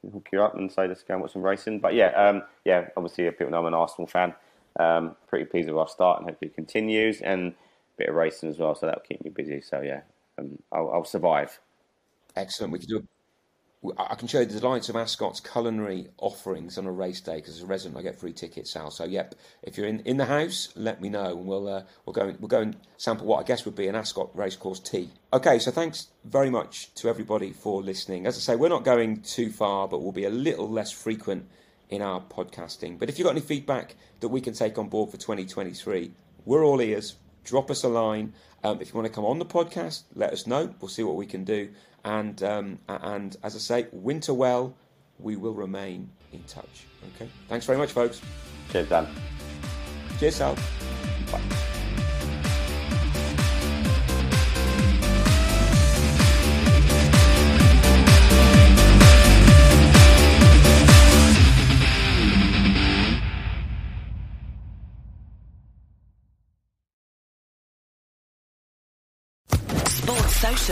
Can 0.00 0.10
Hook 0.10 0.28
you 0.32 0.42
up 0.42 0.54
and 0.54 0.70
say 0.70 0.86
let's 0.86 1.02
go 1.02 1.14
and 1.14 1.22
watch 1.22 1.32
some 1.32 1.42
racing. 1.42 1.80
But 1.80 1.94
yeah, 1.94 2.08
um, 2.08 2.42
yeah, 2.64 2.88
obviously 2.96 3.30
people 3.30 3.50
know 3.50 3.60
I'm 3.60 3.66
an 3.66 3.74
Arsenal 3.74 4.06
fan. 4.06 4.34
Um, 4.78 5.16
pretty 5.28 5.46
pleased 5.46 5.68
with 5.68 5.78
our 5.78 5.88
start 5.88 6.20
and 6.20 6.28
hopefully 6.28 6.50
it 6.50 6.54
continues 6.54 7.20
and 7.20 7.52
a 7.52 7.54
bit 7.96 8.08
of 8.08 8.14
racing 8.16 8.50
as 8.50 8.58
well, 8.58 8.74
so 8.74 8.86
that'll 8.86 9.02
keep 9.02 9.24
me 9.24 9.30
busy. 9.30 9.60
So 9.60 9.80
yeah, 9.80 10.00
um, 10.38 10.58
I'll, 10.72 10.90
I'll 10.90 11.04
survive. 11.04 11.60
Excellent. 12.36 12.72
We 12.72 12.80
could 12.80 12.88
do. 12.88 13.08
I 13.98 14.14
can 14.14 14.28
show 14.28 14.40
you 14.40 14.46
the 14.46 14.60
delights 14.60 14.88
of 14.88 14.96
Ascot's 14.96 15.40
culinary 15.40 16.08
offerings 16.18 16.78
on 16.78 16.86
a 16.86 16.92
race 16.92 17.20
day 17.20 17.36
because 17.36 17.56
as 17.56 17.62
a 17.62 17.66
resident 17.66 17.98
I 17.98 18.02
get 18.02 18.18
free 18.18 18.32
tickets, 18.32 18.70
Sal. 18.70 18.90
So 18.90 19.04
yep, 19.04 19.34
if 19.62 19.76
you're 19.76 19.86
in, 19.86 20.00
in 20.00 20.16
the 20.16 20.24
house, 20.24 20.70
let 20.74 21.02
me 21.02 21.10
know 21.10 21.36
and 21.36 21.46
we'll 21.46 21.68
uh, 21.68 21.82
we'll 22.06 22.14
go 22.14 22.28
and, 22.28 22.40
we'll 22.40 22.48
go 22.48 22.60
and 22.60 22.76
sample 22.96 23.26
what 23.26 23.40
I 23.40 23.42
guess 23.42 23.64
would 23.64 23.74
be 23.74 23.88
an 23.88 23.94
Ascot 23.94 24.30
racecourse 24.34 24.80
tea. 24.80 25.10
Okay, 25.32 25.58
so 25.58 25.70
thanks 25.70 26.08
very 26.24 26.48
much 26.48 26.94
to 26.94 27.08
everybody 27.08 27.52
for 27.52 27.82
listening. 27.82 28.26
As 28.26 28.36
I 28.36 28.40
say, 28.40 28.56
we're 28.56 28.68
not 28.68 28.84
going 28.84 29.20
too 29.20 29.50
far, 29.50 29.86
but 29.86 30.00
we'll 30.00 30.12
be 30.12 30.24
a 30.24 30.30
little 30.30 30.68
less 30.68 30.90
frequent 30.90 31.46
in 31.90 32.00
our 32.00 32.20
podcasting. 32.20 32.98
But 32.98 33.08
if 33.08 33.18
you've 33.18 33.26
got 33.26 33.32
any 33.32 33.40
feedback 33.40 33.96
that 34.20 34.28
we 34.28 34.40
can 34.40 34.54
take 34.54 34.78
on 34.78 34.88
board 34.88 35.10
for 35.10 35.16
2023, 35.16 36.10
we're 36.44 36.64
all 36.64 36.80
ears. 36.80 37.16
Drop 37.44 37.70
us 37.70 37.84
a 37.84 37.88
line. 37.88 38.32
Um, 38.62 38.80
if 38.80 38.88
you 38.88 38.94
want 38.94 39.06
to 39.06 39.12
come 39.12 39.26
on 39.26 39.38
the 39.38 39.44
podcast, 39.44 40.04
let 40.14 40.32
us 40.32 40.46
know. 40.46 40.74
We'll 40.80 40.88
see 40.88 41.02
what 41.02 41.16
we 41.16 41.26
can 41.26 41.44
do. 41.44 41.68
And 42.04 42.42
um, 42.42 42.78
and 42.88 43.36
as 43.42 43.54
I 43.54 43.58
say, 43.58 43.86
winter 43.92 44.34
well. 44.34 44.74
We 45.20 45.36
will 45.36 45.54
remain 45.54 46.10
in 46.32 46.42
touch. 46.42 46.86
Okay. 47.14 47.30
Thanks 47.48 47.64
very 47.66 47.78
much, 47.78 47.92
folks. 47.92 48.20
Cheers, 48.72 48.88
Dan. 48.88 49.06
Cheers, 50.18 50.36
Sal. 50.36 50.56
Bye. 51.30 51.40